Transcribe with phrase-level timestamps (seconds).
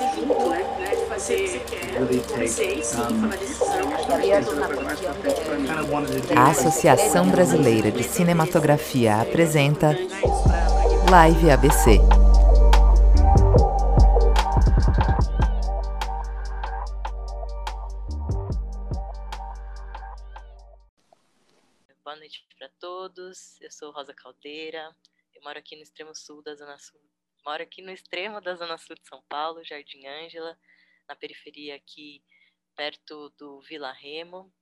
[0.00, 0.94] né?
[0.96, 3.80] De fazer, você tomar decisão.
[6.36, 9.94] A Associação Brasileira de Cinematografia apresenta
[11.10, 11.98] Live ABC.
[22.02, 23.60] Boa noite para todos.
[23.60, 24.96] Eu sou Rosa Caldeira.
[25.34, 27.00] Eu moro aqui no extremo sul da Zona Sul.
[27.44, 30.58] Moro aqui no extremo da Zona Sul de São Paulo, Jardim Ângela,
[31.08, 32.22] na periferia aqui
[32.76, 34.52] perto do Vila Remo.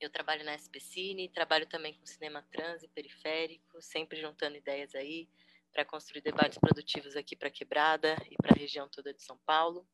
[0.00, 5.28] Eu trabalho na SPCine, trabalho também com cinema trans e periférico, sempre juntando ideias aí
[5.72, 9.86] para construir debates produtivos aqui para Quebrada e para a região toda de São Paulo.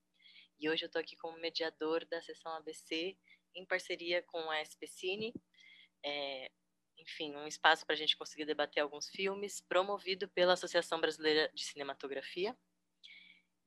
[0.61, 3.17] E hoje eu estou aqui como mediador da sessão ABC,
[3.55, 5.33] em parceria com a SPCine,
[6.05, 6.51] é,
[7.03, 11.65] enfim, um espaço para a gente conseguir debater alguns filmes, promovido pela Associação Brasileira de
[11.65, 12.57] Cinematografia.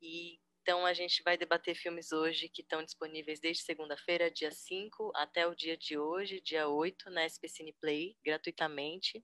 [0.01, 5.11] E então a gente vai debater filmes hoje que estão disponíveis desde segunda-feira, dia 5,
[5.13, 9.23] até o dia de hoje, dia 8, na SP Cine Play, gratuitamente,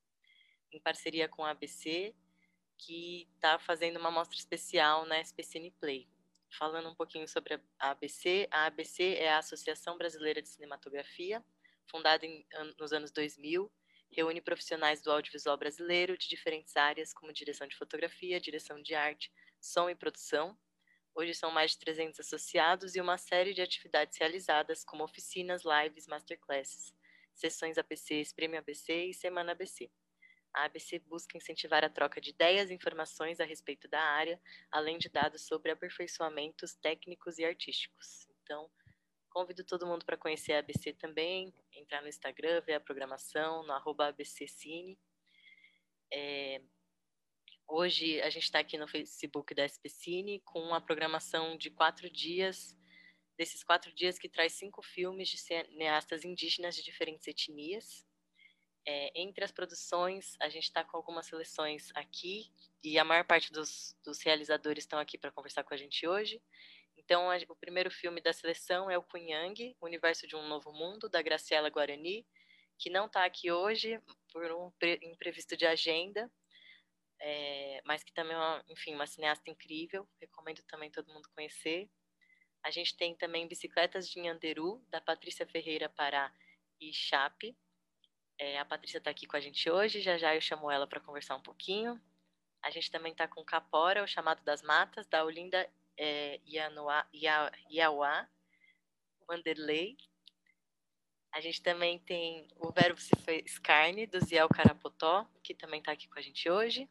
[0.71, 2.13] em parceria com a ABC,
[2.77, 6.07] que está fazendo uma mostra especial na SP Cine Play.
[6.59, 11.43] Falando um pouquinho sobre a ABC, a ABC é a Associação Brasileira de Cinematografia,
[11.89, 12.45] fundada em,
[12.77, 13.71] nos anos 2000,
[14.11, 19.31] reúne profissionais do audiovisual brasileiro de diferentes áreas, como direção de fotografia, direção de arte,
[19.59, 20.57] som e produção.
[21.15, 26.07] Hoje são mais de 300 associados e uma série de atividades realizadas, como oficinas, lives,
[26.07, 26.93] masterclasses,
[27.33, 29.89] sessões ABCs, Prêmio ABC e Semana ABC.
[30.53, 34.97] A ABC busca incentivar a troca de ideias e informações a respeito da área, além
[34.97, 38.27] de dados sobre aperfeiçoamentos técnicos e artísticos.
[38.43, 38.69] Então,
[39.31, 43.71] Convido todo mundo para conhecer a ABC também, entrar no Instagram, ver a programação, no
[43.71, 44.99] arroba ABCcine.
[46.11, 46.61] É,
[47.65, 52.77] hoje a gente está aqui no Facebook da SPCine com uma programação de quatro dias,
[53.37, 58.05] desses quatro dias que traz cinco filmes de cineastas indígenas de diferentes etnias.
[58.85, 62.51] É, entre as produções, a gente está com algumas seleções aqui,
[62.83, 66.41] e a maior parte dos, dos realizadores estão aqui para conversar com a gente hoje.
[67.11, 71.21] Então, o primeiro filme da seleção é o Cunhang, Universo de um Novo Mundo, da
[71.21, 72.25] Graciela Guarani,
[72.79, 74.01] que não está aqui hoje
[74.31, 76.31] por um imprevisto de agenda,
[77.19, 81.89] é, mas que também é, uma, enfim, uma cineasta incrível, recomendo também todo mundo conhecer.
[82.63, 86.33] A gente tem também Bicicletas de Nhanderu, da Patrícia Ferreira Pará
[86.79, 87.57] e Chape.
[88.39, 91.01] É, a Patrícia está aqui com a gente hoje, já já eu chamo ela para
[91.01, 92.01] conversar um pouquinho.
[92.63, 95.69] A gente também está com Capora, o Chamado das Matas, da Olinda
[96.03, 98.27] é, Ianoa, Ia, Iauá,
[99.29, 99.95] Wanderlei.
[101.31, 105.91] A gente também tem o Verbo se fez carne, do Ziel Carapotó, que também está
[105.91, 106.89] aqui com a gente hoje.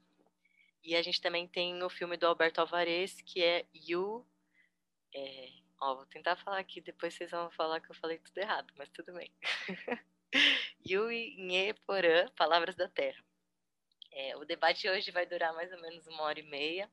[0.84, 4.24] E a gente também tem o filme do Alberto Alvarez, que é You.
[5.12, 5.48] É,
[5.80, 8.88] ó, vou tentar falar aqui, depois vocês vão falar que eu falei tudo errado, mas
[8.90, 9.30] tudo bem.
[10.88, 13.22] Yui Nye Porã, Palavras da Terra.
[14.12, 16.88] É, o debate hoje vai durar mais ou menos uma hora e meia.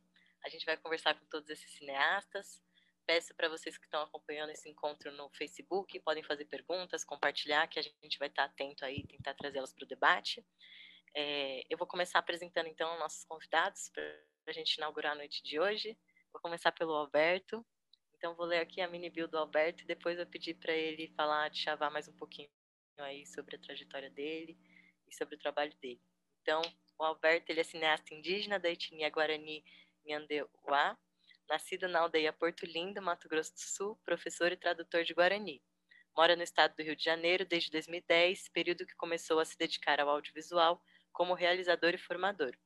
[0.46, 2.62] A gente vai conversar com todos esses cineastas.
[3.06, 7.80] Peço para vocês que estão acompanhando esse encontro no Facebook, podem fazer perguntas, compartilhar, que
[7.80, 10.46] a gente vai estar atento aí, tentar trazê-las para o debate.
[11.16, 14.04] É, eu vou começar apresentando então nossos convidados para
[14.48, 15.98] a gente inaugurar a noite de hoje.
[16.34, 17.66] Vou começar pelo Alberto.
[18.18, 21.08] Então vou ler aqui a mini bio do Alberto e depois vou pedir para ele
[21.16, 22.50] falar, de chavar mais um pouquinho
[22.98, 24.58] aí sobre a trajetória dele
[25.08, 26.02] e sobre o trabalho dele.
[26.42, 26.62] Então,
[27.00, 29.64] o Alberto ele é cineasta indígena da etnia Guarani
[30.08, 30.98] Nhandeuá,
[31.50, 35.62] nascido na aldeia Porto Lindo, Mato Grosso do Sul, professor e tradutor de Guarani.
[36.16, 40.00] Mora no estado do Rio de Janeiro desde 2010, período que começou a se dedicar
[40.00, 40.82] ao audiovisual
[41.12, 42.58] como realizador e formador.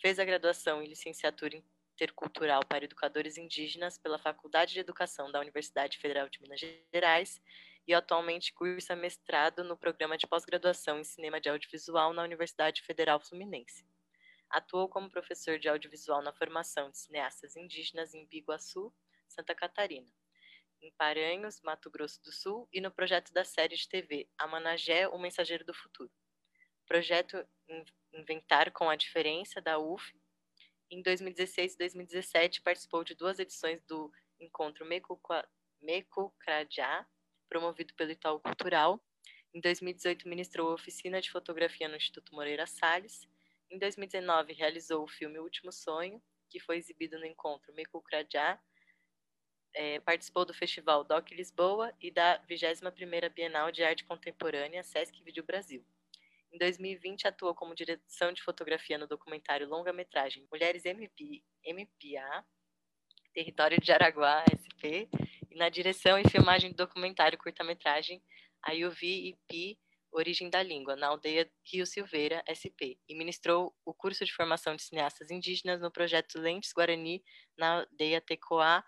[0.00, 1.62] Fez a graduação em licenciatura
[1.94, 6.60] intercultural para educadores indígenas pela Faculdade de Educação da Universidade Federal de Minas
[6.92, 7.40] Gerais
[7.86, 13.20] e atualmente cursa mestrado no programa de pós-graduação em cinema de audiovisual na Universidade Federal
[13.20, 13.84] Fluminense.
[14.50, 18.92] Atuou como professor de audiovisual na formação de cineastas indígenas em Biguaçu,
[19.28, 20.12] Santa Catarina,
[20.82, 25.18] em Paranhos, Mato Grosso do Sul e no projeto da série de TV Amanagé, o
[25.18, 26.10] Mensageiro do Futuro.
[26.84, 27.46] Projeto
[28.12, 30.12] Inventar com a Diferença, da UF.
[30.90, 34.10] Em 2016 e 2017 participou de duas edições do
[34.40, 34.84] Encontro
[35.80, 37.06] Mecucradiá,
[37.48, 39.00] promovido pelo Itaú Cultural.
[39.54, 43.28] Em 2018 ministrou oficina de fotografia no Instituto Moreira Salles
[43.70, 48.60] em 2019, realizou o filme O Último Sonho, que foi exibido no encontro Mekukrajá,
[49.72, 55.44] é, participou do festival DOC Lisboa e da 21ª Bienal de Arte Contemporânea Sesc Vídeo
[55.44, 55.84] Brasil.
[56.52, 62.44] Em 2020, atuou como direção de fotografia no documentário longa-metragem Mulheres MP, MPA,
[63.32, 65.08] Território de Araguá, SP,
[65.48, 68.20] e na direção e filmagem do documentário curta-metragem
[68.62, 69.78] Ayuvi Pi
[70.12, 74.82] Origem da Língua, na aldeia Rio Silveira, SP, e ministrou o curso de formação de
[74.82, 77.22] cineastas indígenas no projeto Lentes Guarani,
[77.56, 78.84] na aldeia Tecoá,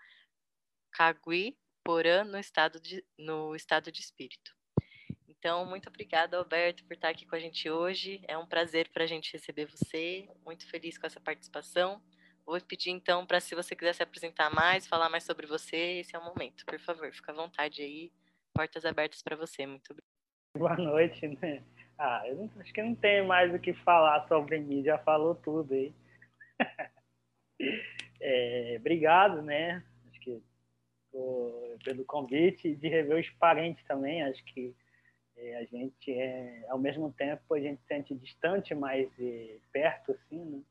[0.91, 4.51] Cagui, Porã, no estado de, no estado de Espírito.
[5.27, 8.23] Então, muito obrigada, Alberto, por estar aqui com a gente hoje.
[8.27, 10.29] É um prazer para a gente receber você.
[10.45, 12.01] Muito feliz com essa participação.
[12.45, 16.15] Vou pedir então para se você quiser se apresentar mais, falar mais sobre você, esse
[16.15, 16.65] é o momento.
[16.65, 18.11] Por favor, fica à vontade aí.
[18.53, 19.65] Portas abertas para você.
[19.65, 20.02] Muito obrigada.
[20.57, 21.63] Boa noite, né?
[21.97, 25.33] Ah, eu não, acho que não tem mais o que falar sobre mim, já falou
[25.33, 25.91] tudo aí.
[28.21, 29.83] é, obrigado, né?
[30.07, 30.43] Acho que
[31.11, 34.21] por, pelo convite de rever os parentes também.
[34.21, 34.75] Acho que
[35.37, 40.45] é, a gente é, ao mesmo tempo a gente sente distante, mas é, perto, assim,
[40.45, 40.61] né?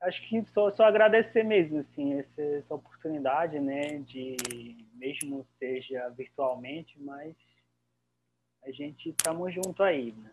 [0.00, 3.98] Acho que só, só agradecer mesmo, assim, essa, essa oportunidade, né?
[3.98, 4.36] De
[4.94, 7.36] mesmo seja virtualmente, mas
[8.62, 10.32] a gente estamos junto aí, né?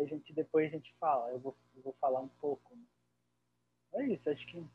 [0.00, 2.74] a gente depois a gente fala, eu vou, eu vou falar um pouco.
[2.74, 2.84] Né?
[3.94, 4.68] É isso, acho que não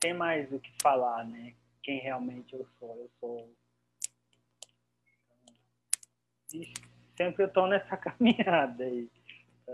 [0.00, 1.54] tem mais o que falar, né?
[1.82, 3.54] Quem realmente eu sou, eu sou.
[6.52, 6.72] E
[7.16, 9.10] sempre eu estou nessa caminhada aí,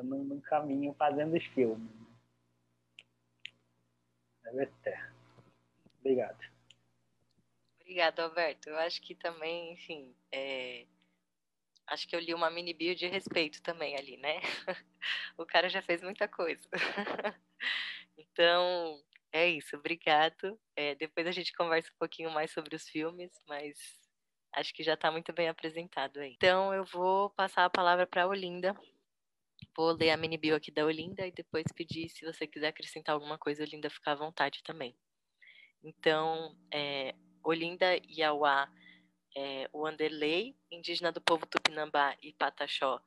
[0.02, 1.90] num caminho fazendo os filmes.
[4.42, 4.68] Né?
[4.84, 5.10] É.
[6.00, 6.38] Obrigado.
[7.80, 8.70] Obrigada, Alberto.
[8.70, 10.86] Eu acho que também, enfim, é
[11.90, 14.40] Acho que eu li uma mini bio de respeito também ali, né?
[15.36, 16.62] o cara já fez muita coisa.
[18.16, 19.02] então,
[19.32, 19.76] é isso.
[19.76, 20.56] Obrigado.
[20.76, 23.76] É, depois a gente conversa um pouquinho mais sobre os filmes, mas
[24.52, 26.34] acho que já está muito bem apresentado aí.
[26.34, 28.72] Então, eu vou passar a palavra para a Olinda.
[29.76, 33.16] Vou ler a mini bio aqui da Olinda e depois pedir, se você quiser acrescentar
[33.16, 34.96] alguma coisa, Olinda, fica à vontade também.
[35.82, 38.70] Então, é, Olinda Iauá
[39.36, 43.00] é, o Anderley, indígena do povo Tupinambá e Pataxó,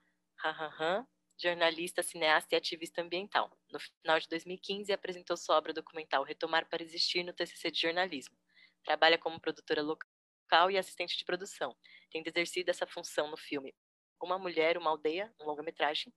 [1.37, 3.51] jornalista, cineasta e ativista ambiental.
[3.71, 8.37] No final de 2015, apresentou sua obra documental Retomar para Existir no TCC de Jornalismo.
[8.83, 11.75] Trabalha como produtora local e assistente de produção,
[12.11, 13.73] tendo exercido essa função no filme
[14.21, 16.13] Uma Mulher, Uma Aldeia, um longa-metragem,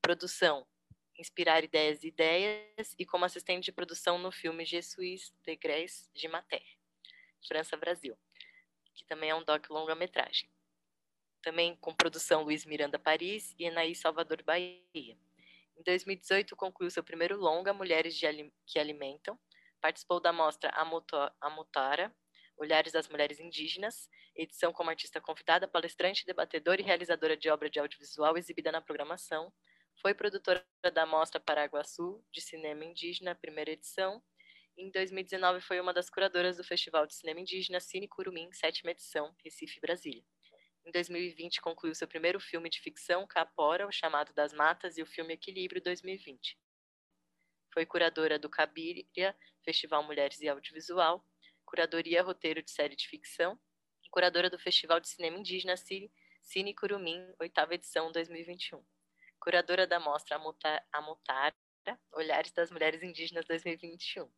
[0.00, 0.66] produção
[1.18, 6.26] Inspirar Ideias e Ideias, e como assistente de produção no filme Jesus de Grès de
[6.28, 6.64] Mater,
[7.46, 8.16] França, Brasil
[8.94, 10.50] que também é um doc longa-metragem.
[11.42, 15.16] Também com produção Luiz Miranda Paris e Enaí Salvador Bahia.
[15.76, 18.18] Em 2018, concluiu seu primeiro longa, Mulheres
[18.66, 19.38] que Alimentam.
[19.80, 20.70] Participou da mostra
[21.40, 22.14] Amutara,
[22.58, 24.06] Olhares das Mulheres Indígenas,
[24.36, 29.50] edição como artista convidada, palestrante, debatedora e realizadora de obra de audiovisual exibida na programação.
[30.02, 30.62] Foi produtora
[30.94, 34.22] da Mostra Paraguaçu de Cinema Indígena, primeira edição,
[34.80, 39.34] em 2019, foi uma das curadoras do Festival de Cinema Indígena Cine Curumim, sétima edição,
[39.44, 40.24] Recife, Brasília.
[40.86, 45.06] Em 2020, concluiu seu primeiro filme de ficção, Capora, O Chamado das Matas, e o
[45.06, 46.58] filme Equilíbrio 2020.
[47.74, 51.22] Foi curadora do Cabiria, Festival Mulheres e Audiovisual,
[51.66, 53.60] curadoria roteiro de série de ficção,
[54.02, 56.10] e curadora do Festival de Cinema Indígena Cine,
[56.42, 58.82] Cine Curumim, oitava edição 2021.
[59.38, 60.40] Curadora da mostra
[60.90, 61.54] Amotara,
[62.14, 64.30] Olhares das Mulheres Indígenas 2021.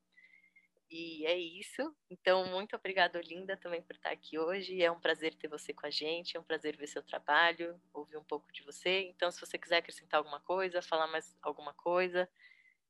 [0.93, 1.97] E é isso.
[2.11, 4.83] Então, muito obrigada, Olinda, também por estar aqui hoje.
[4.83, 8.19] É um prazer ter você com a gente, é um prazer ver seu trabalho, ouvir
[8.19, 9.09] um pouco de você.
[9.09, 12.29] Então, se você quiser acrescentar alguma coisa, falar mais alguma coisa,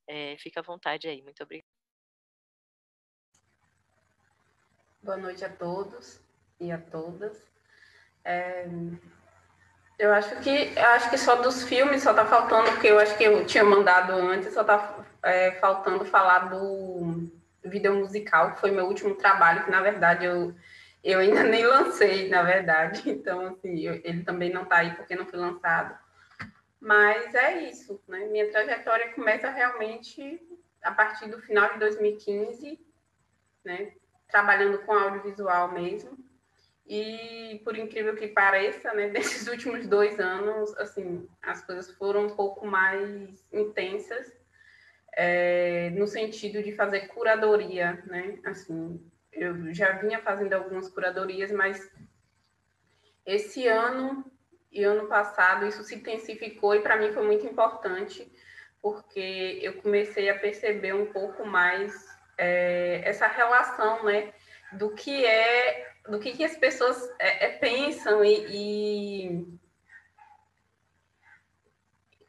[0.09, 1.23] é, fica à vontade aí.
[1.23, 1.65] Muito obrigada.
[5.01, 6.21] Boa noite a todos
[6.59, 7.41] e a todas.
[8.25, 8.67] É,
[9.97, 13.17] eu acho que eu acho que só dos filmes só está faltando, porque eu acho
[13.17, 18.71] que eu tinha mandado antes, só está é, faltando falar do vídeo musical, que foi
[18.71, 20.55] meu último trabalho, que na verdade eu,
[21.03, 23.09] eu ainda nem lancei, na verdade.
[23.09, 25.97] Então, assim, eu, ele também não está aí porque não foi lançado.
[26.81, 28.27] Mas é isso, né?
[28.27, 30.41] Minha trajetória começa realmente
[30.83, 32.81] a partir do final de 2015,
[33.65, 33.93] né?
[34.29, 36.19] Trabalhando com audiovisual mesmo.
[36.85, 42.37] E por incrível que pareça, né, desses últimos dois anos, assim, as coisas foram um
[42.37, 44.42] pouco mais intensas
[45.15, 48.39] é, no sentido de fazer curadoria, né?
[48.45, 49.01] Assim,
[49.33, 51.91] eu já vinha fazendo algumas curadorias, mas
[53.25, 54.25] esse ano
[54.71, 58.31] e ano passado isso se intensificou e para mim foi muito importante
[58.81, 61.95] porque eu comecei a perceber um pouco mais
[62.37, 64.33] é, essa relação, né,
[64.73, 69.59] do que é, do que, que as pessoas é, é pensam e, e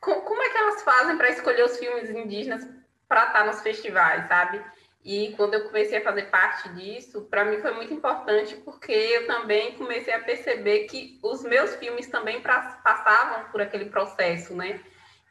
[0.04, 2.68] como é que elas fazem para escolher os filmes indígenas
[3.08, 4.62] para estar tá nos festivais, sabe?
[5.04, 9.28] E quando eu comecei a fazer parte disso, para mim foi muito importante porque eu
[9.28, 14.80] também comecei a perceber que os meus filmes também passavam por aquele processo, né?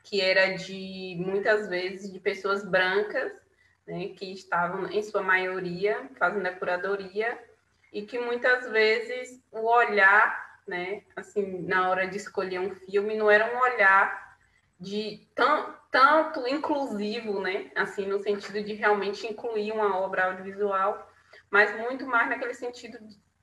[0.04, 3.32] Que era de muitas vezes de pessoas brancas,
[3.86, 4.08] né?
[4.08, 7.38] Que estavam em sua maioria fazendo a curadoria
[7.90, 11.02] e que muitas vezes o olhar, né?
[11.16, 14.21] Assim, na hora de escolher um filme, não era um olhar
[14.82, 17.70] de tão, tanto inclusivo, né?
[17.76, 21.08] Assim, no sentido de realmente incluir uma obra audiovisual,
[21.48, 22.98] mas muito mais naquele sentido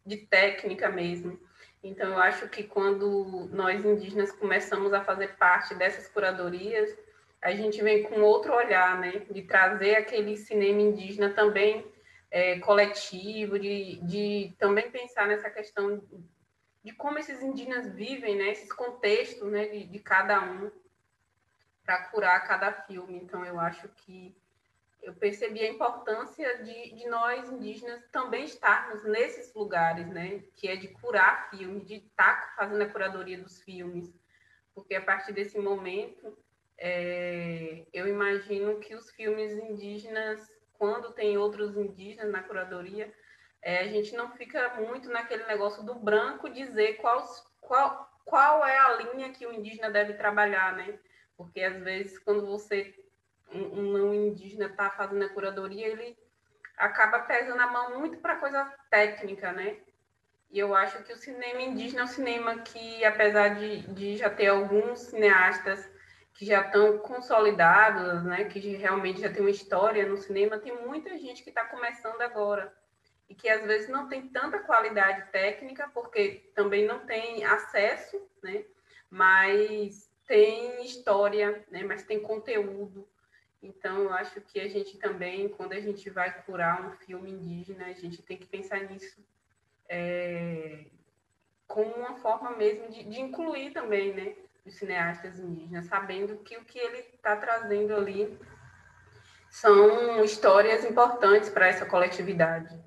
[0.06, 1.40] de técnica mesmo.
[1.82, 6.94] Então, eu acho que quando nós indígenas começamos a fazer parte dessas curadorias,
[7.42, 9.22] a gente vem com outro olhar, né?
[9.32, 11.90] De trazer aquele cinema indígena também
[12.30, 16.04] é, coletivo, de, de também pensar nessa questão
[16.84, 18.52] de como esses indígenas vivem, né?
[18.52, 19.68] Esses contextos, né?
[19.68, 20.70] De, de cada um
[21.90, 23.16] para curar cada filme.
[23.16, 24.38] Então, eu acho que
[25.02, 30.44] eu percebi a importância de, de nós indígenas também estarmos nesses lugares, né?
[30.56, 34.14] Que é de curar filmes, de estar tá fazendo a curadoria dos filmes,
[34.76, 36.38] porque a partir desse momento
[36.78, 43.12] é, eu imagino que os filmes indígenas, quando tem outros indígenas na curadoria,
[43.64, 47.26] é, a gente não fica muito naquele negócio do branco dizer qual,
[47.60, 51.00] qual, qual é a linha que o indígena deve trabalhar, né?
[51.40, 52.94] Porque às vezes quando você
[53.50, 56.18] um, não indígena está fazendo a curadoria, ele
[56.78, 59.78] acaba pesando a mão muito para coisa técnica, né?
[60.52, 64.30] E eu acho que o cinema indígena é um cinema que, apesar de, de já
[64.30, 65.90] ter alguns cineastas
[66.34, 71.18] que já estão consolidados, né, que realmente já tem uma história no cinema, tem muita
[71.18, 72.74] gente que está começando agora
[73.30, 78.66] e que às vezes não tem tanta qualidade técnica porque também não tem acesso, né?
[79.10, 83.10] Mas tem história, né, mas tem conteúdo.
[83.64, 87.88] Então, eu acho que a gente também, quando a gente vai curar um filme indígena,
[87.88, 89.26] a gente tem que pensar nisso
[89.90, 90.86] é,
[91.68, 96.64] como uma forma mesmo de, de, incluir também, né, os cineastas indígenas, sabendo que o
[96.64, 98.38] que ele está trazendo ali
[99.50, 102.80] são histórias importantes para essa coletividade.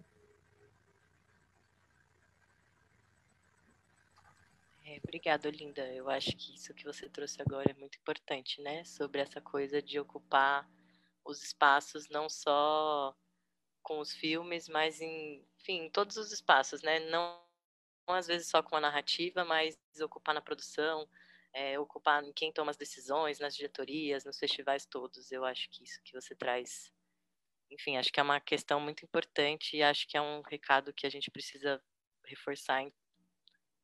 [5.13, 5.87] Obrigada, Linda.
[5.93, 8.83] Eu acho que isso que você trouxe agora é muito importante, né?
[8.83, 10.67] Sobre essa coisa de ocupar
[11.23, 13.15] os espaços não só
[13.83, 16.99] com os filmes, mas em, enfim, todos os espaços, né?
[17.11, 17.45] Não,
[18.09, 21.07] não às vezes só com a narrativa, mas ocupar na produção,
[21.53, 25.31] é, ocupar em quem toma as decisões, nas diretorias, nos festivais todos.
[25.31, 26.91] Eu acho que isso que você traz,
[27.71, 31.07] enfim, acho que é uma questão muito importante e acho que é um recado que
[31.07, 31.83] a gente precisa
[32.25, 32.93] reforçar em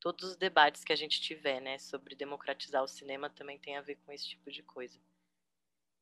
[0.00, 3.82] todos os debates que a gente tiver, né, sobre democratizar o cinema também tem a
[3.82, 5.00] ver com esse tipo de coisa.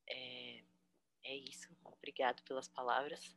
[0.09, 0.63] É,
[1.25, 1.69] é isso.
[1.85, 3.37] Obrigado pelas palavras.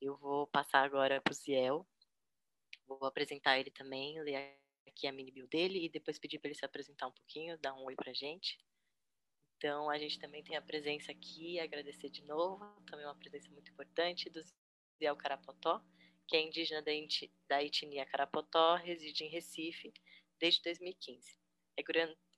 [0.00, 1.86] Eu vou passar agora para o Ziel.
[2.86, 6.58] Vou apresentar ele também, ler aqui a mini bio dele e depois pedir para ele
[6.58, 8.58] se apresentar um pouquinho, dar um oi para a gente.
[9.56, 13.70] Então, a gente também tem a presença aqui, agradecer de novo, também uma presença muito
[13.72, 14.40] importante do
[14.96, 15.82] Ziel Carapotó,
[16.28, 19.92] que é indígena da etnia Carapotó, reside em Recife
[20.38, 21.38] desde 2015.
[21.76, 21.82] É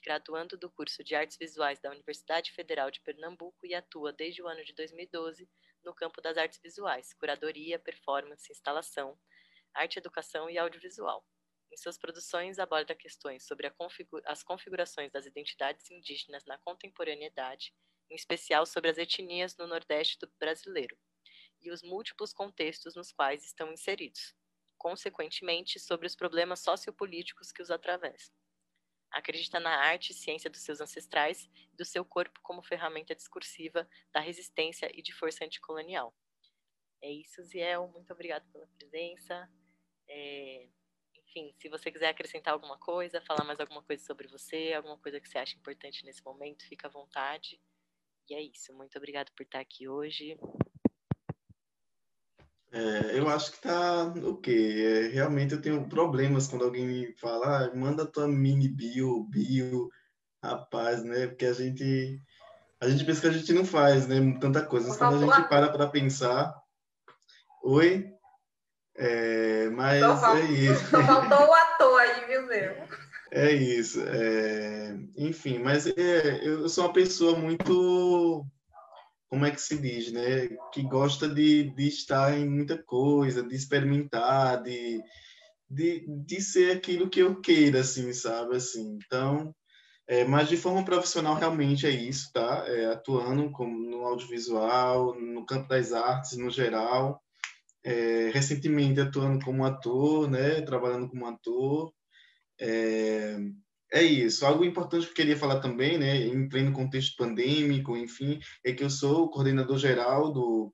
[0.04, 4.46] graduando do curso de Artes Visuais da Universidade Federal de Pernambuco e atua desde o
[4.46, 5.50] ano de 2012
[5.84, 9.18] no campo das artes visuais, curadoria, performance, instalação,
[9.74, 11.26] arte, educação e audiovisual.
[11.72, 17.74] Em suas produções, aborda questões sobre configura as configurações das identidades indígenas na contemporaneidade,
[18.10, 20.96] em especial sobre as etnias no Nordeste do brasileiro,
[21.62, 24.34] e os múltiplos contextos nos quais estão inseridos,
[24.78, 28.34] consequentemente, sobre os problemas sociopolíticos que os atravessam.
[29.10, 33.88] Acredita na arte e ciência dos seus ancestrais e do seu corpo como ferramenta discursiva
[34.12, 36.14] da resistência e de força anticolonial.
[37.02, 37.88] É isso, Ziel.
[37.88, 39.50] Muito obrigada pela presença.
[40.08, 40.68] É...
[41.16, 45.20] Enfim, se você quiser acrescentar alguma coisa, falar mais alguma coisa sobre você, alguma coisa
[45.20, 47.60] que você acha importante nesse momento, fica à vontade.
[48.28, 48.72] E é isso.
[48.74, 50.38] Muito obrigada por estar aqui hoje.
[52.72, 55.08] É, eu acho que tá o quê?
[55.08, 59.90] É, realmente eu tenho problemas quando alguém me fala, ah, manda tua mini bio, bio,
[60.42, 61.26] rapaz, né?
[61.26, 62.22] Porque a gente
[62.80, 64.16] a gente pensa que a gente não faz, né?
[64.40, 64.96] Tanta coisa.
[64.96, 66.54] Quando a gente para para pensar,
[67.62, 68.08] oi,
[68.96, 70.86] é, mas só é isso.
[70.86, 72.76] Só faltou o ator aí, viu, meu?
[73.32, 74.00] É isso.
[74.06, 78.44] É, enfim, mas é, eu sou uma pessoa muito
[79.30, 80.48] como é que se diz, né?
[80.72, 85.00] Que gosta de, de estar em muita coisa, de experimentar, de,
[85.70, 88.56] de, de ser aquilo que eu queira, assim, sabe?
[88.56, 89.54] Assim, então,
[90.08, 92.64] É, mas de forma profissional realmente é isso, tá?
[92.66, 97.22] É, atuando como no audiovisual, no campo das artes no geral.
[97.84, 100.60] É, recentemente atuando como ator, né?
[100.62, 101.92] Trabalhando como ator.
[103.92, 104.46] É, isso.
[104.46, 106.16] Algo importante que eu queria falar também, né?
[106.16, 110.72] Em pleno contexto pandêmico, enfim, é que eu sou coordenador geral do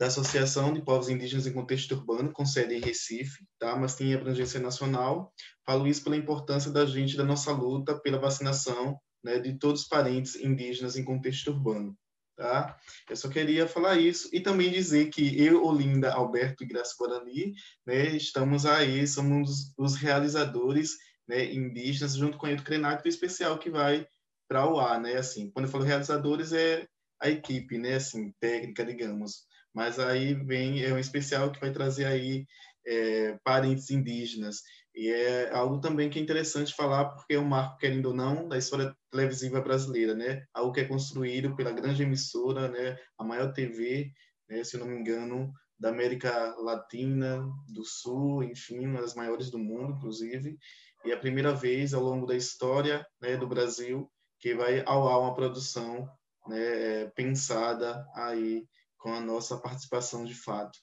[0.00, 3.76] da Associação de Povos Indígenas em Contexto Urbano, com sede em Recife, tá?
[3.76, 5.30] mas tem abrangência nacional.
[5.66, 9.88] Falo isso pela importância da gente, da nossa luta pela vacinação né, de todos os
[9.88, 11.94] parentes indígenas em contexto urbano.
[12.34, 12.78] Tá?
[13.10, 17.52] Eu só queria falar isso e também dizer que eu, Olinda, Alberto e Graça Guarani,
[17.86, 20.92] né, estamos aí, somos os realizadores
[21.28, 24.06] né, indígenas, junto com o Edo Krenak, do especial que vai
[24.48, 25.16] para o ar, né?
[25.16, 26.86] Assim, quando eu falo realizadores, é
[27.20, 27.94] a equipe, né?
[27.94, 29.44] Assim, técnica, digamos.
[29.72, 32.44] Mas aí vem é um especial que vai trazer aí
[32.86, 34.62] é, parentes indígenas.
[34.94, 38.48] E é algo também que é interessante falar, porque é um marco, querendo ou não,
[38.48, 40.44] da história televisiva brasileira, né?
[40.52, 42.98] Algo que é construído pela grande emissora, né?
[43.16, 44.10] A maior TV,
[44.48, 44.64] né?
[44.64, 49.94] se não me engano, da América Latina, do Sul, enfim, uma das maiores do mundo,
[49.96, 50.58] inclusive.
[51.04, 55.08] E é a primeira vez ao longo da história né, do Brasil que vai ao
[55.08, 56.10] ar uma produção
[56.46, 58.66] né, pensada aí
[58.98, 60.78] com a nossa participação de fato.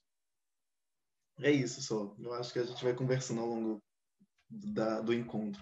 [1.40, 2.16] É isso só.
[2.20, 3.84] Eu acho que a gente vai conversando ao longo
[4.50, 5.62] da, do encontro.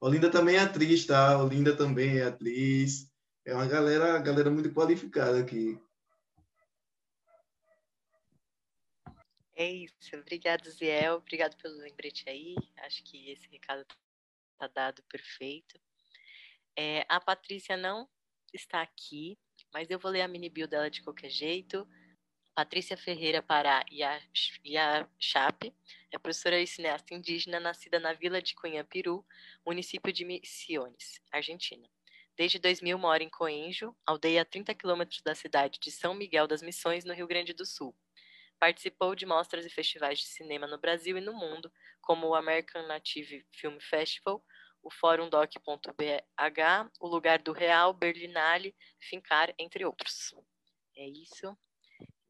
[0.00, 1.38] Olinda também é atriz, tá?
[1.38, 3.10] Olinda também é atriz.
[3.44, 5.80] É uma galera, galera muito qualificada aqui.
[9.56, 10.14] É isso.
[10.14, 11.14] Obrigado, Ziel.
[11.14, 12.54] Obrigado pelo lembrete aí.
[12.76, 13.86] Acho que esse recado
[14.52, 15.80] está dado perfeito.
[16.76, 18.06] É, a Patrícia não
[18.52, 19.38] está aqui,
[19.72, 21.88] mas eu vou ler a mini bio dela de qualquer jeito.
[22.54, 23.82] Patrícia Ferreira Pará
[25.18, 25.74] Chape
[26.12, 29.24] é professora e cineasta indígena nascida na vila de Cunhapiru,
[29.64, 31.88] município de Misiones, Argentina.
[32.36, 36.60] Desde 2000 mora em Coenjo, aldeia a 30 quilômetros da cidade de São Miguel das
[36.60, 37.94] Missões, no Rio Grande do Sul.
[38.58, 41.70] Participou de mostras e festivais de cinema no Brasil e no mundo,
[42.00, 44.42] como o American Native Film Festival,
[44.82, 50.34] o Fórum Doc.bh, o Lugar do Real, Berlinale, Fincar, entre outros.
[50.96, 51.56] É isso.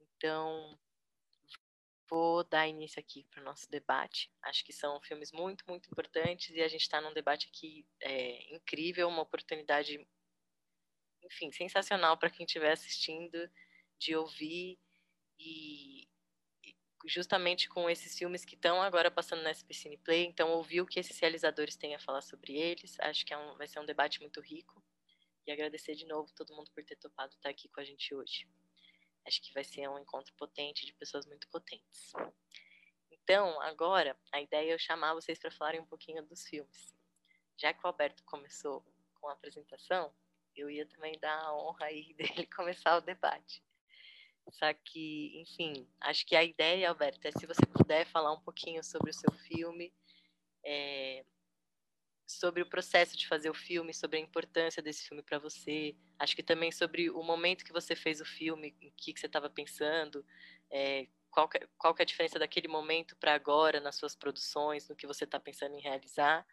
[0.01, 0.79] Então,
[2.09, 4.31] vou dar início aqui para o nosso debate.
[4.43, 8.55] Acho que são filmes muito, muito importantes e a gente está num debate aqui é,
[8.55, 10.07] incrível, uma oportunidade,
[11.23, 13.51] enfim, sensacional para quem estiver assistindo,
[13.99, 14.79] de ouvir
[15.39, 15.96] e,
[17.07, 20.87] justamente com esses filmes que estão agora passando na SP Cine Play, então ouvir o
[20.87, 23.87] que esses realizadores têm a falar sobre eles, acho que é um, vai ser um
[23.87, 24.83] debate muito rico,
[25.47, 28.49] e agradecer de novo todo mundo por ter topado estar aqui com a gente hoje.
[29.27, 32.13] Acho que vai ser um encontro potente de pessoas muito potentes.
[33.11, 36.97] Então, agora, a ideia é eu chamar vocês para falarem um pouquinho dos filmes.
[37.57, 40.13] Já que o Alberto começou com a apresentação,
[40.55, 43.63] eu ia também dar a honra aí dele começar o debate.
[44.53, 48.83] Só que, enfim, acho que a ideia, Alberto, é se você puder falar um pouquinho
[48.83, 49.93] sobre o seu filme,
[50.65, 51.25] é,
[52.27, 55.97] sobre o processo de fazer o filme, sobre a importância desse filme para você.
[56.19, 59.27] Acho que também sobre o momento que você fez o filme, o que, que você
[59.27, 60.25] estava pensando,
[60.71, 64.89] é, qual, que, qual que é a diferença daquele momento para agora nas suas produções,
[64.89, 66.47] no que você está pensando em realizar.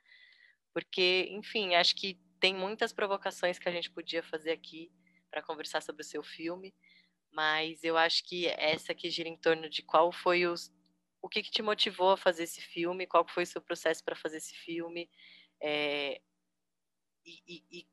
[0.74, 4.92] Porque, enfim, acho que tem muitas provocações que a gente podia fazer aqui
[5.32, 6.74] para conversar sobre o seu filme
[7.34, 10.72] mas eu acho que essa que gira em torno de qual foi os,
[11.22, 14.16] o que, que te motivou a fazer esse filme, qual foi o seu processo para
[14.16, 15.10] fazer esse filme,
[15.60, 16.22] é,
[17.26, 17.88] e, e, e,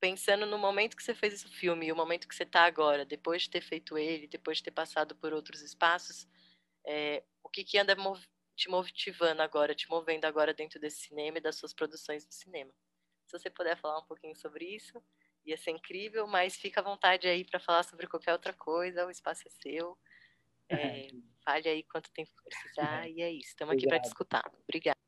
[0.00, 3.04] pensando no momento que você fez esse filme e o momento que você está agora,
[3.04, 6.28] depois de ter feito ele, depois de ter passado por outros espaços,
[6.86, 7.96] é, o que, que anda
[8.54, 12.72] te motivando agora, te movendo agora dentro desse cinema e das suas produções de cinema?
[13.26, 15.02] Se você puder falar um pouquinho sobre isso
[15.44, 19.10] ia ser incrível, mas fica à vontade aí para falar sobre qualquer outra coisa, o
[19.10, 19.96] espaço é seu.
[20.68, 21.08] É,
[21.44, 23.50] fale aí quanto tempo precisar, e é isso.
[23.50, 24.50] Estamos aqui para te escutar.
[24.66, 24.98] Obrigada.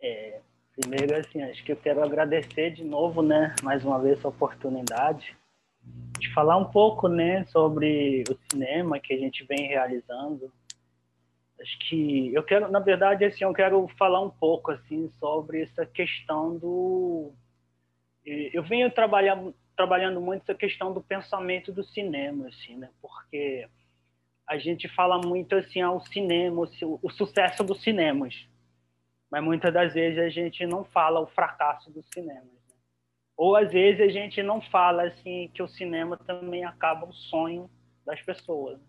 [0.00, 0.40] É,
[0.78, 5.36] primeiro, assim, acho que eu quero agradecer de novo, né, mais uma vez a oportunidade
[6.18, 10.52] de falar um pouco, né, sobre o cinema que a gente vem realizando.
[11.58, 15.86] Acho que eu quero, na verdade, assim, eu quero falar um pouco, assim, sobre essa
[15.86, 17.32] questão do
[18.26, 22.90] eu venho trabalhando, trabalhando muito essa questão do pensamento do cinema, assim, né?
[23.00, 23.68] Porque
[24.46, 26.68] a gente fala muito assim ao cinema,
[27.02, 28.48] o, sucesso dos cinemas,
[29.30, 32.44] mas muitas das vezes a gente não fala o fracasso dos cinemas.
[32.44, 32.76] Né?
[33.36, 37.68] Ou às vezes a gente não fala assim que o cinema também acaba o sonho
[38.04, 38.80] das pessoas.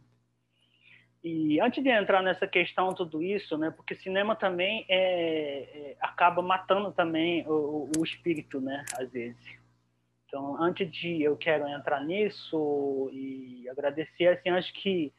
[1.23, 6.41] E antes de entrar nessa questão tudo isso, né, porque cinema também é, é acaba
[6.41, 9.57] matando também o, o, espírito, né, às vezes.
[10.25, 15.13] Então, antes de eu quero entrar nisso e agradecer, assim, acho que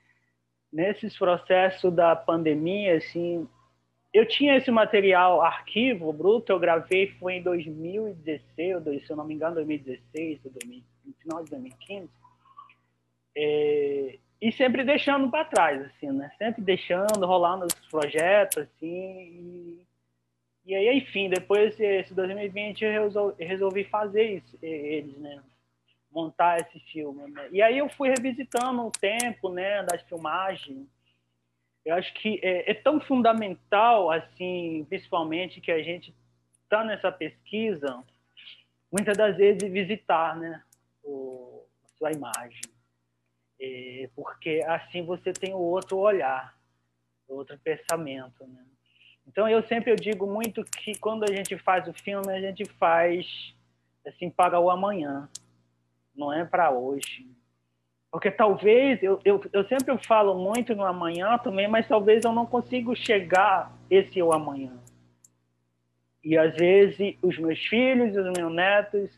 [0.73, 3.49] nesses processos da pandemia, assim,
[4.13, 9.35] eu tinha esse material arquivo bruto, eu gravei foi em 2016, se eu não me
[9.35, 12.09] engano, 2016, no final de 2015.
[13.37, 16.31] É, e sempre deixando para trás, assim, né?
[16.39, 18.87] Sempre deixando, rolando os projetos, assim.
[18.87, 19.87] E,
[20.67, 25.43] e aí, enfim, depois esse 2020 eu resolvi, resolvi fazer isso, eles, né?
[26.11, 27.29] Montar esse filme.
[27.31, 27.49] Né?
[27.51, 30.87] E aí eu fui revisitando o tempo, né, das filmagens.
[31.85, 36.15] Eu acho que é, é tão fundamental, assim, principalmente que a gente
[36.63, 38.05] está nessa pesquisa,
[38.91, 40.63] muitas das vezes visitar, né,
[41.03, 42.61] o, a sua imagem
[43.61, 46.57] é, porque assim você tem o outro olhar,
[47.29, 48.47] outro pensamento.
[48.47, 48.65] Né?
[49.27, 52.65] Então eu sempre eu digo muito que quando a gente faz o filme a gente
[52.65, 53.55] faz
[54.07, 55.29] assim para o amanhã,
[56.15, 57.29] não é para hoje.
[58.11, 62.47] Porque talvez, eu, eu, eu sempre falo muito no amanhã também, mas talvez eu não
[62.47, 64.73] consiga chegar esse o amanhã.
[66.25, 69.11] E às vezes os meus filhos, os meus netos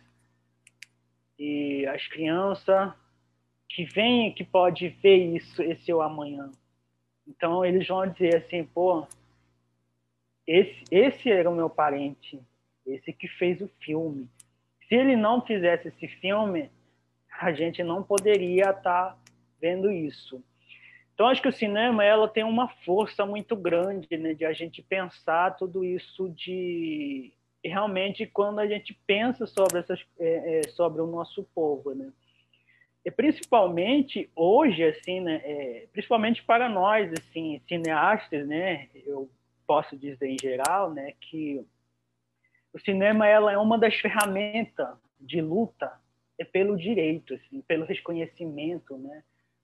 [1.39, 2.93] e as crianças
[3.71, 6.51] que vem que pode ver isso, esse seu amanhã.
[7.27, 9.07] Então eles vão dizer assim, pô,
[10.47, 12.41] esse, esse era o meu parente,
[12.85, 14.29] esse que fez o filme.
[14.89, 16.69] Se ele não fizesse esse filme,
[17.41, 19.19] a gente não poderia estar tá
[19.61, 20.43] vendo isso.
[21.15, 24.83] Então acho que o cinema ela tem uma força muito grande, né, de a gente
[24.83, 27.33] pensar tudo isso de
[27.65, 32.11] realmente quando a gente pensa sobre essas é, é, sobre o nosso povo, né?
[33.05, 39.31] E principalmente hoje, assim, né, é, principalmente para nós, assim, cineastas, né, eu
[39.67, 41.65] posso dizer em geral, né, que
[42.73, 45.93] o cinema ela é uma das ferramentas de luta
[46.39, 49.23] é pelo direito, assim, pelo reconhecimento, né,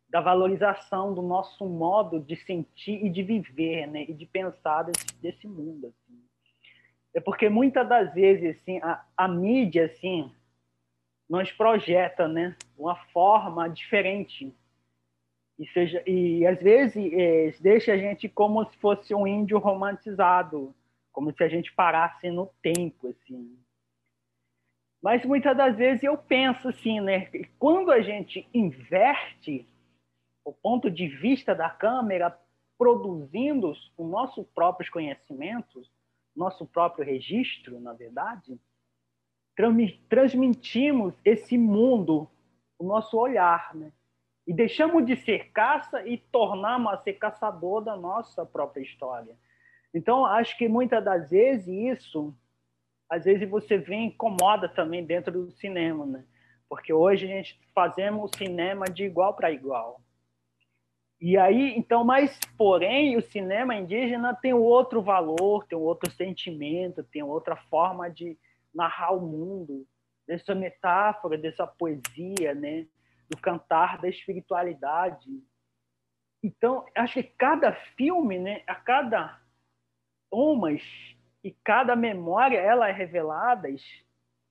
[0.09, 5.07] da valorização do nosso modo de sentir e de viver, né, e de pensar desse,
[5.20, 6.22] desse mundo, assim.
[7.14, 10.31] É porque muitas das vezes, assim, a, a mídia, assim,
[11.29, 14.55] nos projeta, né, uma forma diferente.
[15.59, 20.75] E seja e às vezes é, deixa a gente como se fosse um índio romantizado,
[21.11, 23.59] como se a gente parasse no tempo assim.
[25.03, 29.67] Mas muitas das vezes eu penso assim, né, quando a gente inverte
[30.45, 32.37] o ponto de vista da câmera
[32.79, 35.91] produzindo os nossos próprios conhecimentos,
[36.35, 38.59] nosso próprio registro, na verdade,
[40.09, 42.29] transmitimos esse mundo,
[42.79, 43.90] o nosso olhar, né?
[44.47, 49.35] E deixamos de ser caça e tornamos a ser caçador da nossa própria história.
[49.92, 52.37] Então, acho que muitas das vezes isso,
[53.11, 56.25] às vezes você vê incomoda também dentro do cinema, né?
[56.69, 60.01] Porque hoje a gente fazemos o cinema de igual para igual.
[61.21, 67.23] E aí, então, mas porém, o cinema indígena tem outro valor, tem outro sentimento, tem
[67.23, 68.37] outra forma de,
[68.77, 69.87] narrar o mundo,
[70.27, 72.87] dessa metáfora, dessa poesia, né?
[73.29, 75.29] do cantar da espiritualidade.
[76.43, 78.62] Então, acho que cada filme, né?
[78.67, 79.41] a cada
[80.31, 80.83] umas
[81.43, 83.69] e cada memória ela é revelada,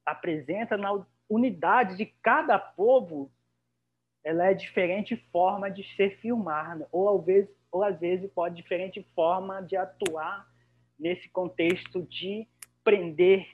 [0.06, 3.32] apresenta na unidade de cada povo,
[4.24, 9.06] ela é diferente forma de ser filmada, ou às vezes, ou às vezes pode diferente
[9.16, 10.48] forma de atuar
[10.98, 12.48] nesse contexto de
[12.84, 13.48] prender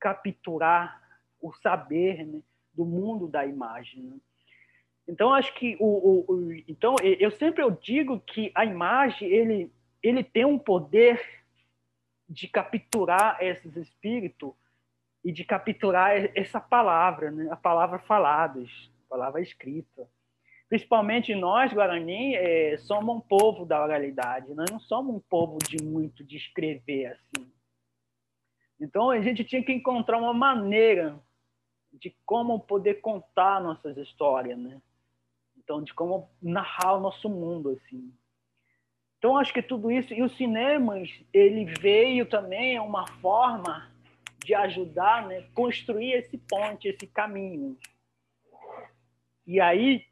[0.00, 1.00] capturar
[1.40, 2.40] o saber né,
[2.72, 4.02] do mundo da imagem.
[4.02, 4.16] Né?
[5.06, 9.72] Então acho que o, o, o, então eu sempre eu digo que a imagem ele
[10.02, 11.20] ele tem um poder
[12.28, 14.52] de capturar esses espíritos
[15.22, 17.48] e de capturar essa palavra, né?
[17.50, 20.08] a palavra falada, a palavra escrita.
[20.68, 25.82] Principalmente nós, Guarani, é, somos um povo da oralidade, nós não somos um povo de
[25.84, 27.50] muito de escrever assim.
[28.80, 31.20] Então a gente tinha que encontrar uma maneira
[31.92, 34.80] de como poder contar nossas histórias, né?
[35.58, 38.12] Então de como narrar o nosso mundo assim.
[39.18, 40.94] Então acho que tudo isso e o cinema
[41.32, 43.90] ele veio também uma forma
[44.42, 47.76] de ajudar, né, construir esse ponte, esse caminho.
[49.46, 50.06] E aí,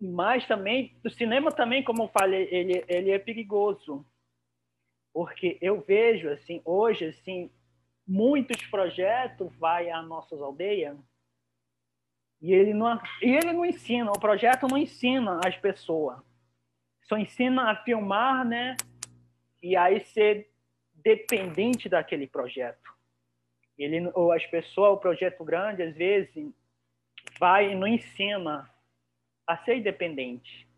[0.00, 4.04] mas também o cinema também, como eu falei, ele ele é perigoso,
[5.12, 7.48] porque eu vejo assim hoje assim
[8.06, 10.96] muitos projetos vai às nossas aldeias
[12.40, 16.18] e ele não e ele não ensina, o projeto não ensina as pessoas.
[17.02, 18.76] só ensina a filmar, né?
[19.62, 20.50] E aí ser
[20.92, 22.92] dependente daquele projeto.
[23.78, 26.52] Ele, ou as pessoas, o projeto grande, às vezes,
[27.38, 28.68] vai e não ensina
[29.46, 30.68] a ser independente.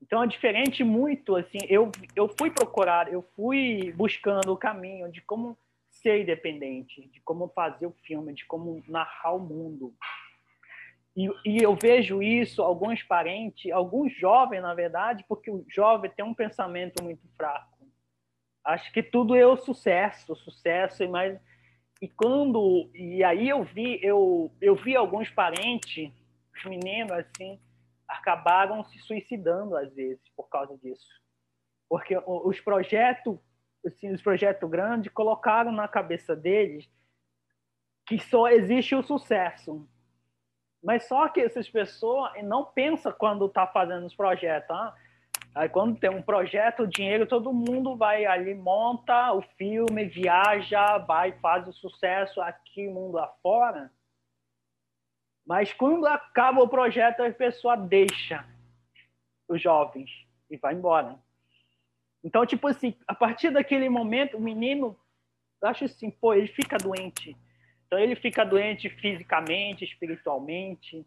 [0.00, 5.20] Então é diferente muito, assim, eu, eu fui procurar, eu fui buscando o caminho de
[5.20, 5.56] como
[5.96, 9.94] ser independente, de como fazer o filme, de como narrar o mundo.
[11.16, 16.24] E, e, eu vejo isso, alguns parentes, alguns jovens, na verdade, porque o jovem tem
[16.24, 17.76] um pensamento muito fraco.
[18.62, 21.40] Acho que tudo é o sucesso, sucesso e mais.
[22.02, 26.12] E quando e aí eu vi, eu eu vi alguns parentes,
[26.54, 27.58] os meninos assim,
[28.06, 31.08] acabaram se suicidando às vezes por causa disso,
[31.88, 33.38] porque os projetos,
[33.86, 36.88] assim, os projetos grandes colocaram na cabeça deles
[38.06, 39.88] que só existe o sucesso
[40.86, 44.68] mas só que essas pessoas não pensam quando está fazendo os projetos.
[44.68, 44.94] Tá?
[45.52, 50.98] Aí quando tem um projeto, o dinheiro, todo mundo vai ali, monta o filme, viaja,
[50.98, 53.90] vai, faz o sucesso aqui, mundo afora.
[55.44, 58.46] Mas quando acaba o projeto, a pessoa deixa
[59.48, 60.08] os jovens
[60.48, 61.18] e vai embora.
[62.26, 64.98] Então, tipo assim, a partir daquele momento, o menino,
[65.62, 67.36] acho assim, pô, ele fica doente
[67.86, 71.06] então ele fica doente fisicamente, espiritualmente.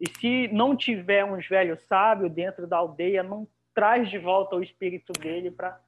[0.00, 4.62] E se não tiver uns velhos sábios dentro da aldeia, não traz de volta o
[4.62, 5.78] espírito dele para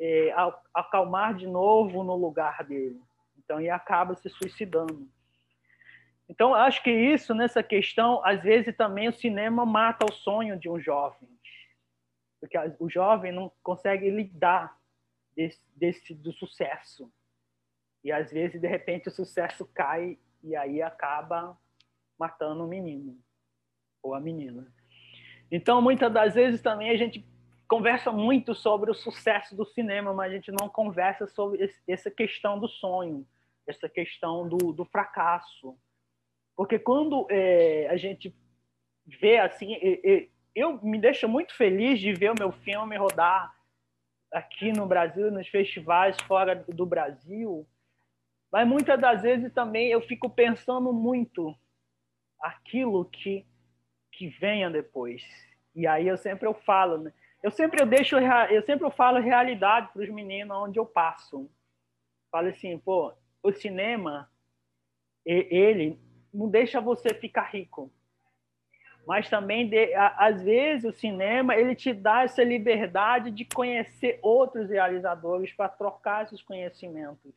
[0.00, 0.32] é,
[0.72, 3.00] acalmar de novo no lugar dele.
[3.36, 5.08] Então ele acaba se suicidando.
[6.28, 10.68] Então acho que isso nessa questão, às vezes também o cinema mata o sonho de
[10.68, 11.28] um jovem,
[12.44, 14.78] porque o jovem não consegue lidar
[15.34, 17.10] desse, desse do sucesso.
[18.04, 21.58] E às vezes, de repente, o sucesso cai e aí acaba
[22.18, 23.18] matando o menino
[24.02, 24.70] ou a menina.
[25.50, 27.26] Então, muitas das vezes também a gente
[27.66, 32.60] conversa muito sobre o sucesso do cinema, mas a gente não conversa sobre essa questão
[32.60, 33.26] do sonho,
[33.66, 35.74] essa questão do, do fracasso.
[36.54, 38.36] Porque quando é, a gente
[39.06, 39.78] vê assim,
[40.54, 43.54] eu me deixa muito feliz de ver o meu filme rodar
[44.32, 47.66] aqui no Brasil, nos festivais fora do Brasil,
[48.50, 51.56] mas muitas das vezes também eu fico pensando muito
[52.40, 53.46] aquilo que
[54.12, 55.22] que venha depois.
[55.74, 57.12] E aí eu sempre eu falo, né?
[57.42, 61.50] Eu sempre eu deixo eu sempre eu falo realidade para os meninos onde eu passo.
[62.30, 63.12] Falo assim, pô,
[63.42, 64.30] o cinema
[65.26, 65.98] ele
[66.32, 67.92] não deixa você ficar rico.
[69.06, 69.70] Mas também
[70.16, 76.24] às vezes o cinema ele te dá essa liberdade de conhecer outros realizadores para trocar
[76.24, 77.34] esses conhecimentos.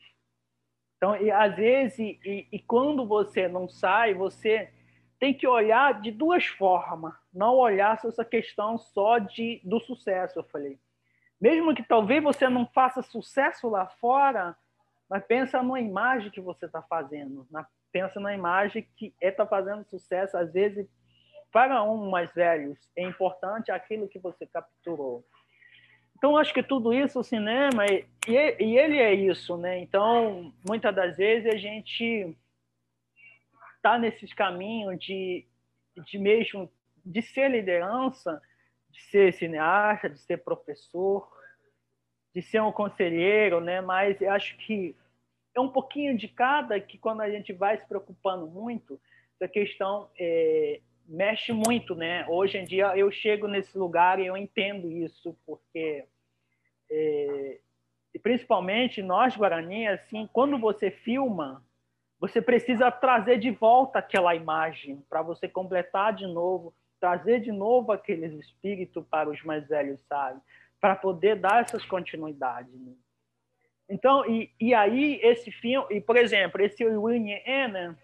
[0.98, 4.70] Então, e, às vezes, e, e quando você não sai, você
[5.20, 10.44] tem que olhar de duas formas, não olhar essa questão só de, do sucesso, eu
[10.44, 10.80] falei.
[11.40, 14.56] Mesmo que talvez você não faça sucesso lá fora,
[15.10, 19.86] mas pensa numa imagem que você está fazendo, na, pensa na imagem que está fazendo
[19.86, 20.88] sucesso, às vezes,
[21.58, 25.26] para um mais velhos, é importante aquilo que você capturou.
[26.16, 29.80] Então, acho que tudo isso, o cinema, e, ele é isso, né?
[29.80, 32.38] Então, muitas das vezes a gente
[33.76, 35.48] está nesses caminhos de,
[36.06, 36.72] de mesmo
[37.04, 38.40] de ser liderança,
[38.92, 41.28] de ser cineasta, de ser professor,
[42.36, 43.82] de ser um conselheiro, né?
[43.82, 44.96] Mas acho que
[45.56, 49.02] é um pouquinho de cada que quando a gente vai se preocupando muito,
[49.34, 52.26] essa questão é, mexe muito, né?
[52.28, 56.06] Hoje em dia eu chego nesse lugar e eu entendo isso, porque
[56.90, 57.60] é,
[58.22, 61.64] principalmente nós Guarani, assim, quando você filma,
[62.20, 67.92] você precisa trazer de volta aquela imagem para você completar de novo, trazer de novo
[67.92, 70.42] aqueles espíritos para os mais velhos, sabe?
[70.82, 72.74] Para poder dar essas continuidades.
[72.74, 72.94] Né?
[73.90, 77.98] Então, e, e aí esse filme, e por exemplo, esse Winnie Anna,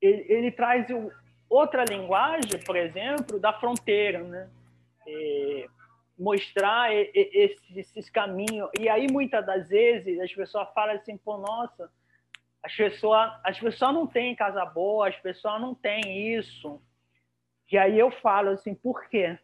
[0.00, 0.86] ele, ele traz
[1.50, 4.48] outra linguagem, por exemplo, da fronteira, né?
[5.06, 5.68] É,
[6.16, 8.70] mostrar esses, esses caminhos.
[8.78, 11.90] E aí, muitas das vezes, as pessoas falam assim, pô, nossa,
[12.62, 16.80] as pessoas, as pessoas não têm casa boa, as pessoas não têm isso.
[17.72, 19.38] E aí eu falo assim, por quê?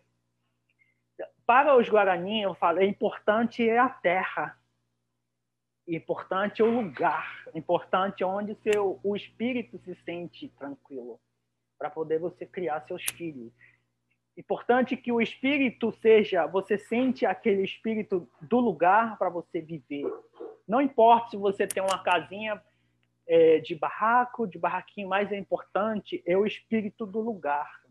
[1.47, 4.59] Para os Guarani, eu falo, é importante é a terra.
[5.89, 11.21] Importante é o lugar, importante é onde seu, o espírito se sente tranquilo,
[11.79, 13.53] para poder você criar seus filhos.
[14.37, 20.07] Importante que o espírito seja, você sente aquele espírito do lugar para você viver.
[20.69, 22.63] Não importa se você tem uma casinha
[23.27, 27.83] é, de barraco, de barraquinho, mais é importante é o espírito do lugar.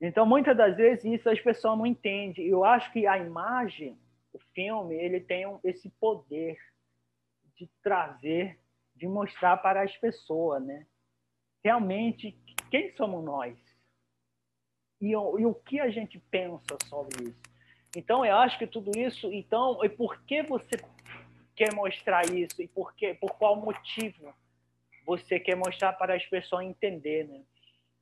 [0.00, 2.46] Então, muitas das vezes, isso as pessoas não entendem.
[2.46, 3.98] Eu acho que a imagem,
[4.32, 6.56] o filme, ele tem esse poder
[7.56, 8.60] de trazer,
[8.94, 10.86] de mostrar para as pessoas, né?
[11.64, 12.38] Realmente,
[12.70, 13.56] quem somos nós?
[15.00, 17.42] E, e o que a gente pensa sobre isso?
[17.96, 19.32] Então, eu acho que tudo isso...
[19.32, 20.76] Então, e por que você
[21.54, 22.60] quer mostrar isso?
[22.60, 24.34] E por, que, por qual motivo
[25.06, 27.42] você quer mostrar para as pessoas entender, né?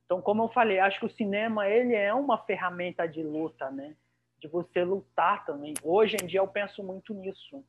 [0.05, 3.95] Então, como eu falei, acho que o cinema ele é uma ferramenta de luta, né?
[4.39, 5.73] De você lutar também.
[5.83, 7.63] Hoje em dia eu penso muito nisso.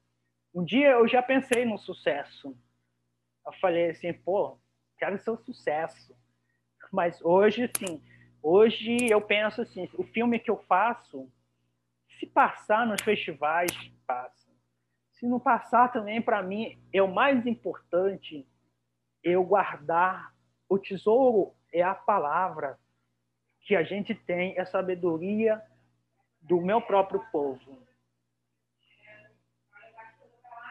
[0.54, 2.56] Um dia eu já pensei no sucesso.
[3.46, 4.58] Eu falei assim, pô,
[4.98, 6.14] quero ser um sucesso.
[6.92, 8.02] Mas hoje, assim,
[8.42, 11.30] hoje eu penso assim, o filme que eu faço,
[12.18, 13.70] se passar nos festivais,
[14.06, 14.48] passa.
[15.12, 18.46] Se não passar também, para mim, é o mais importante
[19.22, 20.32] eu guardar
[20.68, 22.78] o tesouro é a palavra
[23.62, 25.62] que a gente tem, é a sabedoria
[26.40, 27.78] do meu próprio povo.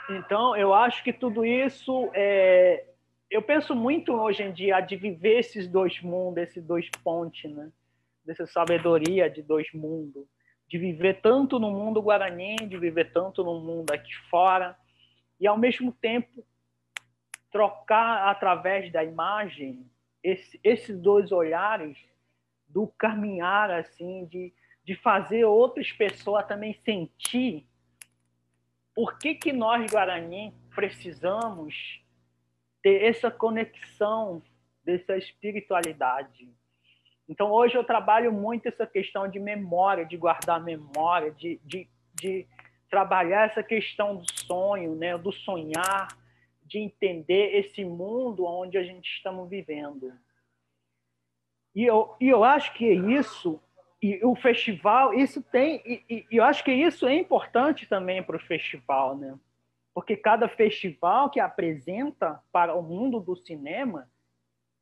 [0.10, 2.87] Então, eu acho que tudo isso é.
[3.30, 7.72] Eu penso muito hoje em dia de viver esses dois mundos, esses dois pontes, né?
[8.26, 10.26] Dessa sabedoria de dois mundos.
[10.68, 14.78] De viver tanto no mundo guarani, de viver tanto no mundo aqui fora,
[15.40, 16.46] e ao mesmo tempo
[17.52, 19.90] trocar através da imagem
[20.24, 21.98] esse, esses dois olhares
[22.68, 27.66] do caminhar assim de, de fazer outras pessoas também sentir
[28.94, 32.02] por que, que nós Guarani precisamos
[32.88, 34.42] ter essa conexão
[34.82, 36.50] dessa espiritualidade.
[37.28, 42.48] Então hoje eu trabalho muito essa questão de memória, de guardar memória, de, de, de
[42.90, 46.08] trabalhar essa questão do sonho, né, do sonhar,
[46.64, 50.14] de entender esse mundo onde a gente estamos vivendo.
[51.76, 53.62] E eu, e eu acho que isso,
[54.02, 58.38] e o festival, isso tem, e, e eu acho que isso é importante também para
[58.38, 59.38] o festival, né?
[59.98, 64.08] Porque cada festival que apresenta para o mundo do cinema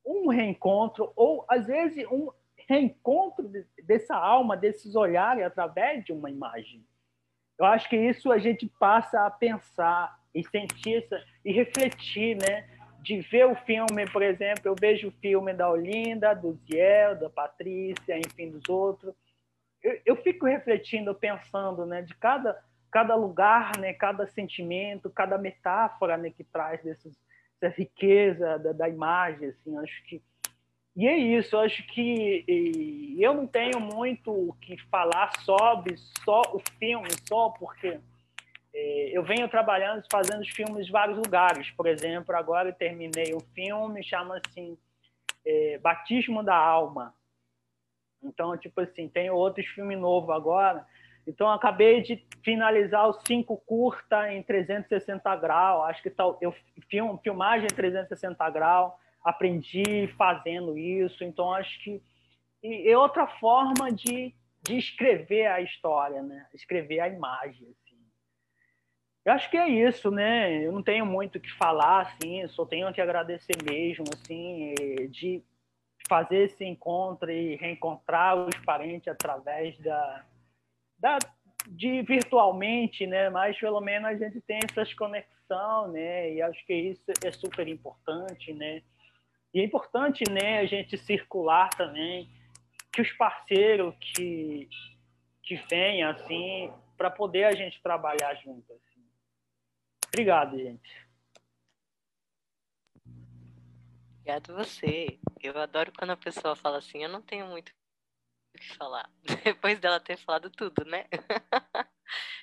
[0.05, 2.29] um reencontro, ou às vezes um
[2.67, 3.49] reencontro
[3.81, 6.85] dessa alma, desses olhares através de uma imagem.
[7.57, 11.07] Eu acho que isso a gente passa a pensar e sentir
[11.45, 12.67] e refletir, né?
[13.01, 17.29] De ver o filme, por exemplo, eu vejo o filme da Olinda, do Ziel, da
[17.29, 19.15] Patrícia, enfim, dos outros.
[19.81, 22.01] Eu, eu fico refletindo, pensando, né?
[22.01, 22.61] De cada,
[22.95, 23.91] cada lugar, né?
[23.91, 26.29] Cada sentimento, cada metáfora, né?
[26.29, 27.13] Que traz desses,
[27.59, 29.77] essa riqueza da, da imagem, assim.
[29.79, 30.21] Acho que
[30.95, 32.45] e é isso, acho que
[33.19, 37.99] eu não tenho muito o que falar sobre só o filme, só porque
[38.73, 41.69] é, eu venho trabalhando, fazendo filmes em vários lugares.
[41.71, 44.77] Por exemplo, agora eu terminei um filme, chama assim
[45.45, 47.13] é, Batismo da Alma.
[48.23, 50.87] Então, tipo assim, tem outros filmes novos agora.
[51.27, 55.89] Então, acabei de finalizar os cinco curta em 360 graus.
[55.89, 56.53] Acho que tal, eu
[56.89, 58.93] film, filmagem em 360 graus.
[59.23, 61.23] Aprendi fazendo isso.
[61.23, 62.01] Então, acho que
[62.65, 64.33] e é outra forma de,
[64.63, 66.47] de escrever a história, né?
[66.51, 67.75] Escrever a imagem.
[69.23, 70.65] Eu acho que é isso, né?
[70.65, 74.73] Eu não tenho muito o que falar, assim, só tenho que agradecer mesmo, assim,
[75.09, 75.43] de
[76.07, 80.25] fazer esse encontro e reencontrar os parentes através da,
[80.97, 81.17] da
[81.67, 83.29] de virtualmente, né?
[83.29, 86.33] Mas pelo menos a gente tem essas conexão, né?
[86.33, 88.81] E acho que isso é super importante, né?
[89.53, 90.59] E é importante, né?
[90.59, 92.29] A gente circular também
[92.91, 94.69] que os parceiros que
[95.41, 98.75] que vêm assim para poder a gente trabalhar juntos.
[100.07, 101.05] Obrigado, gente.
[104.19, 105.19] Obrigado você.
[105.43, 107.71] Eu adoro quando a pessoa fala assim, eu não tenho muito
[108.55, 109.09] o que falar.
[109.43, 111.05] Depois dela ter falado tudo, né?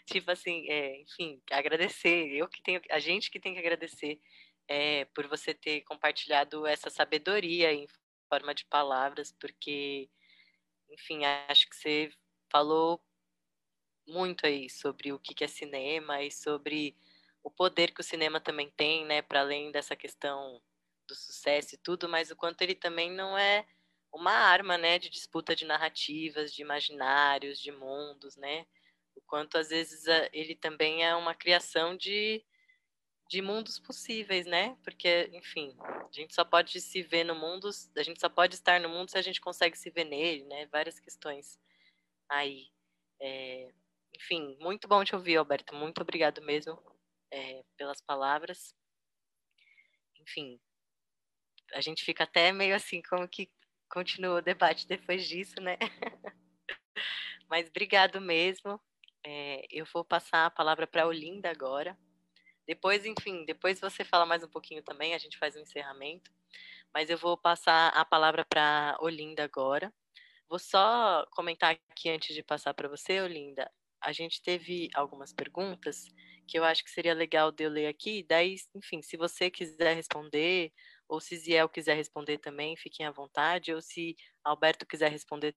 [0.06, 2.28] tipo assim, é, enfim, agradecer.
[2.32, 4.20] Eu que tenho, a gente que tem que agradecer
[4.68, 7.86] é, por você ter compartilhado essa sabedoria em
[8.28, 10.08] forma de palavras, porque,
[10.90, 12.10] enfim, acho que você
[12.50, 13.02] falou
[14.06, 16.96] muito aí sobre o que é cinema e sobre
[17.42, 20.62] o poder que o cinema também tem, né, para além dessa questão
[21.06, 23.66] do sucesso e tudo, mas o quanto ele também não é
[24.12, 28.66] uma arma, né, de disputa de narrativas, de imaginários, de mundos, né?
[29.14, 32.44] O quanto às vezes ele também é uma criação de
[33.32, 34.76] de mundos possíveis, né?
[34.84, 38.78] Porque, enfim, a gente só pode se ver no mundo, a gente só pode estar
[38.78, 40.66] no mundo se a gente consegue se ver nele, né?
[40.66, 41.58] Várias questões
[42.28, 42.68] aí.
[43.20, 43.72] É...
[44.14, 45.74] Enfim, muito bom te ouvir, Alberto.
[45.74, 46.78] Muito obrigado mesmo
[47.30, 48.74] é, pelas palavras.
[50.20, 50.60] Enfim,
[51.72, 53.50] a gente fica até meio assim, como que
[53.92, 55.76] continua o debate depois disso, né?
[57.48, 58.80] Mas obrigado mesmo.
[59.24, 61.96] É, eu vou passar a palavra para a Olinda agora.
[62.66, 66.32] Depois, enfim, depois você fala mais um pouquinho também, a gente faz um encerramento.
[66.94, 69.92] Mas eu vou passar a palavra para Olinda agora.
[70.48, 73.70] Vou só comentar aqui antes de passar para você, Olinda.
[74.00, 76.06] A gente teve algumas perguntas
[76.48, 78.24] que eu acho que seria legal de eu ler aqui.
[78.28, 80.72] Daí, enfim, se você quiser responder,
[81.08, 83.74] ou se Ziel quiser responder também, fiquem à vontade.
[83.74, 85.54] Ou se Alberto quiser responder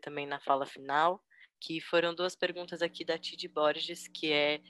[0.00, 1.22] também na fala final,
[1.60, 4.60] que foram duas perguntas aqui da Tid Borges, que é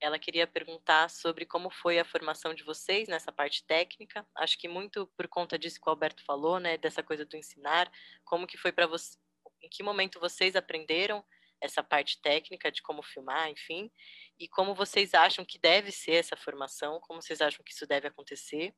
[0.00, 4.26] ela queria perguntar sobre como foi a formação de vocês nessa parte técnica.
[4.34, 7.90] Acho que muito por conta disso que o Alberto falou, né, dessa coisa do ensinar,
[8.24, 9.16] como que foi para você,
[9.62, 11.24] em que momento vocês aprenderam
[11.60, 13.90] essa parte técnica de como filmar, enfim,
[14.38, 18.08] e como vocês acham que deve ser essa formação, como vocês acham que isso deve
[18.08, 18.74] acontecer,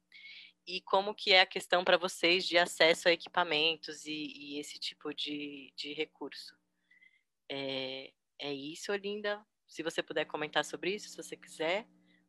[0.69, 4.79] e como que é a questão para vocês de acesso a equipamentos e, e esse
[4.79, 6.55] tipo de, de recurso.
[7.51, 9.43] É, é isso, Olinda?
[9.67, 11.89] Se você puder comentar sobre isso, se você quiser,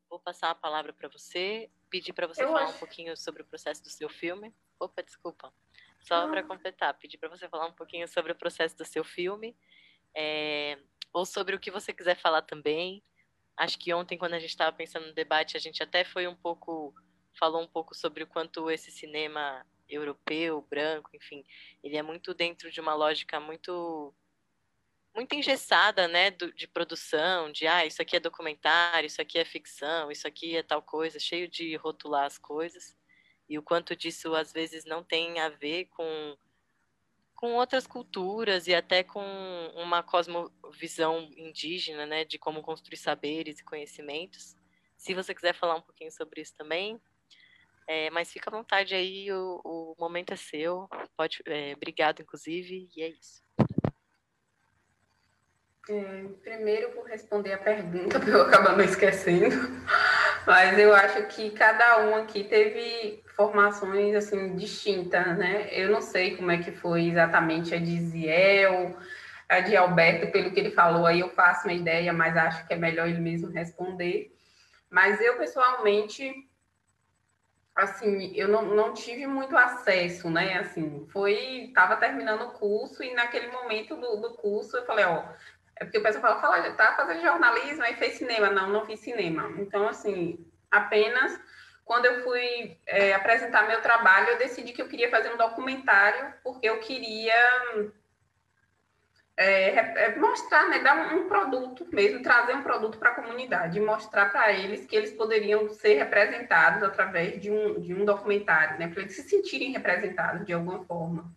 [0.10, 2.76] vou passar a palavra para você, pedir para você Eu falar acho...
[2.78, 4.56] um pouquinho sobre o processo do seu filme.
[4.80, 5.54] Opa, desculpa.
[6.00, 9.54] Só para completar, pedir para você falar um pouquinho sobre o processo do seu filme,
[10.16, 10.80] é...
[11.12, 13.04] ou sobre o que você quiser falar também.
[13.58, 16.36] Acho que ontem, quando a gente estava pensando no debate, a gente até foi um
[16.36, 16.96] pouco,
[17.38, 21.44] falou um pouco sobre o quanto esse cinema europeu, branco, enfim,
[21.84, 24.14] ele é muito dentro de uma lógica muito
[25.16, 29.44] muito engessada, né, do, de produção, de ah, isso aqui é documentário, isso aqui é
[29.44, 32.96] ficção, isso aqui é tal coisa, cheio de rotular as coisas,
[33.50, 36.38] e o quanto disso às vezes não tem a ver com
[37.36, 39.24] com outras culturas e até com
[39.74, 44.58] uma cosmovisão indígena, né, de como construir saberes e conhecimentos.
[44.98, 47.00] Se você quiser falar um pouquinho sobre isso também,
[47.90, 50.88] é, mas fica à vontade aí, o, o momento é seu.
[51.18, 53.42] Pode, é, obrigado, inclusive, e é isso.
[55.90, 59.56] É, primeiro, vou responder a pergunta, para eu acabar não esquecendo,
[60.46, 65.68] mas eu acho que cada um aqui teve formações assim distintas, né?
[65.72, 68.96] Eu não sei como é que foi exatamente a de Ziel,
[69.50, 72.74] a de Alberto, pelo que ele falou, aí eu faço uma ideia, mas acho que
[72.76, 74.32] é melhor ele mesmo responder.
[74.92, 76.49] Mas eu, pessoalmente,
[77.80, 80.60] assim, eu não, não tive muito acesso, né?
[80.60, 85.24] Assim, foi, estava terminando o curso e naquele momento do, do curso eu falei, ó,
[85.76, 88.50] é porque o pessoal fala, fala tá fazendo jornalismo e fez cinema.
[88.50, 89.50] Não, não fiz cinema.
[89.58, 91.40] Então, assim, apenas
[91.90, 96.36] quando eu fui é, apresentar meu trabalho, eu decidi que eu queria fazer um documentário,
[96.44, 97.34] porque eu queria
[99.42, 104.30] é, é mostrar, né, dar um produto mesmo, trazer um produto para a comunidade, mostrar
[104.32, 109.02] para eles que eles poderiam ser representados através de um, de um documentário, né, para
[109.02, 111.32] eles se sentirem representados de alguma forma.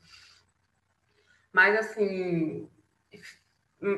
[1.52, 2.68] Mas, assim,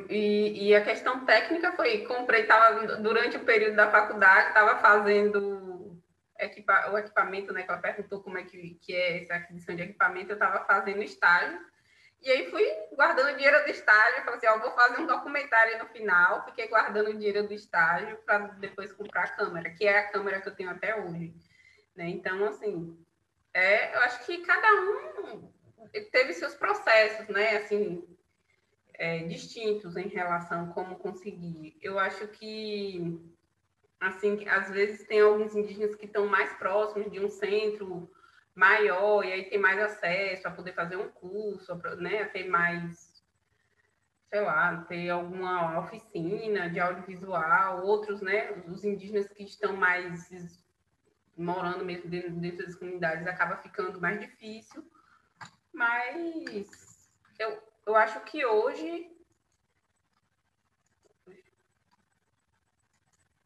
[0.09, 5.99] e, e, a questão técnica foi, comprei, estava durante o período da faculdade, estava fazendo
[6.39, 7.63] equipa, o equipamento, né?
[7.63, 11.01] Que ela perguntou como é que, que é essa aquisição de equipamento, eu estava fazendo
[11.01, 11.59] estágio.
[12.21, 15.87] E aí fui guardando dinheiro do estágio, falei assim, ó, vou fazer um documentário no
[15.89, 20.41] final, fiquei guardando dinheiro do estágio para depois comprar a câmera, que é a câmera
[20.41, 21.35] que eu tenho até hoje.
[21.95, 22.09] Né?
[22.09, 22.97] Então, assim,
[23.53, 25.51] é, eu acho que cada um
[26.11, 27.57] teve seus processos, né?
[27.57, 28.05] Assim,
[28.95, 31.77] é, distintos em relação a como conseguir.
[31.81, 33.19] Eu acho que,
[33.99, 38.11] assim, às vezes tem alguns indígenas que estão mais próximos de um centro
[38.55, 43.21] maior e aí tem mais acesso a poder fazer um curso, né, a ter mais,
[44.29, 50.63] sei lá, ter alguma oficina de audiovisual, outros, né, os indígenas que estão mais
[51.37, 54.89] morando mesmo dentro, dentro das comunidades acaba ficando mais difícil,
[55.73, 57.05] mas
[57.37, 59.11] eu, eu acho que hoje.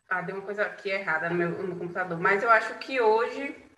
[0.08, 3.69] Ah, deu uma coisa aqui errada no meu no computador, mas eu acho que hoje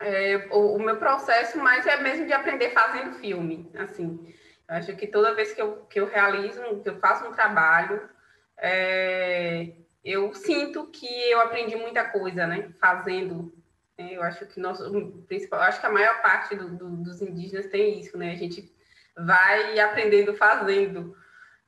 [0.00, 3.70] é, o, o, meu processo mais é mesmo de aprender fazendo filme.
[3.78, 4.34] Assim,
[4.68, 8.08] eu acho que toda vez que eu, que eu realizo, que eu faço um trabalho,
[8.56, 12.70] é, eu sinto que eu aprendi muita coisa, né?
[12.80, 13.54] Fazendo.
[13.98, 14.90] É, eu acho que nosso
[15.28, 18.32] principal, acho que a maior parte do, do, dos indígenas tem isso, né?
[18.32, 18.74] A gente
[19.14, 21.14] vai aprendendo fazendo,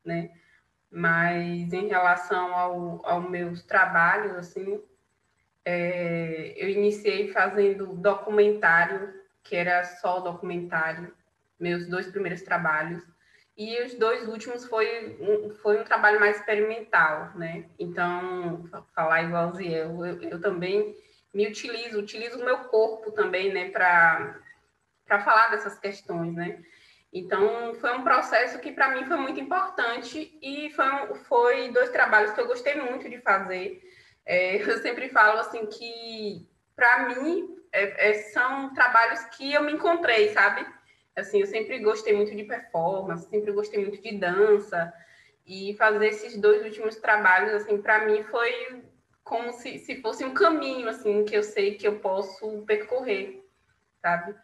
[0.02, 0.30] né?
[0.90, 4.82] Mas em relação ao, ao meus trabalhos, assim,
[5.64, 11.12] é, eu iniciei fazendo documentário, que era só documentário,
[11.58, 13.02] meus dois primeiros trabalhos,
[13.56, 17.66] e os dois últimos foi um, foi um trabalho mais experimental, né?
[17.78, 20.96] Então, falar igual eu, eu, também
[21.34, 24.40] me utilizo, utilizo o meu corpo também, né, para
[25.22, 26.62] falar dessas questões, né?
[27.12, 30.86] Então, foi um processo que para mim foi muito importante e foi,
[31.24, 33.82] foi dois trabalhos que eu gostei muito de fazer.
[34.24, 39.72] É, eu sempre falo assim que, para mim, é, é, são trabalhos que eu me
[39.72, 40.66] encontrei, sabe?
[41.16, 44.92] Assim, eu sempre gostei muito de performance, sempre gostei muito de dança
[45.46, 48.82] e fazer esses dois últimos trabalhos, assim, para mim foi
[49.24, 53.44] como se, se fosse um caminho, assim, que eu sei que eu posso percorrer,
[54.00, 54.34] sabe?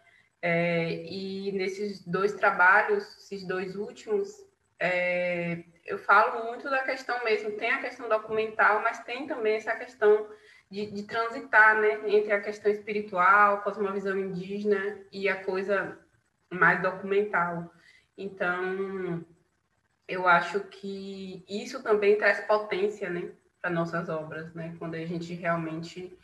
[0.41, 4.29] É, e nesses dois trabalhos, esses dois últimos,
[4.79, 9.75] é, eu falo muito da questão mesmo, tem a questão documental, mas tem também essa
[9.75, 10.29] questão
[10.71, 15.99] de, de transitar né, entre a questão espiritual, cosmovisão indígena e a coisa
[16.51, 17.73] mais documental.
[18.17, 19.25] Então,
[20.07, 23.31] eu acho que isso também traz potência né,
[23.61, 26.17] para nossas obras, né, quando a gente realmente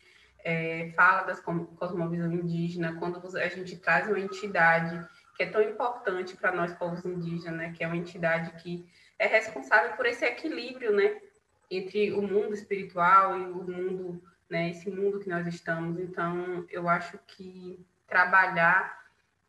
[0.44, 5.06] é, fala das cosmovisão indígena, quando a gente traz uma entidade
[5.36, 8.86] que é tão importante para nós povos indígenas, né, que é uma entidade que
[9.18, 11.20] é responsável por esse equilíbrio, né,
[11.70, 15.98] entre o mundo espiritual e o mundo, né, esse mundo que nós estamos.
[15.98, 19.02] Então, eu acho que trabalhar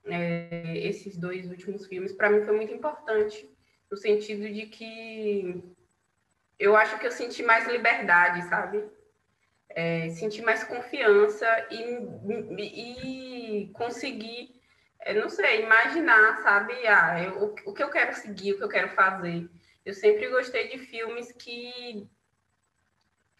[0.05, 3.49] é, esses dois últimos filmes para mim foi muito importante,
[3.89, 5.63] no sentido de que
[6.57, 8.83] eu acho que eu senti mais liberdade, sabe?
[9.75, 14.55] é, sentir mais confiança e, e conseguir,
[15.01, 18.69] é, não sei, imaginar, sabe, ah, eu, o, que eu quero seguir, o que eu
[18.69, 19.49] quero fazer.
[19.85, 22.09] Eu sempre gostei de filmes que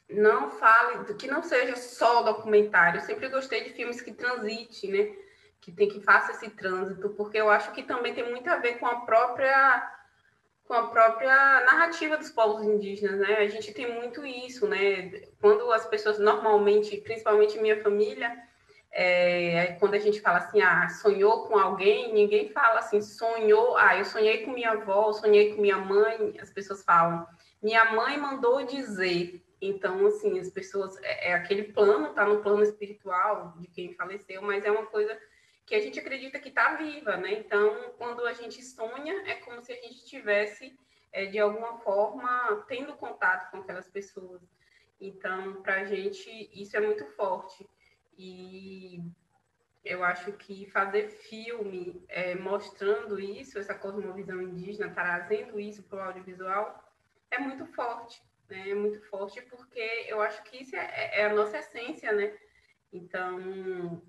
[0.08, 3.00] não fale, que não seja só documentário.
[3.00, 5.16] Eu sempre gostei de filmes que transite, né?
[5.60, 8.78] Que tem que faça esse trânsito, porque eu acho que também tem muito a ver
[8.78, 9.92] com a própria
[10.66, 13.38] com a própria narrativa dos povos indígenas, né?
[13.38, 15.12] A gente tem muito isso, né?
[15.40, 18.36] Quando as pessoas normalmente, principalmente minha família,
[18.98, 23.98] é, quando a gente fala assim, ah, sonhou com alguém, ninguém fala assim, sonhou, ah,
[23.98, 27.28] eu sonhei com minha avó, sonhei com minha mãe, as pessoas falam,
[27.62, 29.44] minha mãe mandou dizer.
[29.62, 34.42] Então, assim, as pessoas, é, é aquele plano, tá no plano espiritual de quem faleceu,
[34.42, 35.20] mas é uma coisa
[35.66, 37.34] que a gente acredita que está viva, né?
[37.34, 40.74] Então, quando a gente sonha, é como se a gente estivesse,
[41.12, 44.42] é, de alguma forma, tendo contato com aquelas pessoas.
[45.02, 47.68] Então, para a gente, isso é muito forte.
[48.18, 49.02] E
[49.84, 56.02] eu acho que fazer filme é, mostrando isso, essa cosmovisão indígena, trazendo isso para o
[56.02, 56.84] audiovisual,
[57.30, 58.22] é muito forte.
[58.50, 58.72] Né?
[58.72, 62.34] É muito forte porque eu acho que isso é, é a nossa essência, né?
[62.92, 64.02] Então,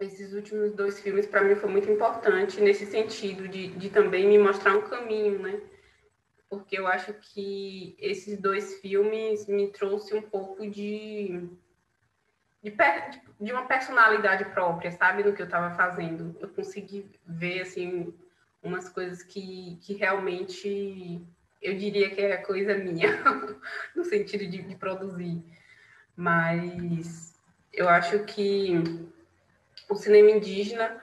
[0.00, 4.38] esses últimos dois filmes para mim foi muito importante nesse sentido de, de também me
[4.38, 5.60] mostrar um caminho, né?
[6.48, 11.48] Porque eu acho que esses dois filmes me trouxe um pouco de
[12.62, 12.74] de,
[13.40, 16.36] de uma personalidade própria, sabe, do que eu estava fazendo.
[16.40, 18.14] Eu consegui ver assim
[18.62, 21.20] umas coisas que, que realmente
[21.62, 23.08] eu diria que é coisa minha,
[23.94, 25.42] no sentido de, de produzir.
[26.16, 27.38] Mas
[27.72, 28.82] eu acho que
[29.88, 31.02] o cinema indígena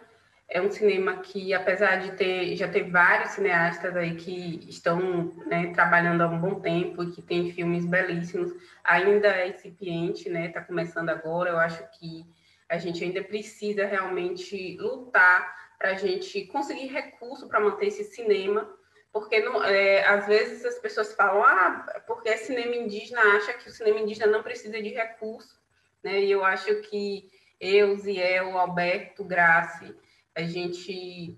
[0.49, 5.73] é um cinema que, apesar de ter já ter vários cineastas aí que estão né,
[5.73, 10.47] trabalhando há um bom tempo e que tem filmes belíssimos, ainda é incipiente, né?
[10.47, 11.49] Está começando agora.
[11.49, 12.25] Eu acho que
[12.69, 18.69] a gente ainda precisa realmente lutar para a gente conseguir recurso para manter esse cinema,
[19.11, 23.67] porque não, é, às vezes as pessoas falam, ah, porque é cinema indígena, acha que
[23.67, 25.59] o cinema indígena não precisa de recurso,
[26.01, 26.21] né?
[26.21, 27.29] E eu acho que
[27.59, 29.93] eu, Ziel, Alberto, Grace,
[30.38, 31.35] a gente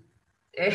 [0.54, 0.68] é,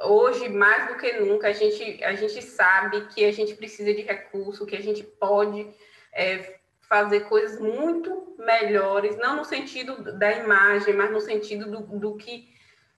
[0.00, 4.00] hoje mais do que nunca a gente a gente sabe que a gente precisa de
[4.00, 5.68] recurso, que a gente pode
[6.12, 6.58] é,
[6.88, 12.54] fazer coisas muito melhores, não no sentido da imagem, mas no sentido do, do que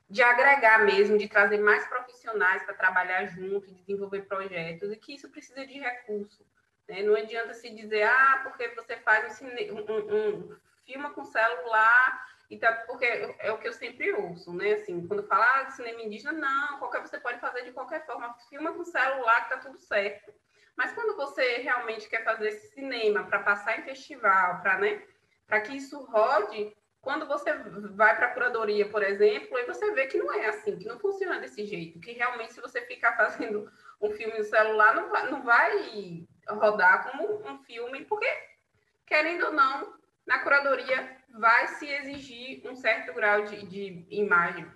[0.09, 5.29] de agregar mesmo, de trazer mais profissionais para trabalhar junto, desenvolver projetos, e que isso
[5.29, 6.47] precisa de recurso.
[6.89, 7.03] Né?
[7.03, 12.59] Não adianta se dizer, ah, porque você faz um, um, um filma com celular e
[12.59, 14.75] tá, porque é o que eu sempre ouço, né?
[14.75, 18.73] Assim, quando fala de cinema indígena, não, qualquer você pode fazer de qualquer forma, filma
[18.73, 20.33] com celular que tá tudo certo.
[20.75, 25.03] Mas quando você realmente quer fazer esse cinema para passar em festival, para né,
[25.47, 27.53] para que isso rode, quando você
[27.95, 30.99] vai para a curadoria, por exemplo, aí você vê que não é assim, que não
[30.99, 33.71] funciona desse jeito, que realmente se você ficar fazendo
[34.01, 38.27] um filme no celular, não vai, não vai rodar como um filme, porque,
[39.05, 44.67] querendo ou não, na curadoria vai se exigir um certo grau de, de imagem,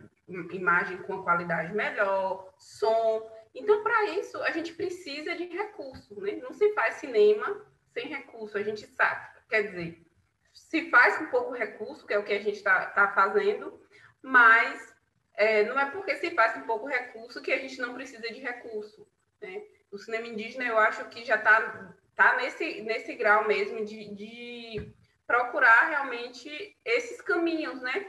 [0.53, 3.31] imagem com qualidade melhor, som.
[3.55, 6.33] Então, para isso, a gente precisa de recurso, né?
[6.37, 9.27] Não se faz cinema sem recurso, a gente sabe.
[9.49, 10.07] Quer dizer,
[10.53, 13.81] se faz com pouco recurso, que é o que a gente está tá fazendo,
[14.23, 14.95] mas
[15.35, 18.41] é, não é porque se faz um pouco recurso que a gente não precisa de
[18.41, 19.07] recurso.
[19.41, 19.63] Né?
[19.91, 24.95] O cinema indígena, eu acho que já está tá nesse, nesse grau mesmo de, de
[25.33, 28.07] procurar realmente esses caminhos, né?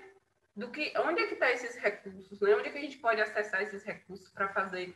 [0.54, 2.54] Do que, onde é que estão tá esses recursos, né?
[2.54, 4.94] Onde é que a gente pode acessar esses recursos para fazer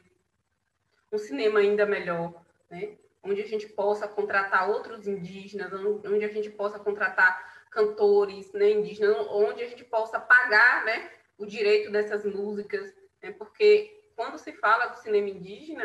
[1.09, 2.97] um cinema ainda melhor, né?
[3.23, 9.15] Onde a gente possa contratar outros indígenas, onde a gente possa contratar cantores né, indígenas,
[9.30, 13.32] onde a gente possa pagar né, o direito dessas músicas, né?
[13.32, 15.84] porque quando se fala do cinema indígena,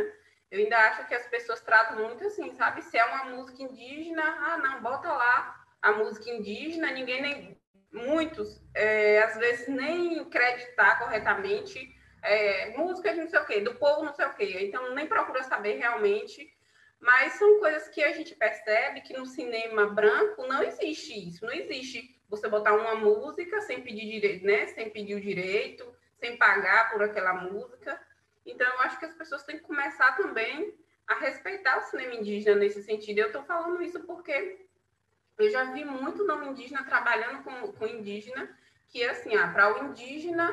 [0.50, 2.82] eu ainda acho que as pessoas tratam muito assim, sabe?
[2.82, 7.62] Se é uma música indígena, ah, não, bota lá a música indígena, ninguém nem.
[7.92, 13.74] Muitos, é, às vezes, nem acreditar corretamente é, música de não sei o quê, do
[13.74, 14.58] povo não sei o quê.
[14.62, 16.50] Então, nem procura saber realmente.
[16.98, 21.44] Mas são coisas que a gente percebe que no cinema branco não existe isso.
[21.44, 24.68] Não existe você botar uma música sem pedir direito, né?
[24.68, 25.84] Sem pedir o direito,
[26.18, 28.00] sem pagar por aquela música.
[28.46, 30.74] Então, eu acho que as pessoas têm que começar também
[31.06, 33.18] a respeitar o cinema indígena nesse sentido.
[33.18, 34.64] Eu estou falando isso porque
[35.38, 38.48] eu já vi muito não indígena trabalhando com, com indígena,
[38.88, 40.52] que é assim, ah, para o indígena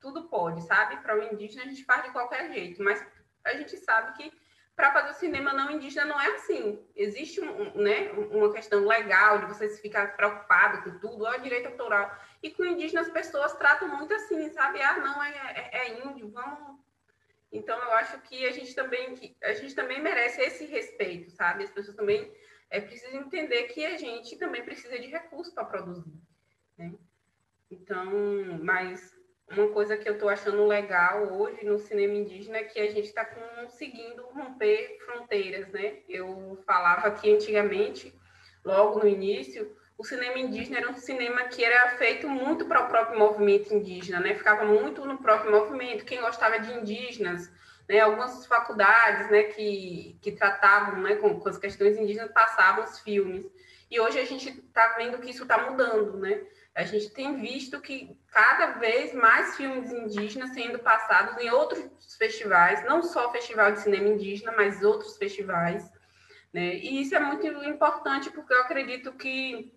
[0.00, 0.98] tudo pode, sabe?
[0.98, 3.04] Para o indígena a gente faz de qualquer jeito, mas
[3.42, 4.32] a gente sabe que
[4.76, 6.84] para fazer o cinema não indígena não é assim.
[6.96, 12.14] Existe um, né, uma questão legal de você ficar preocupado com tudo, é direito autoral.
[12.42, 14.82] E com indígena as pessoas tratam muito assim, sabe?
[14.82, 16.78] Ah, não, é, é, é índio, vamos.
[17.52, 21.64] Então eu acho que a gente também que a gente também merece esse respeito, sabe?
[21.64, 22.30] As pessoas também
[22.74, 26.12] é preciso entender que a gente também precisa de recursos para produzir.
[26.76, 26.92] Né?
[27.70, 28.10] Então,
[28.60, 29.14] mas
[29.48, 33.06] uma coisa que eu estou achando legal hoje no cinema indígena é que a gente
[33.06, 35.98] está conseguindo romper fronteiras, né?
[36.08, 38.12] Eu falava que antigamente,
[38.64, 42.88] logo no início, o cinema indígena era um cinema que era feito muito para o
[42.88, 44.34] próprio movimento indígena, né?
[44.34, 46.04] Ficava muito no próprio movimento.
[46.04, 47.52] Quem gostava de indígenas,
[47.88, 48.00] né?
[48.00, 49.44] Algumas faculdades, né?
[49.44, 51.16] Que, que tratavam, né?
[51.16, 53.46] Com, com as questões indígenas passavam os filmes.
[53.90, 56.42] E hoje a gente está vendo que isso está mudando, né?
[56.74, 62.84] A gente tem visto que cada vez mais filmes indígenas sendo passados em outros festivais,
[62.84, 65.88] não só o Festival de Cinema Indígena, mas outros festivais.
[66.52, 66.74] Né?
[66.74, 69.72] E isso é muito importante, porque eu acredito que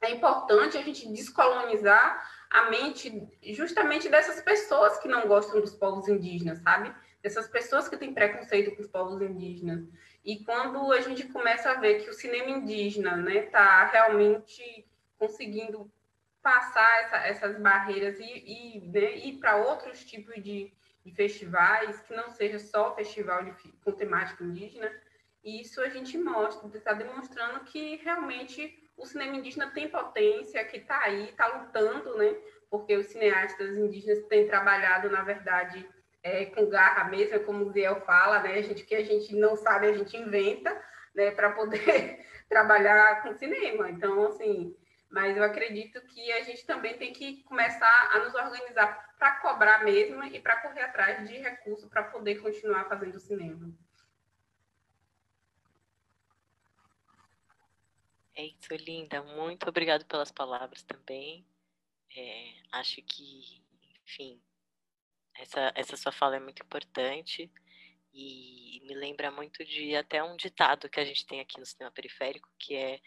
[0.00, 6.08] é importante a gente descolonizar a mente justamente dessas pessoas que não gostam dos povos
[6.08, 6.94] indígenas, sabe?
[7.24, 9.88] Dessas pessoas que têm preconceito com os povos indígenas.
[10.22, 14.86] E quando a gente começa a ver que o cinema indígena está né, tá realmente
[15.18, 15.90] conseguindo
[16.42, 20.70] passar essa, essas barreiras e, e né, ir para outros tipos de,
[21.02, 23.52] de, festivais, que não seja só festival de,
[23.82, 24.92] com temática indígena.
[25.42, 30.76] E isso a gente mostra, está demonstrando que realmente o cinema indígena tem potência, que
[30.76, 32.36] está aí, está lutando, né?
[32.68, 35.88] Porque os cineastas indígenas têm trabalhado, na verdade,
[36.24, 38.54] é, com garra mesmo, como o Ziel fala, né?
[38.54, 40.82] A gente que a gente não sabe, a gente inventa,
[41.14, 41.30] né?
[41.30, 43.90] Para poder trabalhar com cinema.
[43.90, 44.74] Então, assim,
[45.10, 49.84] mas eu acredito que a gente também tem que começar a nos organizar para cobrar
[49.84, 53.70] mesmo e para correr atrás de recursos para poder continuar fazendo cinema.
[58.34, 59.22] É isso, linda.
[59.22, 61.46] Muito obrigado pelas palavras também.
[62.16, 63.62] É, acho que,
[64.04, 64.40] enfim,
[65.38, 67.50] essa, essa sua fala é muito importante
[68.12, 71.90] e me lembra muito de até um ditado que a gente tem aqui no cinema
[71.90, 73.00] periférico, que é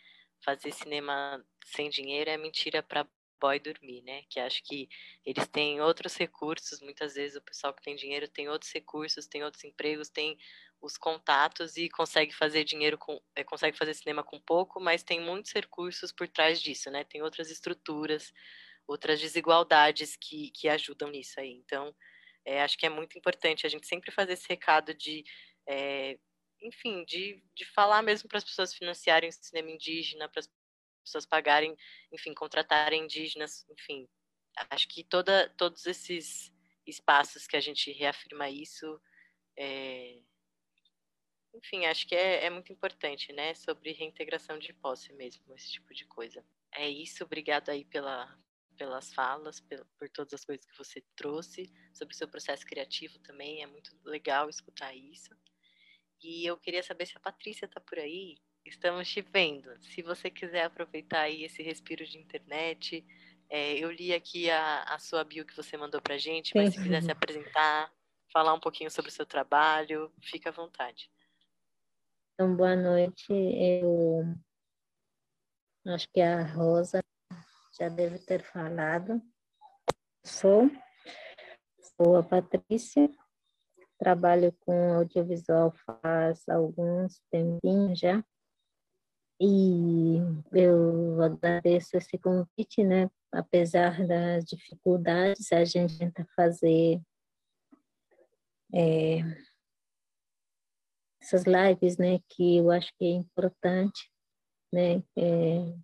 [0.44, 3.08] fazer cinema sem dinheiro é mentira para
[3.40, 4.24] boy dormir, né?
[4.30, 4.90] Que acho que
[5.26, 9.44] eles têm outros recursos, muitas vezes o pessoal que tem dinheiro tem outros recursos, tem
[9.44, 10.38] outros empregos, tem
[10.82, 15.20] os contatos e consegue fazer dinheiro com, é, consegue fazer cinema com pouco, mas tem
[15.20, 17.04] muitos recursos por trás disso, né?
[17.04, 18.32] Tem outras estruturas,
[18.88, 21.52] outras desigualdades que, que ajudam nisso aí.
[21.52, 21.96] Então,
[22.48, 25.26] é, acho que é muito importante a gente sempre fazer esse recado de
[25.68, 26.18] é,
[26.62, 30.50] enfim, de, de falar mesmo para as pessoas financiarem o cinema indígena, para as
[31.04, 31.76] pessoas pagarem,
[32.12, 34.08] enfim, contratarem indígenas, enfim.
[34.72, 36.52] Acho que toda, todos esses
[36.86, 39.00] espaços que a gente reafirma isso,
[39.58, 40.22] é...
[41.54, 43.54] enfim, acho que é, é muito importante, né?
[43.56, 46.44] Sobre reintegração de posse mesmo, esse tipo de coisa.
[46.72, 48.34] É isso, obrigado aí pela,
[48.78, 53.20] pelas falas, por, por todas as coisas que você trouxe, sobre o seu processo criativo
[53.20, 55.36] também, é muito legal escutar isso.
[56.22, 58.38] E eu queria saber se a Patrícia está por aí.
[58.66, 59.70] Estamos te vendo.
[59.82, 63.06] Se você quiser aproveitar aí esse respiro de internet,
[63.50, 66.82] é, eu li aqui a, a sua bio que você mandou para gente, mas se
[66.82, 67.92] quiser se apresentar,
[68.32, 71.10] falar um pouquinho sobre o seu trabalho, fica à vontade.
[72.34, 73.26] Então, boa noite.
[73.32, 74.36] Eu
[75.86, 77.02] acho que a Rosa
[77.80, 79.22] já deve ter falado.
[80.26, 80.70] sou.
[81.96, 83.10] Sou a Patrícia,
[83.98, 88.24] trabalho com audiovisual faz alguns tempinhos já.
[89.40, 90.18] E
[90.52, 93.10] eu agradeço esse convite, né?
[93.32, 97.00] Apesar das dificuldades, a gente tenta fazer
[98.74, 99.20] é,
[101.22, 102.20] essas lives, né?
[102.30, 104.12] Que eu acho que é importante,
[104.74, 105.04] né?
[105.16, 105.78] É,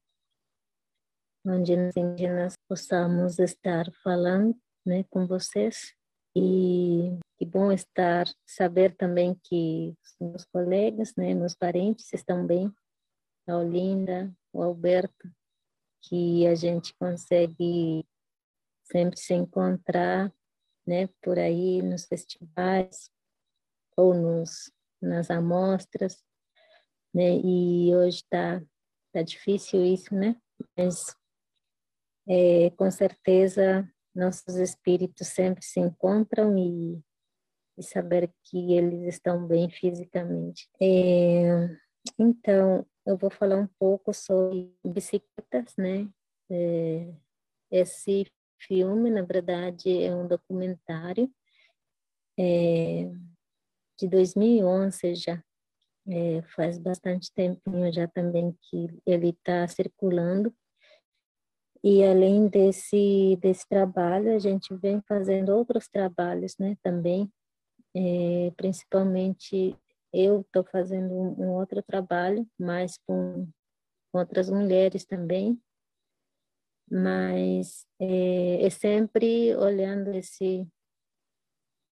[1.46, 5.04] onde nós possamos estar falando, né?
[5.10, 5.94] Com vocês
[6.36, 12.74] e que bom estar, saber também que meus colegas, né, meus parentes estão bem,
[13.48, 15.32] a Olinda, o Alberto,
[16.02, 18.06] que a gente consegue
[18.84, 20.34] sempre se encontrar,
[20.88, 23.12] né, por aí nos festivais
[23.96, 24.72] ou nos
[25.02, 26.24] nas amostras,
[27.14, 28.64] né, e hoje está
[29.12, 30.36] tá difícil isso, né,
[30.78, 31.14] mas
[32.28, 37.02] é, com certeza nossos espíritos sempre se encontram e,
[37.78, 40.70] e saber que eles estão bem fisicamente.
[40.82, 41.70] É,
[42.20, 46.08] então, eu vou falar um pouco sobre bicicletas, né?
[46.50, 47.14] É,
[47.72, 51.30] esse filme, na verdade, é um documentário
[52.38, 53.10] é,
[54.00, 55.44] de 2011 já.
[56.06, 60.54] É, faz bastante tempinho já também que ele está circulando
[61.84, 67.30] e além desse, desse trabalho, a gente vem fazendo outros trabalhos, né, também.
[67.96, 69.78] É, principalmente
[70.14, 73.48] eu estou fazendo um, um, outro trabalho, mais com,
[74.12, 75.62] com outras mulheres também,
[76.90, 80.66] mas é, é, sempre olhando esse,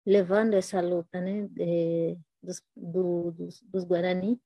[0.06, 4.40] levando essa luta, né, de, dos, do, dos, dos Guarani.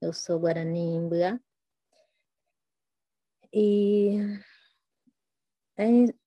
[0.00, 1.40] Eu sou Guarani Imbuá.
[3.52, 4.16] E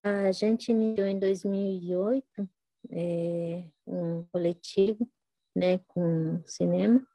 [0.04, 2.50] a gente iniciou em 2008
[2.90, 5.10] é, um coletivo
[5.56, 7.06] né, com cinema.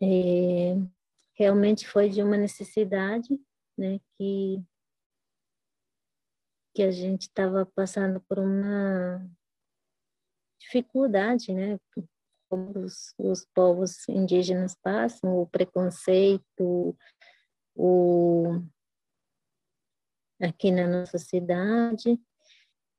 [0.00, 0.74] É,
[1.34, 3.38] realmente foi de uma necessidade
[3.76, 4.62] né, que,
[6.74, 9.20] que a gente estava passando por uma
[10.60, 11.78] dificuldade, né,
[12.48, 16.96] como os, os povos indígenas passam, o preconceito,
[17.74, 18.62] o
[20.40, 22.18] aqui na nossa cidade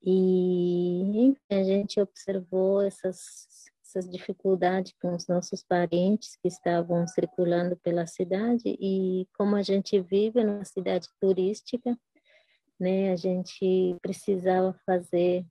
[0.01, 8.07] e a gente observou essas, essas dificuldades com os nossos parentes que estavam circulando pela
[8.07, 11.97] cidade e como a gente vive numa cidade turística,
[12.79, 15.45] né, a gente precisava fazer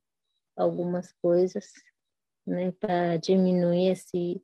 [0.57, 1.67] algumas coisas,
[2.47, 4.43] né, para diminuir esse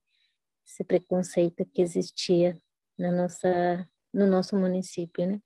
[0.67, 2.59] esse preconceito que existia
[2.99, 5.41] na nossa no nosso município, né?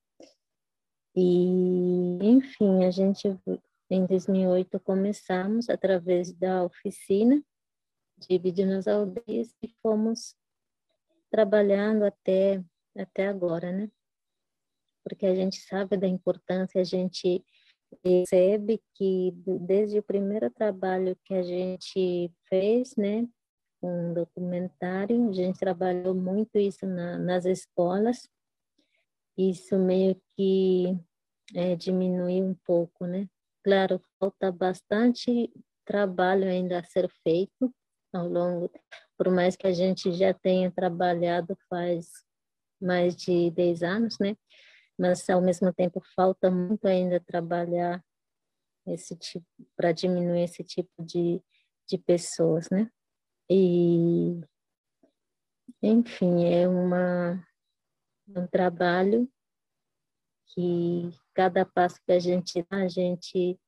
[1.15, 3.29] E, enfim, a gente,
[3.91, 7.43] em 2008, começamos através da oficina
[8.19, 10.37] de vídeo nas aldeias e fomos
[11.31, 12.63] trabalhando até,
[12.97, 13.91] até agora, né?
[15.05, 17.45] Porque a gente sabe da importância, a gente
[18.03, 23.27] percebe que desde o primeiro trabalho que a gente fez, né,
[23.83, 28.29] um documentário, a gente trabalhou muito isso na, nas escolas,
[29.39, 30.99] isso meio que
[31.55, 33.29] é, diminuir um pouco, né?
[33.63, 35.53] Claro, falta bastante
[35.85, 37.73] trabalho ainda a ser feito
[38.13, 38.71] ao longo,
[39.17, 42.11] por mais que a gente já tenha trabalhado faz
[42.81, 44.37] mais de 10 anos, né?
[44.99, 48.03] Mas ao mesmo tempo falta muito ainda trabalhar
[48.87, 51.41] esse tipo para diminuir esse tipo de,
[51.89, 52.91] de pessoas, né?
[53.49, 54.41] E
[55.83, 57.43] enfim, é uma
[58.35, 59.29] um trabalho
[60.55, 63.59] que cada passo que a gente dá, a gente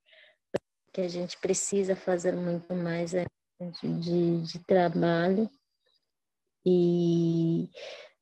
[0.93, 3.25] que a gente precisa fazer muito mais é
[3.61, 5.49] de, de trabalho
[6.67, 7.71] e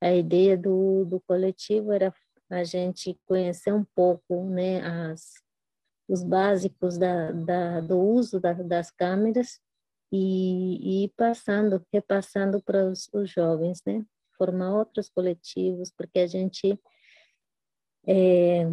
[0.00, 2.12] a ideia do, do coletivo era
[2.50, 5.32] a gente conhecer um pouco né, as,
[6.08, 9.60] os básicos da, da, do uso da, das câmeras
[10.12, 14.04] e, e passando, repassando para os, os jovens, né?
[14.38, 16.78] Formar outros coletivos, porque a gente
[18.06, 18.64] é,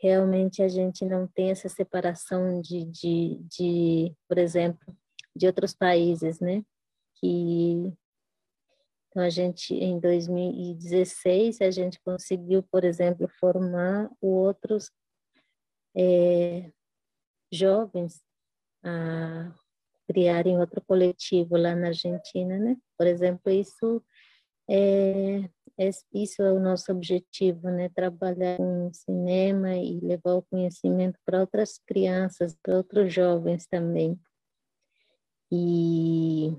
[0.00, 4.96] realmente a gente não tem essa separação de, de, de, por exemplo,
[5.36, 6.64] de outros países, né?
[7.16, 7.92] Que
[9.10, 14.90] então a gente em 2016 a gente conseguiu, por exemplo, formar outros
[15.96, 16.70] é,
[17.52, 18.22] jovens
[18.84, 19.52] a
[20.06, 22.76] criarem outro coletivo lá na Argentina, né?
[22.96, 24.02] Por exemplo, isso
[24.70, 25.50] é,
[26.12, 27.88] isso é o nosso objetivo, né?
[27.88, 34.20] Trabalhar com cinema e levar o conhecimento para outras crianças, para outros jovens também.
[35.50, 36.50] E,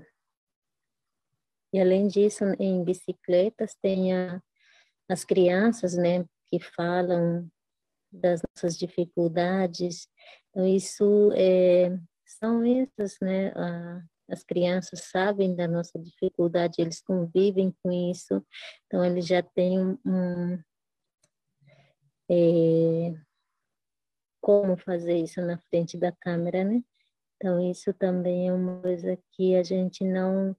[1.72, 4.42] e além disso, em bicicletas tem a,
[5.08, 6.26] as crianças, né?
[6.48, 7.48] Que falam
[8.12, 10.08] das nossas dificuldades.
[10.50, 11.96] Então, isso é,
[12.26, 13.52] são essas, né?
[13.52, 14.02] A,
[14.32, 18.44] as crianças sabem da nossa dificuldade, eles convivem com isso,
[18.86, 20.58] então eles já têm um,
[22.30, 23.14] é,
[24.40, 26.82] como fazer isso na frente da câmera, né?
[27.36, 30.56] Então isso também é uma coisa que a gente não,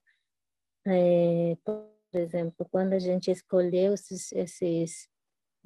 [0.86, 5.08] é, por exemplo, quando a gente escolheu esses, esses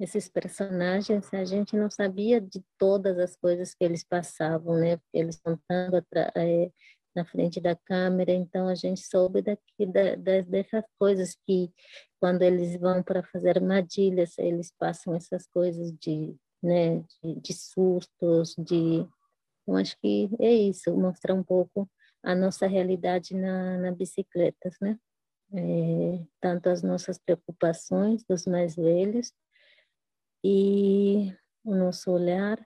[0.00, 4.96] esses personagens, a gente não sabia de todas as coisas que eles passavam, né?
[4.96, 6.04] Porque eles contando
[6.36, 6.70] é,
[7.14, 11.72] na frente da câmera, então a gente soube daqui, da, dessas coisas que
[12.20, 18.54] quando eles vão para fazer armadilhas, eles passam essas coisas de, né, de, de sustos,
[18.58, 19.06] de...
[19.66, 21.88] Eu acho que é isso, mostrar um pouco
[22.22, 24.98] a nossa realidade na, na bicicletas, né?
[25.52, 29.32] É, tanto as nossas preocupações dos mais velhos
[30.44, 31.34] e
[31.64, 32.62] o nosso olhar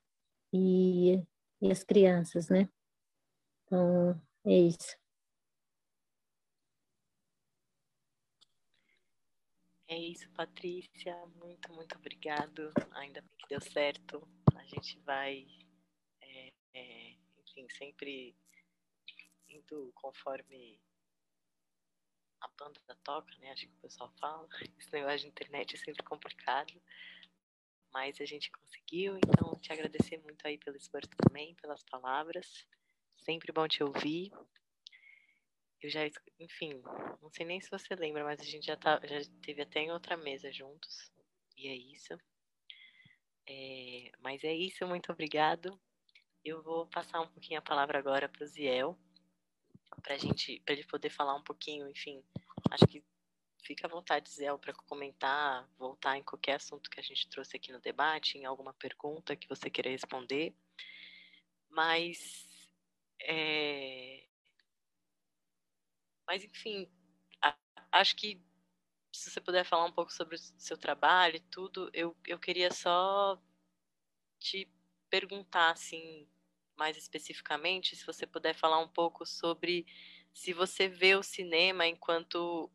[0.52, 1.22] e,
[1.60, 2.68] e as crianças, né?
[3.64, 4.96] Então, é isso.
[9.88, 11.14] É isso, Patrícia.
[11.36, 12.72] Muito, muito obrigado.
[12.92, 14.26] Ainda bem que deu certo.
[14.56, 15.46] A gente vai,
[16.22, 18.34] é, é, enfim, sempre
[19.50, 20.80] indo conforme
[22.40, 23.50] a banda toca, né?
[23.50, 24.48] Acho que o pessoal fala.
[24.78, 26.72] Esse negócio de internet é sempre complicado.
[27.92, 32.66] Mas a gente conseguiu, então te agradecer muito aí pelo esforço também, pelas palavras.
[33.24, 34.32] Sempre bom te ouvir.
[35.80, 36.00] Eu já,
[36.38, 36.80] enfim,
[37.20, 39.92] não sei nem se você lembra, mas a gente já, tá, já teve até em
[39.92, 41.12] outra mesa juntos.
[41.56, 42.18] E é isso.
[43.48, 45.80] É, mas é isso, muito obrigado.
[46.44, 48.98] Eu vou passar um pouquinho a palavra agora para o Ziel,
[50.02, 52.24] para gente, para ele poder falar um pouquinho, enfim.
[52.70, 53.04] Acho que
[53.62, 57.70] fica à vontade, Ziel, para comentar, voltar em qualquer assunto que a gente trouxe aqui
[57.70, 60.52] no debate, em alguma pergunta que você queira responder.
[61.68, 62.51] Mas
[63.24, 64.26] é...
[66.26, 66.88] Mas, enfim,
[67.90, 68.40] acho que
[69.12, 72.72] se você puder falar um pouco sobre o seu trabalho e tudo, eu, eu queria
[72.72, 73.38] só
[74.38, 74.68] te
[75.10, 76.26] perguntar, assim,
[76.76, 79.86] mais especificamente, se você puder falar um pouco sobre
[80.32, 82.70] se você vê o cinema enquanto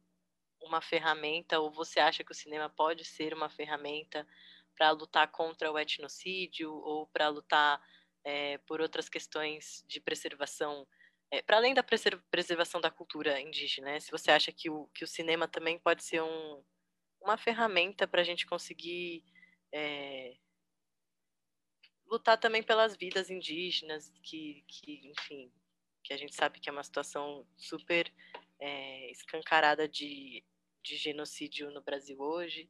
[0.61, 4.27] uma ferramenta, ou você acha que o cinema pode ser uma ferramenta
[4.75, 7.81] para lutar contra o etnocídio ou para lutar
[8.27, 10.85] é, por outras questões de preservação,
[11.31, 13.99] é, para além da preservação da cultura indígena, né?
[14.01, 16.61] se você acha que o, que o cinema também pode ser um,
[17.21, 19.23] uma ferramenta para a gente conseguir
[19.73, 20.35] é,
[22.05, 25.49] lutar também pelas vidas indígenas, que, que, enfim,
[26.03, 28.13] que a gente sabe que é uma situação super
[28.59, 30.43] é, escancarada de,
[30.83, 32.69] de genocídio no Brasil hoje.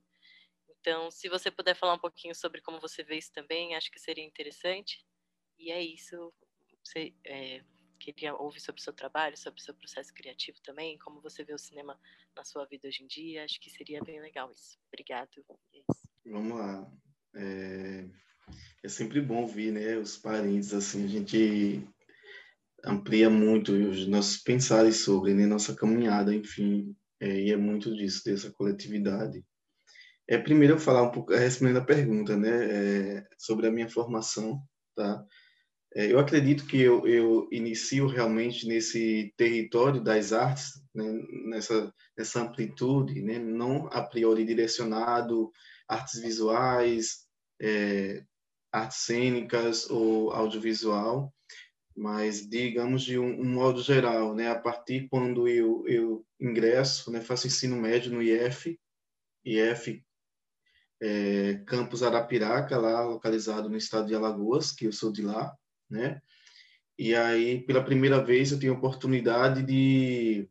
[0.69, 3.99] Então, se você puder falar um pouquinho sobre como você vê isso também, acho que
[3.99, 5.03] seria interessante.
[5.57, 6.33] E é isso.
[6.83, 7.61] Você é,
[7.99, 11.53] queria ouvir sobre o seu trabalho, sobre o seu processo criativo também, como você vê
[11.53, 11.99] o cinema
[12.35, 13.43] na sua vida hoje em dia.
[13.43, 14.77] Acho que seria bem legal isso.
[14.87, 15.29] Obrigado.
[15.73, 16.09] É isso.
[16.25, 16.91] Vamos lá.
[17.35, 18.05] É...
[18.83, 21.87] é sempre bom ouvir né, os parentes, assim, a gente
[22.85, 28.23] amplia muito os nossos pensares sobre né, nossa caminhada, enfim, é, e é muito disso,
[28.23, 29.43] dessa coletividade.
[30.29, 34.61] É, primeiro eu falar um pouco, respondendo a pergunta, né, é, sobre a minha formação,
[34.95, 35.25] tá?
[35.97, 41.03] É, eu acredito que eu, eu inicio realmente nesse território das artes, né,
[41.47, 45.51] nessa, nessa amplitude, né, não a priori direcionado
[45.89, 47.25] artes visuais,
[47.59, 48.23] é,
[48.71, 51.33] artes cênicas ou audiovisual,
[51.95, 57.21] mas digamos de um, um, modo geral, né, a partir quando eu, eu ingresso, né,
[57.21, 58.79] faço ensino médio no IF,
[59.43, 60.05] IF
[61.01, 65.57] é, Campus Arapiraca, lá localizado no estado de Alagoas, que eu sou de lá,
[65.89, 66.21] né?
[66.97, 70.49] E aí, pela primeira vez, eu tenho a oportunidade de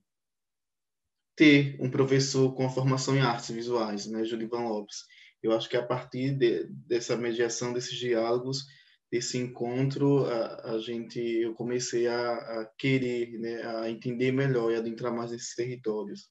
[1.35, 5.05] ter um professor com a formação em artes visuais, né, Julivan Lopes.
[5.43, 8.65] Eu acho que a partir de, dessa mediação, desses diálogos,
[9.11, 14.77] desse encontro, a, a gente, eu comecei a, a, querer, né, a entender melhor e
[14.77, 16.31] adentrar mais nesses territórios.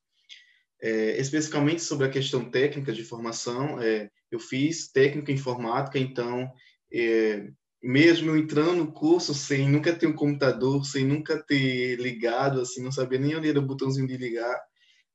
[0.81, 6.51] É, especificamente sobre a questão técnica de formação, é, eu fiz técnica informática, então
[6.91, 7.49] é,
[7.86, 12.91] mesmo entrando no curso sem nunca ter um computador, sem nunca ter ligado, assim, não
[12.91, 14.59] sabia nem onde era o botãozinho de ligar,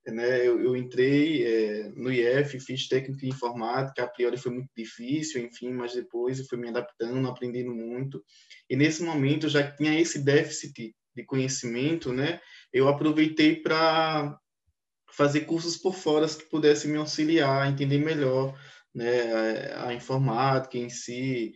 [0.06, 0.46] né?
[0.46, 5.44] Eu, eu entrei é, no IF, fiz técnico em informática, a priori foi muito difícil,
[5.44, 8.22] enfim, mas depois eu fui me adaptando, aprendendo muito.
[8.68, 12.40] E nesse momento eu já tinha esse déficit de conhecimento, né?
[12.72, 14.38] Eu aproveitei para
[15.10, 18.56] fazer cursos por fora que pudessem me auxiliar entender melhor
[18.94, 21.52] né, a, a informática em si,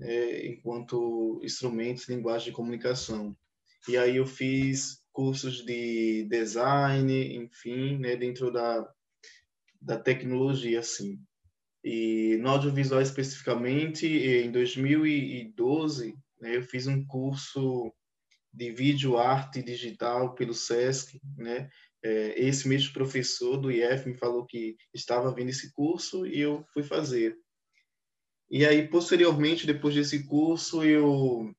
[0.00, 3.36] né, enquanto instrumentos, linguagem de comunicação.
[3.86, 8.88] E aí eu fiz cursos de design, enfim, né, dentro da,
[9.80, 11.20] da tecnologia, assim.
[11.84, 17.92] E no audiovisual especificamente, em 2012, né, eu fiz um curso
[18.52, 21.68] de vídeo arte digital pelo SESC, né?
[22.02, 26.64] É, esse mesmo professor do IF me falou que estava vendo esse curso e eu
[26.72, 27.36] fui fazer.
[28.50, 31.54] E aí, posteriormente, depois desse curso, eu,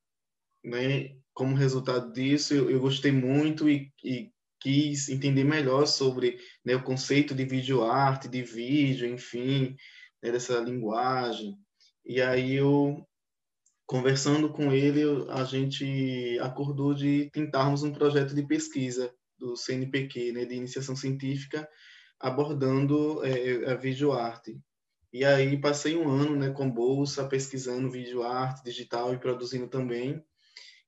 [0.63, 4.29] né, como resultado disso, eu, eu gostei muito e, e,
[4.59, 9.75] quis entender melhor sobre né, o conceito de vídeo arte, de vídeo, enfim,
[10.21, 11.57] né, dessa linguagem.
[12.05, 13.07] E aí eu
[13.87, 20.45] conversando com ele, a gente acordou de tentarmos um projeto de pesquisa do CNPq, né,
[20.45, 21.67] de iniciação científica,
[22.19, 24.57] abordando é, a videoarte.
[25.13, 30.23] E aí passei um ano né, com bolsa, pesquisando videoarte digital e produzindo também.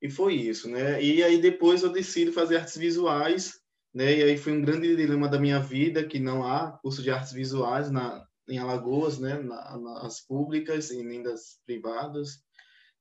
[0.02, 1.02] E foi isso, né?
[1.02, 3.60] E aí depois eu decido fazer artes visuais,
[3.94, 4.18] né?
[4.18, 7.34] E aí foi um grande dilema da minha vida, que não há curso de artes
[7.34, 9.40] visuais na, em Alagoas, né?
[9.40, 12.40] Na, nas públicas e nem das privadas.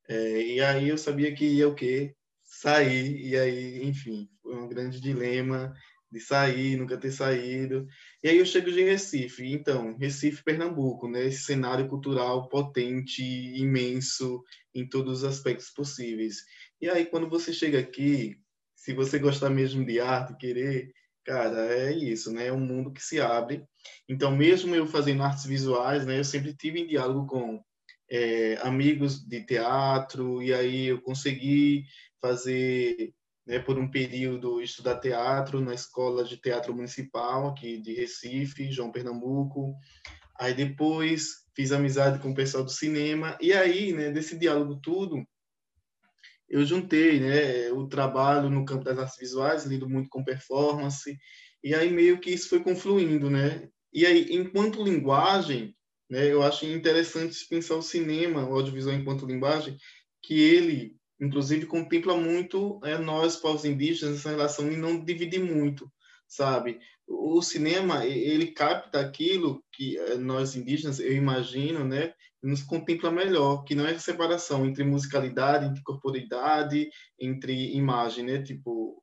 [0.09, 2.15] É, e aí eu sabia que ia o quê?
[2.45, 5.73] Sair, e aí, enfim, foi um grande dilema
[6.13, 7.87] de sair, nunca ter saído.
[8.23, 11.27] E aí eu chego de Recife, então, Recife, Pernambuco, né?
[11.27, 14.43] Esse cenário cultural potente, imenso,
[14.75, 16.37] em todos os aspectos possíveis.
[16.81, 18.37] E aí, quando você chega aqui,
[18.77, 20.93] se você gostar mesmo de arte, querer,
[21.25, 22.49] cara, é isso, né?
[22.49, 23.65] É um mundo que se abre.
[24.09, 26.19] Então, mesmo eu fazendo artes visuais, né?
[26.19, 27.63] Eu sempre tive em diálogo com
[28.11, 31.85] é, amigos de teatro, e aí eu consegui
[32.21, 33.15] fazer,
[33.47, 38.93] né, por um período, estudar teatro na Escola de Teatro Municipal aqui de Recife, João
[38.93, 39.75] Pernambuco.
[40.39, 45.23] Aí depois fiz amizade com o pessoal do cinema, e aí, né, desse diálogo tudo,
[46.49, 51.17] eu juntei né, o trabalho no campo das artes visuais, lido muito com performance,
[51.63, 53.69] e aí meio que isso foi confluindo, né?
[53.93, 55.77] E aí, enquanto linguagem,
[56.13, 56.31] né?
[56.31, 59.79] Eu acho interessante pensar o cinema, o audiovisual enquanto linguagem,
[60.23, 65.91] que ele, inclusive, contempla muito é, nós, povos indígenas, essa relação e não divide muito,
[66.27, 66.81] sabe?
[67.07, 72.13] O cinema, ele capta aquilo que é, nós indígenas, eu imagino, né,
[72.43, 78.43] nos contempla melhor, que não é separação entre musicalidade, entre corporeidade, entre imagem, né?
[78.43, 79.01] Tipo,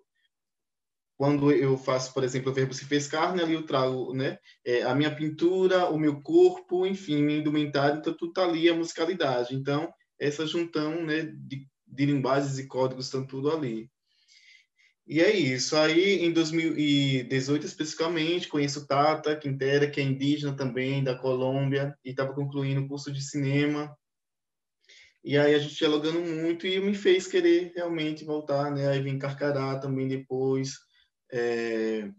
[1.17, 4.83] quando eu faço, por exemplo, o verbo se fez carne, ali eu trago né, é,
[4.83, 9.55] a minha pintura, o meu corpo, enfim, minha indumentária, então tudo está ali, a musicalidade.
[9.55, 9.89] Então,
[10.19, 13.89] essa juntão né, de, de linguagens e códigos estão tudo ali.
[15.07, 15.75] E é isso.
[15.75, 22.33] Aí, em 2018, especificamente, conheço Tata Quintera, que é indígena também, da Colômbia, e estava
[22.33, 23.97] concluindo o curso de cinema.
[25.23, 28.87] E aí a gente dialogando muito e me fez querer realmente voltar, né?
[28.87, 30.77] Aí vim Carcará também depois
[31.31, 32.09] é,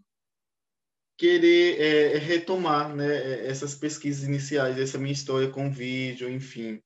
[1.17, 6.81] querer é, retomar né, essas pesquisas iniciais, essa minha história com vídeo, enfim.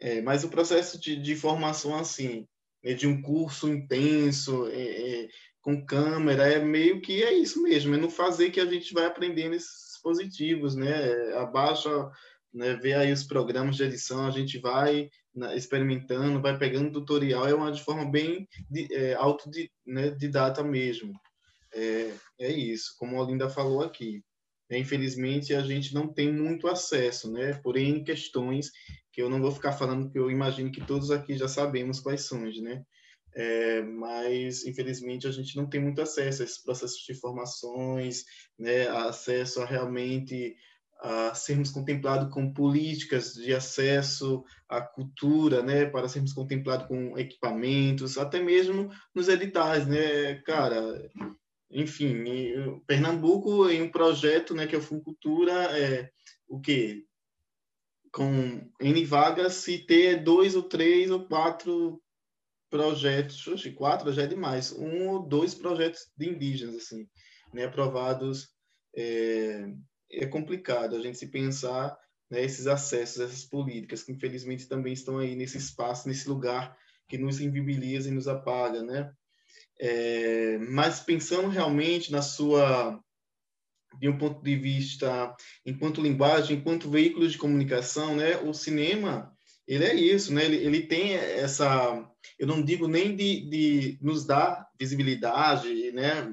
[0.00, 2.46] É, mas o processo de, de formação, assim,
[2.82, 5.28] né, de um curso intenso, é, é,
[5.60, 9.04] com câmera, é meio que é isso mesmo, é no fazer que a gente vai
[9.04, 11.34] aprendendo esses dispositivos, né?
[11.34, 11.90] Abaixa,
[12.52, 17.46] né, vê aí os programas de edição, a gente vai né, experimentando, vai pegando tutorial,
[17.46, 21.12] é uma de forma bem de, é, autodidata né, mesmo
[21.72, 24.22] é, é isso, como a Olinda falou aqui.
[24.70, 27.54] É, infelizmente, a gente não tem muito acesso, né?
[27.54, 28.70] Por N questões
[29.12, 32.22] que eu não vou ficar falando, porque eu imagino que todos aqui já sabemos quais
[32.22, 32.82] são, né?
[33.34, 38.24] É, mas, infelizmente, a gente não tem muito acesso a esses processos de formações,
[38.58, 38.88] né?
[38.88, 40.56] acesso a realmente
[41.02, 48.18] a sermos contemplados com políticas de acesso à cultura, né, para sermos contemplados com equipamentos,
[48.18, 51.10] até mesmo nos editais, né, cara,
[51.70, 52.24] enfim,
[52.86, 56.10] Pernambuco em um projeto, né, que é o Funcultura, é
[56.48, 57.04] o quê?
[58.12, 62.02] Com N vagas, se ter dois ou três ou quatro
[62.68, 67.08] projetos, oxe, quatro já é demais, um ou dois projetos de indígenas, assim,
[67.52, 68.48] né, aprovados,
[68.96, 69.72] é,
[70.10, 71.96] é complicado a gente se pensar
[72.28, 76.76] né, esses acessos, essas políticas, que infelizmente também estão aí nesse espaço, nesse lugar
[77.08, 79.12] que nos invibiliza e nos apaga, né?
[79.82, 83.00] É, mas pensando realmente na sua
[83.98, 88.36] de um ponto de vista enquanto linguagem, enquanto veículo de comunicação, né?
[88.38, 89.32] O cinema,
[89.66, 90.44] ele é isso, né?
[90.44, 92.06] Ele, ele tem essa,
[92.38, 96.30] eu não digo nem de, de nos dar visibilidade, né?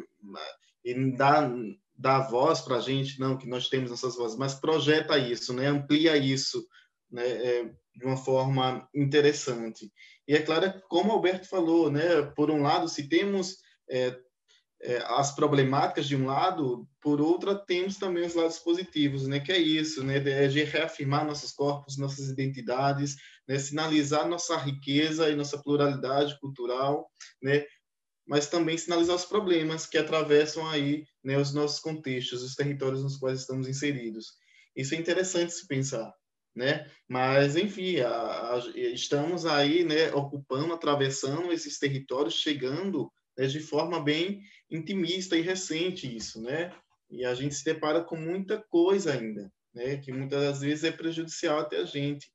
[0.83, 1.49] E dar,
[1.95, 5.67] dar voz para a gente, não, que nós temos essas vozes, mas projeta isso, né?
[5.67, 6.65] Amplia isso,
[7.09, 7.25] né?
[7.25, 7.63] É,
[7.95, 9.91] de uma forma interessante.
[10.27, 12.21] E é claro, como Alberto falou, né?
[12.35, 13.57] Por um lado, se temos
[13.89, 14.17] é,
[14.81, 19.39] é, as problemáticas de um lado, por outra temos também os lados positivos, né?
[19.39, 20.19] Que é isso, né?
[20.19, 23.15] De reafirmar nossos corpos, nossas identidades,
[23.47, 23.57] né?
[23.57, 27.09] sinalizar nossa riqueza e nossa pluralidade cultural,
[27.41, 27.65] né?
[28.27, 31.37] Mas também sinalizar os problemas que atravessam aí, né?
[31.37, 34.33] Os nossos contextos, os territórios nos quais estamos inseridos.
[34.75, 36.13] Isso é interessante se pensar,
[36.57, 36.89] né?
[37.07, 40.11] Mas enfim, a, a, estamos aí, né?
[40.11, 46.73] Ocupando, atravessando esses territórios, chegando né, de forma bem intimista e recente isso, né?
[47.11, 49.97] E a gente se depara com muita coisa ainda, né?
[49.97, 52.31] Que muitas das vezes é prejudicial até a gente,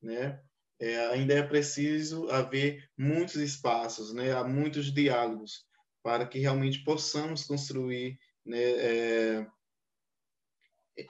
[0.00, 0.40] né?
[0.78, 4.32] É, ainda é preciso haver muitos espaços, né?
[4.32, 5.64] Há muitos diálogos
[6.04, 8.62] para que realmente possamos construir, né?
[8.62, 9.46] É,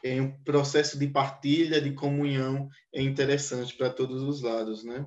[0.03, 5.07] em um processo de partilha, de comunhão é interessante para todos os lados, né?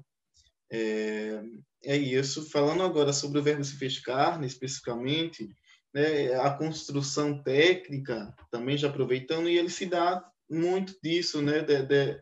[0.72, 1.42] É,
[1.84, 2.50] é isso.
[2.50, 5.50] Falando agora sobre o verbo se fez carne, especificamente,
[5.94, 11.84] né, a construção técnica, também já aproveitando, e ele se dá muito disso, né, de,
[11.84, 12.20] de,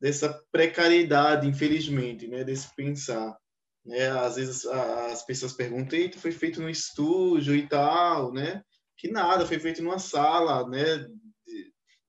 [0.00, 3.36] dessa precariedade, infelizmente, né, desse pensar.
[3.84, 4.08] Né?
[4.08, 8.62] Às vezes as pessoas perguntam, Eita, foi feito no estúdio e tal, né?
[8.96, 11.06] Que nada, foi feito numa sala, né,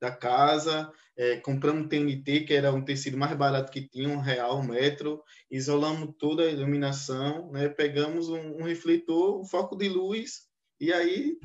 [0.03, 4.59] da casa, é, compramos TNT, que era um tecido mais barato que tinha, um real,
[4.59, 7.69] um metro, isolamos toda a iluminação, né?
[7.69, 10.41] pegamos um, um refletor, um foco de luz,
[10.77, 11.37] e aí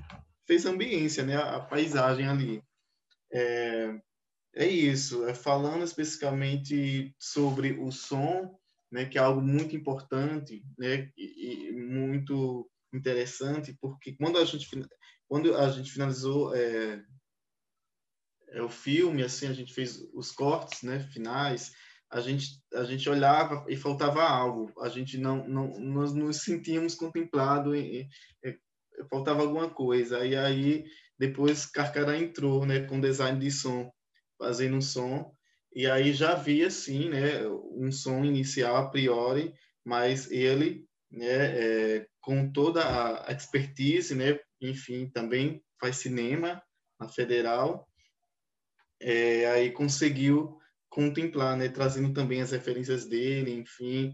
[0.45, 1.37] fez a ambiência, né?
[1.37, 2.63] a, a paisagem ali.
[3.33, 3.95] É,
[4.57, 8.59] é isso, é falando especificamente sobre o som,
[8.91, 14.67] né, que é algo muito importante, né, e, e muito interessante, porque quando a gente
[15.29, 17.05] quando a gente finalizou é,
[18.53, 21.73] é, o filme, assim, a gente fez os cortes, né, finais,
[22.11, 26.95] a gente a gente olhava e faltava algo, a gente não não nós nos sentíamos
[26.95, 28.09] contemplado e,
[28.43, 30.25] e, e faltava alguma coisa.
[30.25, 30.85] E aí
[31.19, 33.91] depois Carcará entrou, né, com design de som,
[34.39, 35.35] fazendo um som.
[35.75, 39.53] E aí já havia sim, né, um som inicial a priori,
[39.85, 41.27] mas ele, né,
[41.97, 42.83] é, com toda
[43.27, 46.63] a expertise, né, enfim, também faz cinema
[46.99, 47.88] na Federal
[49.01, 54.13] é, aí conseguiu contemplar, né, trazendo também as referências dele, enfim,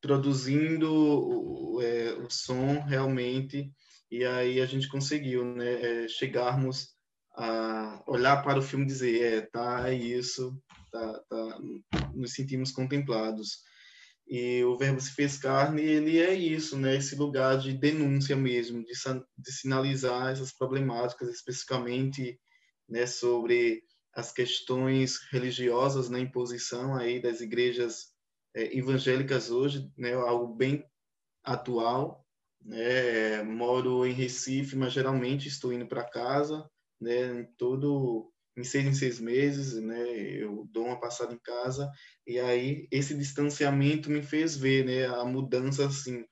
[0.00, 3.72] produzindo o, é, o som realmente,
[4.10, 6.88] e aí a gente conseguiu, né, é, chegarmos
[7.36, 10.60] a olhar para o filme e dizer, é, tá, é isso,
[10.90, 11.58] tá, tá,
[12.14, 13.58] nos sentimos contemplados.
[14.28, 18.84] E o verbo se fez carne, ele é isso, né, esse lugar de denúncia mesmo,
[18.84, 18.92] de,
[19.38, 22.38] de sinalizar essas problemáticas, especificamente
[22.90, 23.82] né, sobre
[24.12, 28.08] as questões religiosas na imposição aí das igrejas
[28.54, 30.84] é, evangélicas hoje, né, algo bem
[31.44, 32.26] atual.
[32.62, 36.68] Né, moro em Recife, mas geralmente estou indo para casa,
[37.00, 39.98] né, em todo em seis em seis meses, né,
[40.42, 41.90] eu dou uma passada em casa
[42.26, 46.22] e aí esse distanciamento me fez ver, né, a mudança assim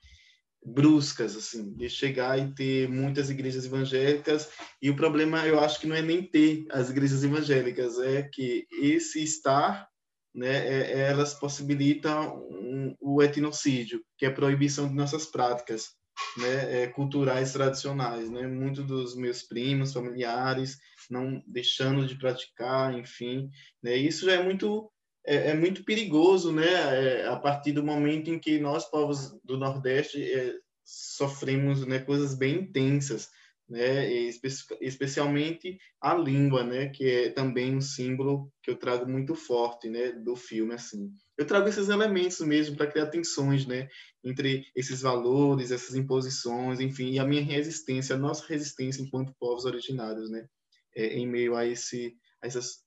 [0.69, 4.51] bruscas, assim, de chegar e ter muitas igrejas evangélicas.
[4.81, 8.67] E o problema, eu acho que não é nem ter as igrejas evangélicas, é que
[8.81, 9.89] esse estar,
[10.35, 15.89] né, é, elas possibilitam um, o etnocídio, que é a proibição de nossas práticas,
[16.37, 18.47] né, é, culturais tradicionais, né.
[18.47, 20.77] Muitos dos meus primos, familiares,
[21.11, 23.49] não deixando de praticar, enfim,
[23.83, 23.97] né.
[23.97, 24.91] Isso já é muito
[25.29, 26.65] é, é muito perigoso, né?
[26.65, 30.55] É, a partir do momento em que nós, povos do Nordeste, é,
[30.89, 33.29] sofremos né, coisas bem intensas,
[33.69, 34.11] né?
[34.11, 34.49] Espe
[34.81, 36.89] especialmente a língua, né?
[36.89, 40.13] Que é também um símbolo que eu trago muito forte, né?
[40.13, 41.13] Do filme, assim.
[41.37, 43.89] Eu trago esses elementos mesmo para criar tensões, né?
[44.25, 49.67] Entre esses valores, essas imposições, enfim, e a minha resistência, a nossa resistência enquanto povos
[49.67, 50.49] originários, né?
[50.97, 52.83] É, em meio a esse, a essas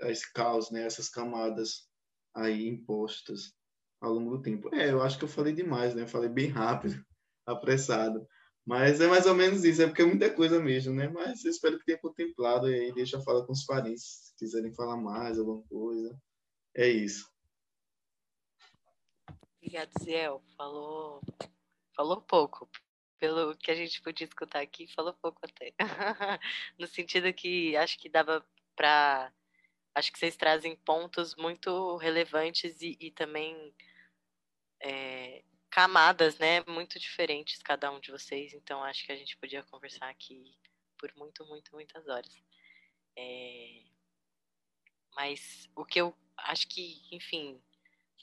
[0.00, 0.84] esse caos, né?
[0.84, 1.86] Essas camadas
[2.34, 3.52] aí impostas
[4.00, 4.74] ao longo do tempo.
[4.74, 6.06] É, eu acho que eu falei demais, né?
[6.06, 7.04] falei bem rápido,
[7.46, 8.26] apressado.
[8.66, 11.08] Mas é mais ou menos isso, é porque é muita coisa mesmo, né?
[11.08, 14.36] Mas eu espero que tenha contemplado e aí deixa eu falar com os parentes, se
[14.36, 16.18] quiserem falar mais, alguma coisa.
[16.74, 17.30] É isso.
[19.58, 20.42] Obrigada, Ziel.
[20.56, 21.22] Falou,
[21.94, 22.68] falou pouco.
[23.18, 25.72] pelo que a gente podia escutar aqui, falou pouco até.
[26.78, 28.44] no sentido que acho que dava
[28.76, 29.32] para.
[29.94, 33.72] Acho que vocês trazem pontos muito relevantes e, e também
[34.82, 35.42] é,
[35.74, 36.62] camadas, né?
[36.68, 38.54] Muito diferentes, cada um de vocês.
[38.54, 40.56] Então, acho que a gente podia conversar aqui
[40.96, 42.32] por muito, muito, muitas horas.
[43.18, 43.82] É,
[45.16, 47.60] mas o que eu acho que, enfim,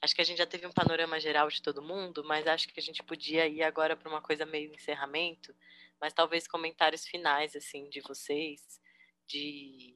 [0.03, 2.80] Acho que a gente já teve um panorama geral de todo mundo, mas acho que
[2.80, 5.56] a gente podia ir agora para uma coisa meio encerramento,
[5.99, 8.82] mas talvez comentários finais assim de vocês,
[9.28, 9.95] de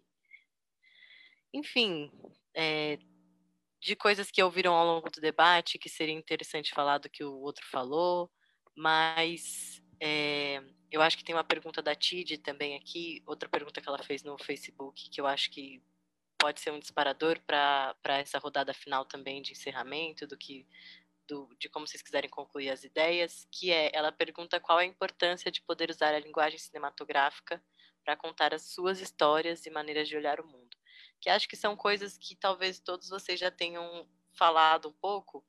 [1.51, 2.11] enfim,
[2.53, 2.99] é,
[3.85, 7.39] de coisas que ouviram ao longo do debate, que seria interessante falar do que o
[7.39, 8.31] outro falou,
[8.75, 10.59] mas é,
[10.91, 14.23] eu acho que tem uma pergunta da Tid também aqui, outra pergunta que ela fez
[14.23, 15.83] no Facebook, que eu acho que
[16.39, 20.67] pode ser um disparador para essa rodada final também de encerramento, do que
[21.27, 25.51] do, de como vocês quiserem concluir as ideias, que é, ela pergunta qual a importância
[25.51, 27.63] de poder usar a linguagem cinematográfica
[28.03, 30.75] para contar as suas histórias e maneiras de olhar o mundo.
[31.25, 35.43] Que acho que são coisas que talvez todos vocês já tenham falado um pouco,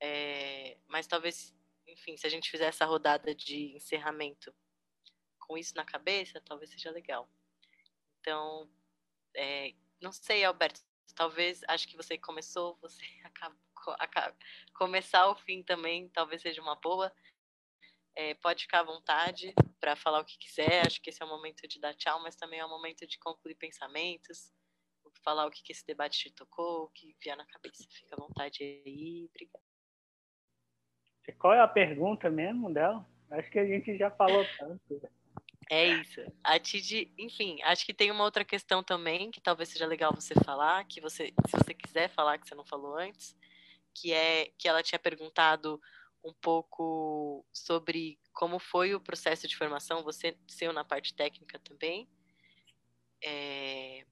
[0.00, 1.52] é, mas talvez,
[1.88, 4.54] enfim, se a gente fizer essa rodada de encerramento
[5.40, 7.28] com isso na cabeça, talvez seja legal.
[8.20, 8.70] Então,
[9.34, 10.80] é, não sei, Alberto,
[11.16, 13.58] talvez, acho que você começou, você acaba
[14.72, 17.12] começar o fim também, talvez seja uma boa.
[18.14, 21.28] É, pode ficar à vontade para falar o que quiser, acho que esse é o
[21.28, 24.56] momento de dar tchau, mas também é o momento de concluir pensamentos,
[25.24, 27.84] falar o que, que esse debate te tocou, o que vier na cabeça.
[27.90, 29.64] Fica à vontade aí, obrigada.
[31.38, 33.06] Qual é a pergunta mesmo dela?
[33.30, 35.00] Acho que a gente já falou tanto.
[35.70, 36.20] É isso.
[36.42, 40.34] A Tid, enfim, acho que tem uma outra questão também que talvez seja legal você
[40.42, 43.36] falar, que você, se você quiser falar que você não falou antes,
[43.94, 45.78] que é que ela tinha perguntado
[46.24, 52.08] um pouco sobre como foi o processo de formação, você seu na parte técnica também,
[53.22, 54.06] é,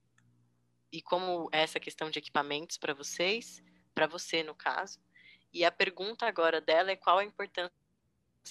[0.91, 4.99] e como essa questão de equipamentos para vocês, para você no caso.
[5.53, 7.71] E a pergunta agora dela é qual a importância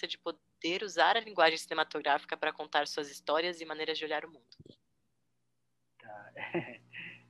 [0.09, 4.31] de poder usar a linguagem cinematográfica para contar suas histórias e maneiras de olhar o
[4.31, 4.57] mundo.
[5.99, 6.33] Tá.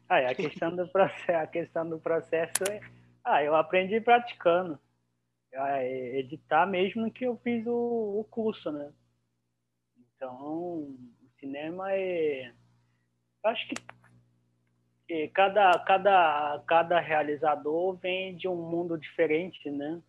[0.09, 2.81] Ah, a questão do processo, a questão do processo é,
[3.25, 4.79] ah, eu aprendi praticando.
[5.53, 8.93] É, editar mesmo que eu fiz o, o curso, né?
[9.99, 12.53] Então, o cinema é,
[13.43, 13.75] acho que
[15.33, 20.01] cada, cada, cada realizador vem de um mundo diferente, né?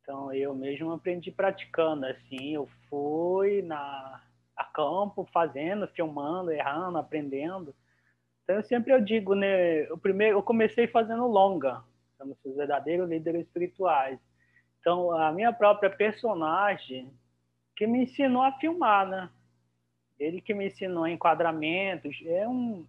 [0.00, 4.22] Então eu mesmo aprendi praticando, assim, eu fui na
[4.56, 7.74] a campo fazendo, filmando, errando, aprendendo.
[8.42, 11.82] Então eu sempre eu digo, né, o primeiro eu comecei fazendo longa,
[12.16, 14.18] somos os verdadeiros líderes espirituais.
[14.80, 17.12] Então a minha própria personagem
[17.76, 19.30] que me ensinou a filmar, né?
[20.18, 22.84] Ele que me ensinou enquadramentos, é um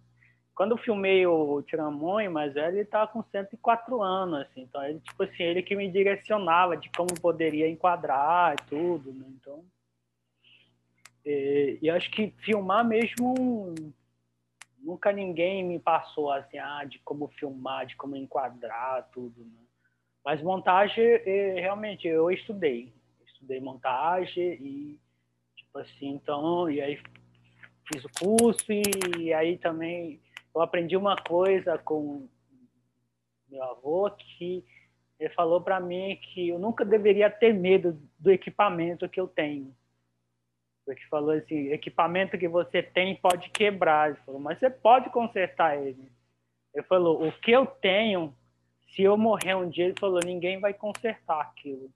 [0.60, 5.22] quando eu filmei o Tiramões, mas ele tá com 104 anos, assim, então ele, tipo
[5.22, 9.24] assim, ele que me direcionava de como poderia enquadrar e tudo, né?
[9.40, 9.64] Então,
[11.24, 13.74] e, e acho que filmar mesmo
[14.80, 19.64] nunca ninguém me passou assim, ah, de como filmar, de como enquadrar tudo, né?
[20.22, 21.02] Mas montagem,
[21.54, 22.92] realmente, eu estudei.
[23.24, 25.00] Estudei montagem e,
[25.56, 27.00] tipo assim, então, e aí
[27.90, 28.66] fiz o curso
[29.18, 30.20] e aí também
[30.54, 32.28] eu aprendi uma coisa com
[33.48, 34.64] meu avô que
[35.18, 39.74] ele falou para mim que eu nunca deveria ter medo do equipamento que eu tenho.
[40.84, 44.10] Porque falou assim, equipamento que você tem pode quebrar.
[44.10, 46.10] Ele falou, mas você pode consertar ele.
[46.74, 48.34] Ele falou, o que eu tenho,
[48.94, 51.92] se eu morrer um dia, ele falou, ninguém vai consertar aquilo.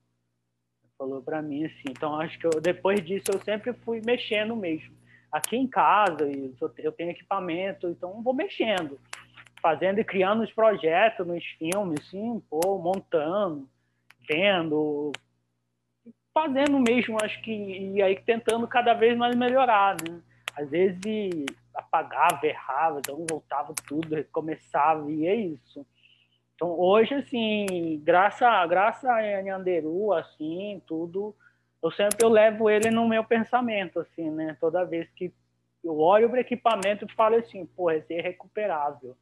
[0.82, 1.90] Ele falou para mim assim.
[1.90, 4.94] Então acho que eu, depois disso eu sempre fui mexendo mesmo
[5.34, 6.30] aqui em casa,
[6.78, 9.00] eu tenho equipamento, então vou mexendo,
[9.60, 13.68] fazendo e criando os projetos nos filmes, sim, pô, montando,
[14.28, 15.10] vendo,
[16.32, 20.20] fazendo mesmo, acho que, e aí tentando cada vez mais melhorar, né?
[20.56, 21.00] Às vezes
[21.74, 25.84] apagava, errava, então voltava tudo, recomeçava, e é isso.
[26.54, 31.34] Então, hoje, assim, graças, graças a Nhanderu, assim, tudo,
[31.84, 34.56] eu sempre eu levo ele no meu pensamento, assim, né?
[34.58, 35.30] Toda vez que
[35.84, 39.14] eu olho para o equipamento e falo assim, pô, esse é recuperável.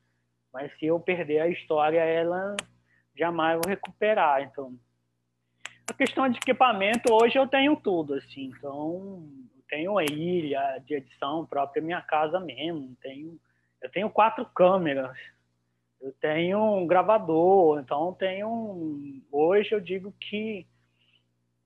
[0.53, 2.55] Mas se eu perder a história, ela
[3.19, 4.43] jamais vou recuperar.
[4.43, 4.79] Então,
[5.91, 8.53] a questão de equipamento, hoje eu tenho tudo, assim.
[8.57, 9.27] Então,
[9.57, 12.97] eu tenho a ilha de edição própria minha casa mesmo.
[13.03, 13.41] Tenho,
[13.83, 15.19] eu tenho quatro câmeras.
[16.01, 17.81] Eu tenho um gravador.
[17.81, 19.21] Então, tenho...
[19.33, 20.65] Hoje eu digo que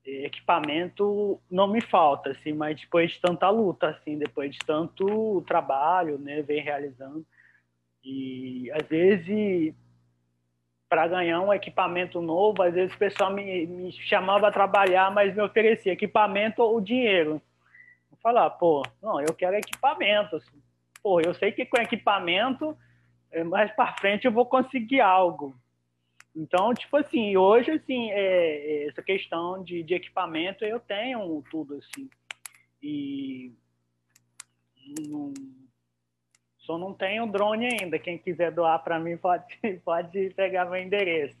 [0.07, 6.17] equipamento não me falta, assim, mas depois de tanta luta, assim, depois de tanto trabalho,
[6.17, 7.25] né, vem realizando.
[8.03, 9.75] E às vezes
[10.89, 15.35] para ganhar um equipamento novo, às vezes o pessoal me, me chamava a trabalhar, mas
[15.35, 17.41] me oferecia equipamento ou dinheiro.
[18.09, 20.37] Eu falava, pô, não, eu quero equipamento.
[20.37, 20.61] Assim.
[21.03, 22.77] Pô, eu sei que com equipamento,
[23.31, 25.55] eh, mais para frente eu vou conseguir algo.
[26.37, 31.73] Então, tipo assim, hoje, assim, é, é, essa questão de, de equipamento, eu tenho tudo,
[31.75, 32.07] assim.
[32.81, 33.51] E
[35.09, 35.33] não,
[36.59, 37.97] só não tenho drone ainda.
[37.97, 39.45] Quem quiser doar para mim pode,
[39.83, 41.35] pode pegar meu endereço.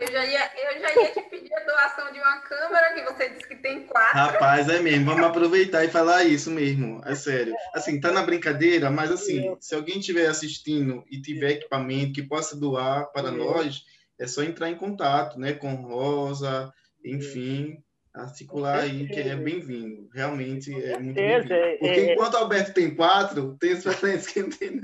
[0.00, 3.28] Eu já, ia, eu já ia te pedir a doação de uma câmera, que você
[3.30, 4.18] disse que tem quatro.
[4.18, 5.06] Rapaz, é mesmo.
[5.06, 7.00] Vamos aproveitar e falar isso mesmo.
[7.04, 7.54] É sério.
[7.74, 12.56] Assim, tá na brincadeira, mas assim, se alguém estiver assistindo e tiver equipamento que possa
[12.56, 13.82] doar para nós,
[14.18, 15.52] é só entrar em contato, né?
[15.52, 16.72] Com Rosa,
[17.04, 17.82] enfim
[18.14, 20.08] articular aí, que é bem-vindo.
[20.12, 21.54] Realmente é muito bem-vindo.
[21.54, 24.82] É, Porque é, enquanto o Alberto tem quatro, tem os presentes que não tem.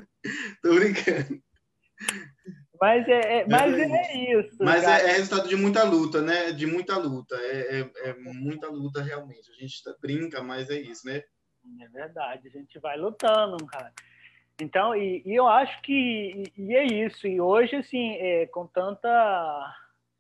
[0.63, 1.43] Tô brincando.
[2.81, 4.57] Mas é, é mas é isso.
[4.61, 6.53] Mas é, é, resultado de muita luta, né?
[6.53, 7.35] De muita luta.
[7.37, 9.51] É, é, é, muita luta, realmente.
[9.51, 11.23] A gente tá, brinca, mas é isso, né?
[11.81, 12.49] É verdade.
[12.49, 13.93] A gente vai lutando, cara.
[14.61, 17.27] Então, e, e eu acho que e, e, é isso.
[17.27, 19.75] E hoje, assim, é, com tanta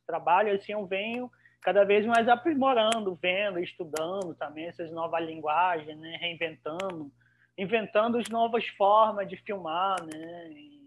[0.07, 1.31] trabalho, assim, eu venho
[1.61, 6.17] cada vez mais aprimorando, vendo, estudando também essas novas linguagens, né?
[6.21, 7.13] reinventando,
[7.59, 10.49] inventando as novas formas de filmar, né?
[10.51, 10.78] E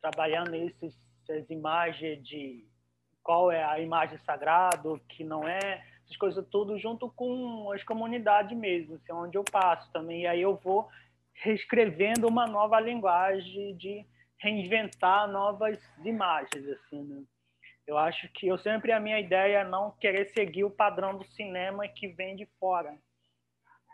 [0.00, 2.66] trabalhando esses, essas imagens de
[3.22, 8.56] qual é a imagem sagrada, que não é, essas coisas tudo junto com as comunidades
[8.56, 10.22] mesmo, assim, onde eu passo também.
[10.22, 10.88] E aí eu vou
[11.34, 14.06] reescrevendo uma nova linguagem de
[14.38, 17.22] reinventar novas imagens, assim, né?
[17.86, 21.24] Eu acho que eu sempre a minha ideia é não querer seguir o padrão do
[21.24, 22.94] cinema que vem de fora.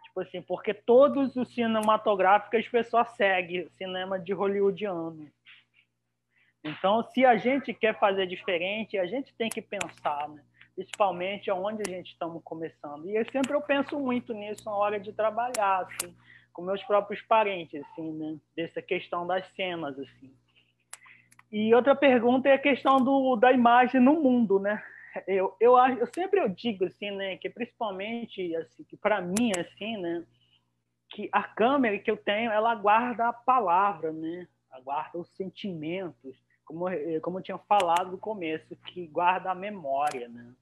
[0.04, 5.30] Tipo assim, porque todos os cinematográficos as pessoas seguem cinema de hollywoodiano.
[6.64, 10.42] Então, se a gente quer fazer diferente, a gente tem que pensar, né?
[10.74, 13.08] principalmente aonde a gente estamos começando.
[13.08, 16.14] E eu sempre eu penso muito nisso na hora de trabalhar, assim,
[16.52, 18.36] com meus próprios parentes, assim, né?
[18.56, 20.34] dessa questão das cenas, assim.
[21.52, 24.82] E outra pergunta é a questão do, da imagem no mundo, né?
[25.28, 29.96] Eu, eu, eu sempre eu digo assim, né, que principalmente assim, que para mim assim,
[29.96, 30.24] né,
[31.08, 34.48] que a câmera que eu tenho, ela guarda a palavra, né?
[34.68, 36.86] Ela guarda os sentimentos, como
[37.22, 40.54] como eu tinha falado no começo, que guarda a memória, né?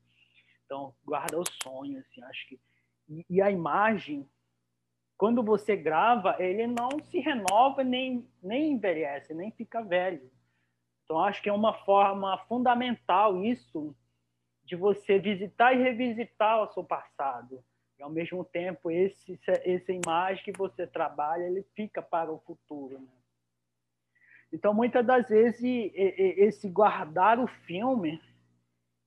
[0.65, 2.61] Então, guarda o sonho, assim, acho que
[3.09, 4.29] e, e a imagem
[5.17, 10.31] quando você grava, ele não se renova nem nem envelhece, nem fica velho
[11.13, 13.95] então, acho que é uma forma fundamental isso
[14.65, 17.63] de você visitar e revisitar o seu passado.
[17.99, 22.99] E, ao mesmo tempo, esse, essa imagem que você trabalha, ele fica para o futuro.
[22.99, 23.09] Né?
[24.53, 25.61] Então, muitas das vezes,
[25.95, 28.21] esse guardar o filme,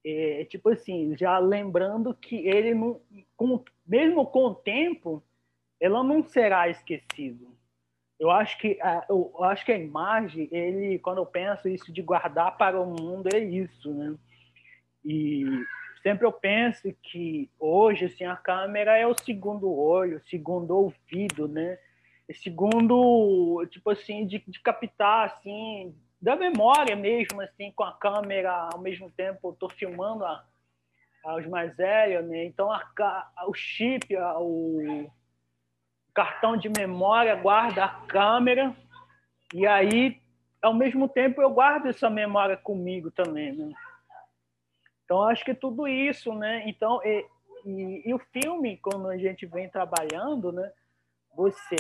[0.04, 3.00] é, tipo assim, já lembrando que ele, não,
[3.38, 5.24] com, mesmo com o tempo,
[5.80, 7.56] ela não será esquecido
[8.20, 12.02] eu acho que a, eu acho que a imagem, ele, quando eu penso isso de
[12.02, 14.16] guardar para o mundo, é isso, né?
[15.04, 15.46] E
[16.02, 21.48] sempre eu penso que hoje, assim, a câmera é o segundo olho, o segundo ouvido,
[21.48, 21.78] né?
[22.34, 28.80] Segundo, tipo assim, de, de captar, assim, da memória mesmo, assim, com a câmera, ao
[28.80, 30.44] mesmo tempo, eu estou filmando a,
[31.38, 32.46] os mais velhos, né?
[32.46, 32.84] Então, a,
[33.36, 35.10] a, o chip, a, o
[36.14, 38.76] cartão de memória, guarda a câmera,
[39.54, 40.20] e aí,
[40.62, 43.72] ao mesmo tempo, eu guardo essa memória comigo também, né?
[45.04, 46.64] Então, acho que tudo isso, né?
[46.68, 47.26] Então, e,
[47.66, 50.72] e, e, o filme, quando a gente vem trabalhando, né?
[51.36, 51.76] Você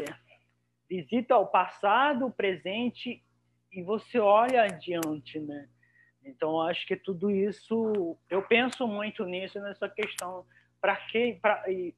[0.90, 3.24] visita o passado, o presente,
[3.72, 5.68] e você olha adiante, né?
[6.24, 10.46] Então, acho que tudo isso, eu penso muito nisso, nessa questão,
[10.82, 11.40] para que,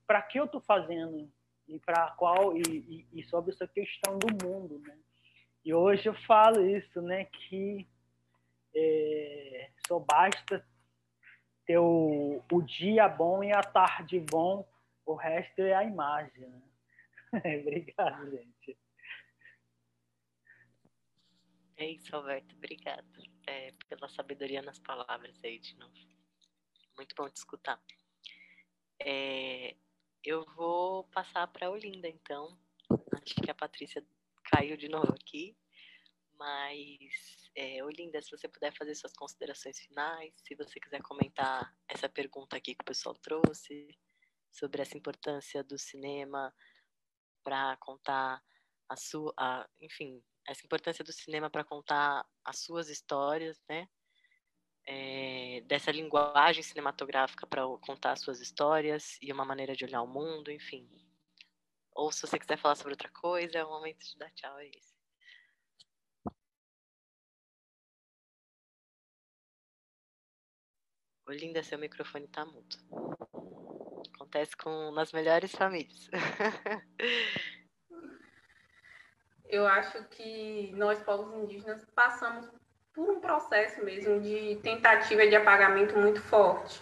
[0.06, 1.32] para que eu estou fazendo
[1.68, 4.98] e para qual e, e, sobre essa questão do mundo, né?
[5.64, 7.26] E hoje eu falo isso, né?
[7.26, 7.88] Que
[8.76, 10.66] é, só basta
[11.66, 14.66] ter o, o dia bom e a tarde bom,
[15.06, 16.48] o resto é a imagem.
[16.48, 16.62] Né?
[17.62, 18.80] Obrigado, gente.
[21.78, 22.56] É isso, Alberto.
[22.56, 25.94] Obrigado é, pela sabedoria nas palavras aí de novo.
[26.98, 27.82] Muito bom te escutar.
[29.00, 29.76] É,
[30.24, 32.60] eu vou passar para a Olinda, então.
[33.24, 34.06] Acho que a Patrícia
[34.46, 35.58] caiu de novo aqui,
[36.34, 42.08] mas É, Olinda, se você puder fazer suas considerações finais, se você quiser comentar essa
[42.08, 43.88] pergunta aqui que o pessoal trouxe
[44.52, 46.54] sobre essa importância do cinema
[47.48, 48.44] para contar
[48.90, 53.88] a sua, a, enfim, essa importância do cinema para contar as suas histórias, né?
[54.86, 60.08] É, dessa linguagem cinematográfica para contar as suas histórias e uma maneira de olhar o
[60.08, 60.90] mundo, enfim.
[61.94, 64.68] Ou se você quiser falar sobre outra coisa, é o momento de dar tchau, é
[64.68, 64.94] esse.
[71.26, 73.37] Olinda, seu microfone está mudo.
[74.18, 76.10] Acontece com nas melhores famílias.
[79.48, 82.50] Eu acho que nós, povos indígenas, passamos
[82.94, 86.82] por um processo mesmo de tentativa de apagamento muito forte.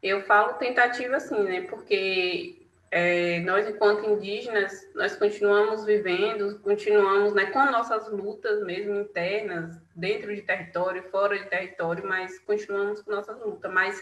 [0.00, 1.62] Eu falo tentativa assim, né?
[1.62, 9.76] Porque é, nós, enquanto indígenas, nós continuamos vivendo, continuamos né, com nossas lutas mesmo internas,
[9.96, 13.72] dentro de território, fora de território, mas continuamos com nossas lutas.
[13.72, 14.00] Mas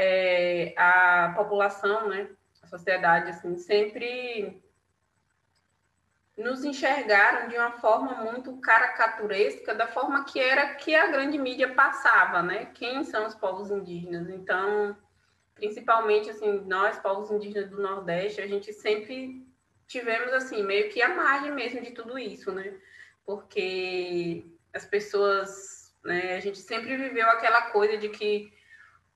[0.00, 2.30] é, a população, né,
[2.62, 4.62] a sociedade, assim, sempre
[6.36, 11.74] nos enxergaram de uma forma muito caricaturesca da forma que era que a grande mídia
[11.74, 12.66] passava, né?
[12.74, 14.30] Quem são os povos indígenas?
[14.30, 14.96] Então,
[15.56, 19.44] principalmente assim, nós povos indígenas do Nordeste, a gente sempre
[19.88, 22.72] tivemos assim meio que a margem mesmo de tudo isso, né?
[23.26, 28.56] Porque as pessoas, né, a gente sempre viveu aquela coisa de que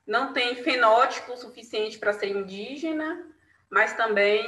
[0.06, 3.26] não tem fenótipo suficiente para ser indígena,
[3.70, 4.46] mas também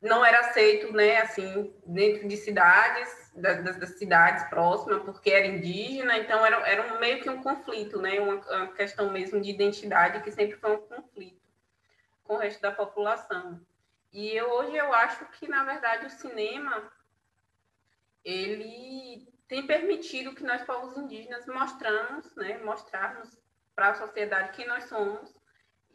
[0.00, 6.16] não era aceito, né, assim, dentro de cidades, das, das cidades próximas, porque era indígena,
[6.18, 10.22] então era, era um, meio que um conflito, né, uma, uma, questão mesmo de identidade
[10.22, 11.40] que sempre foi um conflito
[12.22, 13.60] com o resto da população.
[14.12, 16.90] E eu, hoje eu acho que, na verdade, o cinema,
[18.24, 23.36] ele tem permitido que nós, povos indígenas, mostramos, né, mostrarmos
[23.78, 25.32] para a sociedade quem nós somos,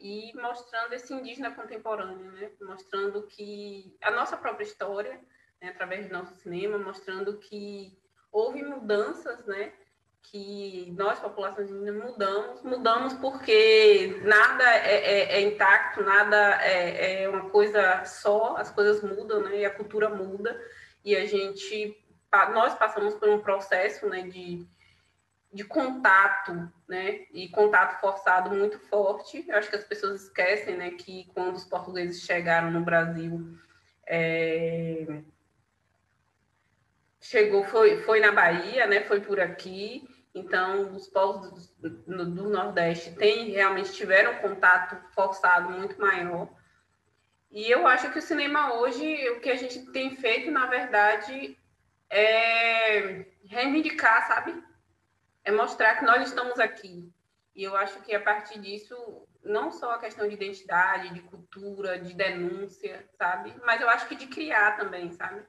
[0.00, 2.50] e mostrando esse indígena contemporâneo, né?
[2.62, 5.20] mostrando que a nossa própria história,
[5.60, 5.68] né?
[5.68, 7.94] através do nosso cinema, mostrando que
[8.32, 9.70] houve mudanças, né?
[10.22, 17.28] que nós, populações indígenas, mudamos, mudamos porque nada é, é, é intacto, nada é, é,
[17.28, 19.58] uma coisa só, as coisas mudam, né?
[19.58, 20.58] e a cultura muda,
[21.04, 22.02] e a gente,
[22.54, 24.22] nós passamos por um processo né?
[24.22, 24.66] de
[25.54, 29.44] de contato, né, e contato forçado muito forte.
[29.48, 33.56] Eu acho que as pessoas esquecem, né, que quando os portugueses chegaram no Brasil,
[34.04, 35.22] é...
[37.20, 40.08] chegou, foi, foi na Bahia, né, foi por aqui.
[40.34, 46.48] Então, os povos do, do, do Nordeste têm, realmente tiveram contato forçado muito maior.
[47.52, 51.56] E eu acho que o cinema hoje, o que a gente tem feito, na verdade,
[52.10, 54.60] é reivindicar, sabe?
[55.44, 57.12] É mostrar que nós estamos aqui.
[57.54, 58.96] E eu acho que a partir disso,
[59.42, 63.54] não só a questão de identidade, de cultura, de denúncia, sabe?
[63.64, 65.42] Mas eu acho que de criar também, sabe?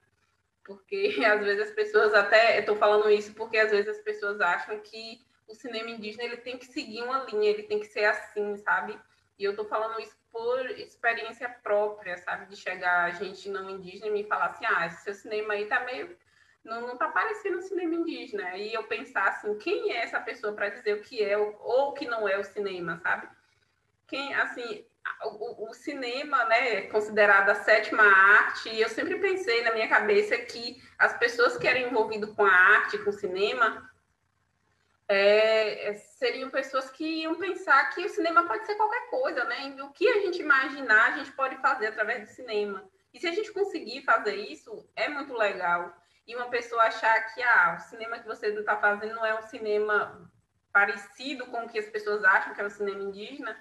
[0.63, 4.80] Porque às vezes as pessoas até, estou falando isso porque às vezes as pessoas acham
[4.81, 8.57] que o cinema indígena ele tem que seguir uma linha, ele tem que ser assim,
[8.57, 8.99] sabe?
[9.38, 12.47] E eu estou falando isso por experiência própria, sabe?
[12.47, 15.65] De chegar a gente não indígena e me falar assim, ah, esse seu cinema aí
[15.65, 16.17] tá meio
[16.66, 18.58] não, não tá parecendo cinema indígena.
[18.58, 21.94] E eu pensar assim, quem é essa pessoa para dizer o que é ou o
[21.94, 23.30] que não é o cinema, sabe?
[24.08, 24.86] Quem, assim,
[25.24, 29.88] o, o, cinema, né, é considerado a sétima arte, e eu sempre pensei na minha
[29.88, 33.90] cabeça que as pessoas que eram envolvidas com a arte, com o cinema,
[35.08, 39.76] é, seriam pessoas que iam pensar que o cinema pode ser qualquer coisa, né?
[39.84, 42.90] O que a gente imaginar, a gente pode fazer através do cinema.
[43.14, 45.96] E se a gente conseguir fazer isso, é muito legal
[46.27, 49.43] e uma pessoa achar que ah, o cinema que você está fazendo não é um
[49.43, 50.30] cinema
[50.73, 53.56] parecido com o que as pessoas acham que é um cinema indígena.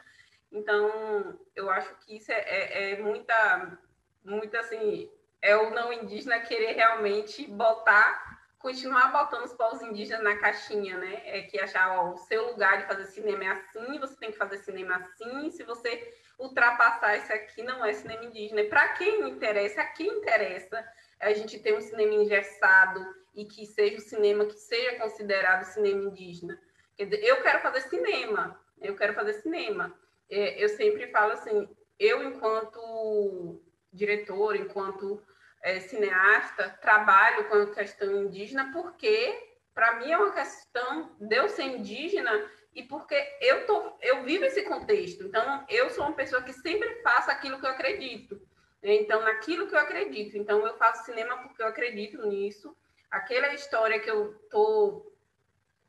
[0.51, 3.79] Então, eu acho que isso é, é, é muita,
[4.25, 5.11] muita assim,
[5.43, 11.23] é o não indígena querer realmente botar, continuar botando os povos indígenas na caixinha, né?
[11.27, 14.39] É que achar, ó, o seu lugar de fazer cinema é assim, você tem que
[14.39, 18.65] fazer cinema assim, se você ultrapassar isso aqui, não é cinema indígena.
[18.65, 20.85] Para quem interessa, a quem interessa
[21.21, 23.05] a gente ter um cinema engessado
[23.35, 26.61] e que seja o cinema que seja considerado cinema indígena.
[26.97, 29.93] Quer dizer, eu quero fazer cinema, eu quero fazer cinema.
[30.31, 31.69] É, eu sempre falo assim,
[31.99, 33.61] eu enquanto
[33.93, 35.23] diretor, enquanto
[35.63, 41.49] é, cineasta, trabalho com a questão indígena porque para mim é uma questão de eu
[41.49, 45.25] ser indígena e porque eu tô, eu vivo esse contexto.
[45.25, 48.41] Então eu sou uma pessoa que sempre faço aquilo que eu acredito.
[48.85, 50.37] Então, naquilo que eu acredito.
[50.37, 52.77] Então, eu faço cinema porque eu acredito nisso.
[53.11, 55.13] aquela história que eu tô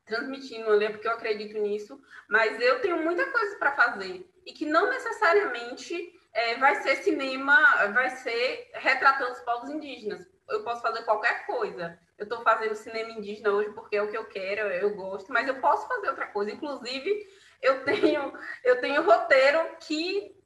[0.06, 4.64] transmitindo ali, porque eu acredito nisso, mas eu tenho muita coisa para fazer e que
[4.64, 7.56] não necessariamente é, vai ser cinema,
[7.92, 10.24] vai ser retratando os povos indígenas.
[10.48, 11.98] Eu posso fazer qualquer coisa.
[12.16, 15.48] Eu estou fazendo cinema indígena hoje porque é o que eu quero, eu gosto, mas
[15.48, 16.52] eu posso fazer outra coisa.
[16.52, 17.26] Inclusive,
[17.60, 18.32] eu tenho,
[18.62, 20.36] eu tenho roteiro que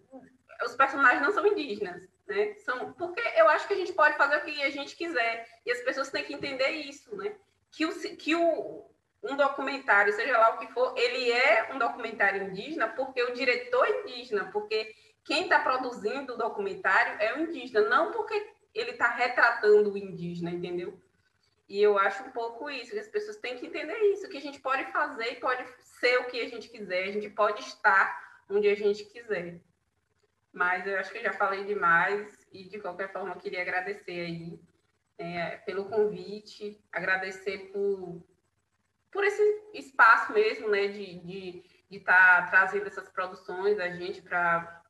[0.64, 2.02] os personagens não são indígenas.
[2.30, 2.54] Né?
[2.64, 5.48] São, porque eu acho que a gente pode fazer o que a gente quiser.
[5.66, 7.34] E as pessoas têm que entender isso, né?
[7.72, 8.88] Que o, que o,
[9.20, 13.84] um documentário, seja lá o que for, ele é um documentário indígena porque o diretor
[13.84, 14.94] é indígena, porque
[15.24, 18.34] quem está produzindo o documentário é o indígena, não porque
[18.72, 20.96] ele está retratando o indígena, entendeu?
[21.68, 24.40] E eu acho um pouco isso, que as pessoas têm que entender isso, que a
[24.40, 25.64] gente pode fazer e pode
[26.00, 29.60] ser o que a gente quiser, a gente pode estar onde a gente quiser.
[30.52, 34.20] Mas eu acho que eu já falei demais e, de qualquer forma, eu queria agradecer
[34.20, 34.60] aí
[35.16, 38.24] é, pelo convite, agradecer por,
[39.12, 39.42] por esse
[39.74, 44.82] espaço mesmo, né, de estar de, de tá trazendo essas produções da gente para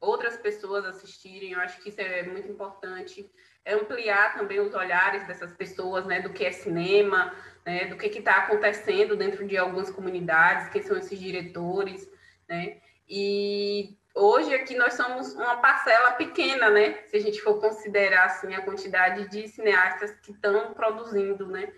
[0.00, 1.52] outras pessoas assistirem.
[1.52, 3.30] Eu acho que isso é muito importante.
[3.64, 7.34] É ampliar também os olhares dessas pessoas, né, do que é cinema,
[7.64, 12.08] né, do que está acontecendo dentro de algumas comunidades, quem são esses diretores,
[12.48, 17.02] né, e hoje aqui nós somos uma parcela pequena, né?
[17.04, 21.72] Se a gente for considerar assim a quantidade de cineastas que estão produzindo, né?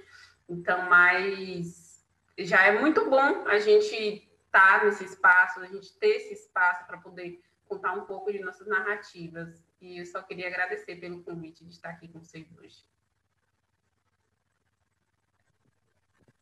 [0.49, 2.07] Então, mas
[2.39, 3.95] já é muito bom a gente
[4.47, 8.39] estar tá nesse espaço, a gente ter esse espaço para poder contar um pouco de
[8.39, 9.63] nossas narrativas.
[9.81, 12.85] E eu só queria agradecer pelo convite de estar aqui com vocês hoje.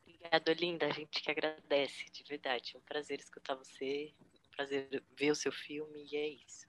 [0.03, 0.87] Obrigada, Linda.
[0.87, 2.73] A gente que agradece, de verdade.
[2.75, 4.15] É um prazer escutar você
[4.57, 6.67] prazer ver o seu filme e é isso.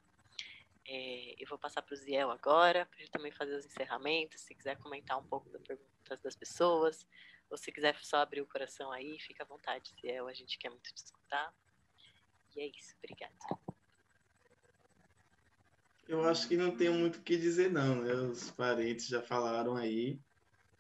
[0.86, 4.42] É, eu vou passar para o Ziel agora, para ele também fazer os encerramentos.
[4.42, 7.08] Se quiser comentar um pouco das perguntas das pessoas,
[7.50, 10.28] ou se quiser só abrir o coração aí, fica à vontade, Ziel.
[10.28, 11.54] A gente quer muito te escutar.
[12.56, 12.96] E é isso.
[12.98, 13.34] Obrigada.
[16.08, 18.02] Eu acho que não tenho muito o que dizer, não.
[18.02, 18.14] Né?
[18.14, 20.20] Os parentes já falaram aí.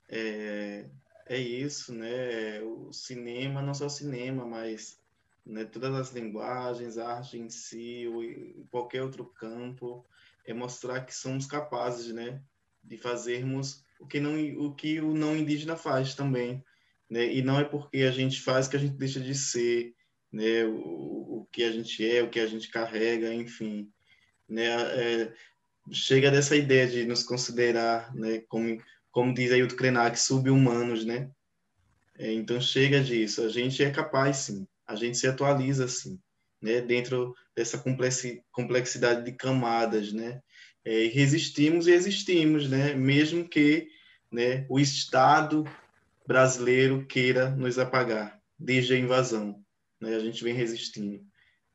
[0.07, 0.89] É,
[1.25, 2.61] é isso, né?
[2.61, 5.01] O cinema, não só o cinema, mas
[5.47, 10.05] né, todas as linguagens, a arte em si, ou qualquer outro campo,
[10.45, 12.41] é mostrar que somos capazes, né,
[12.83, 16.63] de fazermos o que não o que o não indígena faz também,
[17.09, 17.33] né?
[17.33, 19.95] E não é porque a gente faz que a gente deixa de ser,
[20.31, 23.91] né, o, o que a gente é, o que a gente carrega, enfim,
[24.47, 24.67] né?
[24.67, 25.33] É,
[25.91, 31.31] chega dessa ideia de nos considerar, né, como como diz aí o Krenak, sub-humanos, né?
[32.19, 36.19] É, então chega disso, a gente é capaz sim a gente se atualiza assim,
[36.61, 37.77] né, dentro dessa
[38.51, 40.41] complexidade de camadas, né,
[40.85, 43.89] é, resistimos e existimos, né, mesmo que
[44.31, 45.65] né, o Estado
[46.25, 49.61] brasileiro queira nos apagar desde a invasão,
[49.99, 51.23] né, a gente vem resistindo,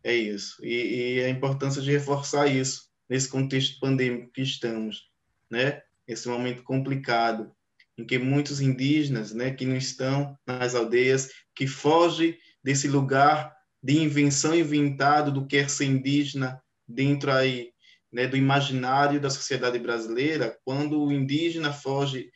[0.03, 5.11] é isso, e, e a importância de reforçar isso nesse contexto pandêmico que estamos,
[5.51, 7.53] né, esse momento complicado
[7.97, 13.99] em que muitos indígenas, né, que não estão nas aldeias, que fogem desse lugar de
[13.99, 17.73] invenção inventado do que é ser indígena dentro aí
[18.13, 22.31] né, do imaginário da sociedade brasileira, quando o indígena foge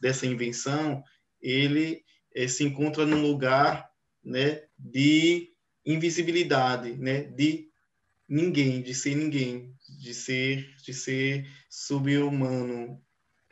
[0.00, 1.02] dessa invenção,
[1.40, 2.02] ele
[2.34, 3.88] eh, se encontra num lugar
[4.22, 5.52] né, de
[5.86, 7.68] invisibilidade, né, de
[8.28, 13.00] ninguém, de ser ninguém, de ser de ser subhumano,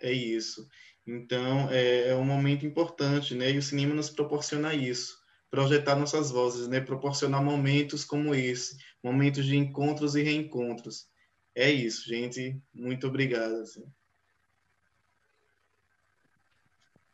[0.00, 0.68] é isso.
[1.06, 3.50] Então é, é um momento importante, né?
[3.50, 5.17] E o cinema nos proporciona isso
[5.50, 6.80] projetar nossas vozes, né?
[6.80, 11.08] Proporcionar momentos como esse, momentos de encontros e reencontros.
[11.54, 12.60] É isso, gente.
[12.72, 13.54] Muito obrigado.
[13.56, 13.84] Assim.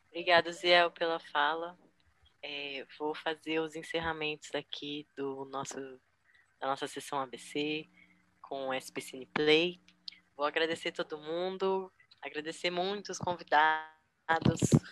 [0.09, 1.77] Obrigada, Ziel, pela fala.
[2.41, 5.75] É, vou fazer os encerramentos aqui do nosso,
[6.59, 7.89] da nossa sessão ABC
[8.41, 9.81] com o SP Cine Play.
[10.37, 11.91] Vou agradecer todo mundo,
[12.21, 13.94] agradecer muito os convidados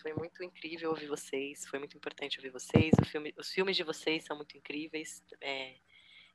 [0.02, 2.94] foi muito incrível ouvir vocês, foi muito importante ouvir vocês.
[3.08, 5.24] Filme, os filmes de vocês são muito incríveis.
[5.42, 5.76] É,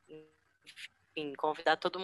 [0.09, 2.01] enfim, convidar todo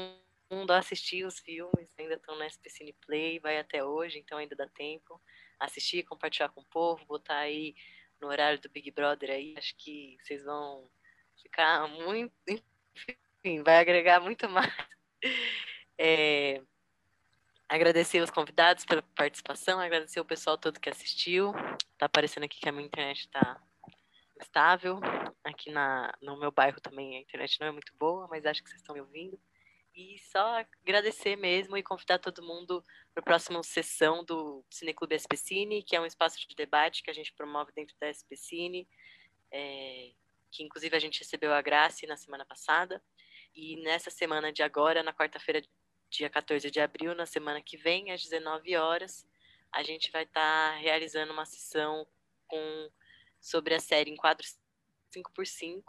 [0.51, 4.55] mundo a assistir os filmes, ainda estão na SPCine Play, vai até hoje, então ainda
[4.55, 5.21] dá tempo.
[5.59, 7.75] Assistir, compartilhar com o povo, botar aí
[8.21, 10.89] no horário do Big Brother aí, acho que vocês vão
[11.43, 12.35] ficar muito.
[13.45, 14.73] Enfim, vai agregar muito mais.
[15.99, 16.63] É,
[17.75, 21.53] Agradecer os convidados pela participação, agradecer o pessoal todo que assistiu.
[21.99, 23.61] Tá aparecendo aqui que a minha internet está
[24.41, 25.01] estável.
[25.43, 28.71] Aqui na, no meu bairro também a internet não é muito boa, mas acho que
[28.71, 29.37] vocês estão me ouvindo.
[29.93, 32.81] E só agradecer mesmo e convidar todo mundo
[33.13, 37.15] para a próxima sessão do Cineclube SPCine, que é um espaço de debate que a
[37.15, 38.87] gente promove dentro da SPCine,
[39.51, 40.13] é,
[40.53, 43.03] que inclusive a gente recebeu a Graça na semana passada.
[43.53, 45.61] E nessa semana de agora, na quarta-feira,
[46.19, 49.27] dia 14 de abril, na semana que vem, às 19 horas,
[49.73, 52.07] a gente vai estar tá realizando uma sessão
[52.47, 52.91] com,
[53.41, 54.57] sobre a série em quadros
[55.13, 55.83] 5x5,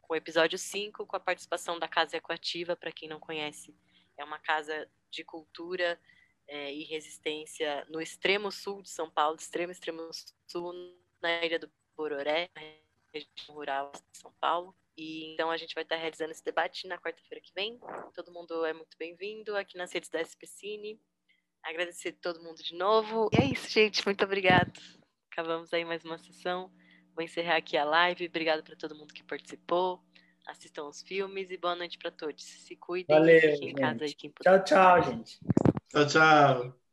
[0.00, 3.74] com o episódio 5, com a participação da Casa Equativa, para quem não conhece,
[4.16, 6.00] é uma casa de cultura
[6.46, 10.08] é, e resistência no extremo sul de São Paulo, extremo, extremo
[10.46, 10.72] sul,
[11.20, 12.48] na ilha do Bororé,
[13.12, 14.76] região rural de São Paulo.
[14.96, 17.80] E então a gente vai estar realizando esse debate na quarta-feira que vem.
[18.14, 21.00] Todo mundo é muito bem-vindo aqui nas redes da SPCine.
[21.62, 23.28] Agradecer todo mundo de novo.
[23.32, 24.04] E é isso, gente.
[24.04, 24.72] Muito obrigado.
[25.32, 26.70] Acabamos aí mais uma sessão.
[27.14, 28.26] Vou encerrar aqui a live.
[28.26, 30.00] Obrigado para todo mundo que participou.
[30.46, 32.44] Assistam os filmes e boa noite para todos.
[32.44, 34.62] Se cuidem Valeu, fiquem em casa aí quem puder.
[34.62, 35.38] Tchau, tchau, gente.
[35.90, 36.83] Tchau, tchau.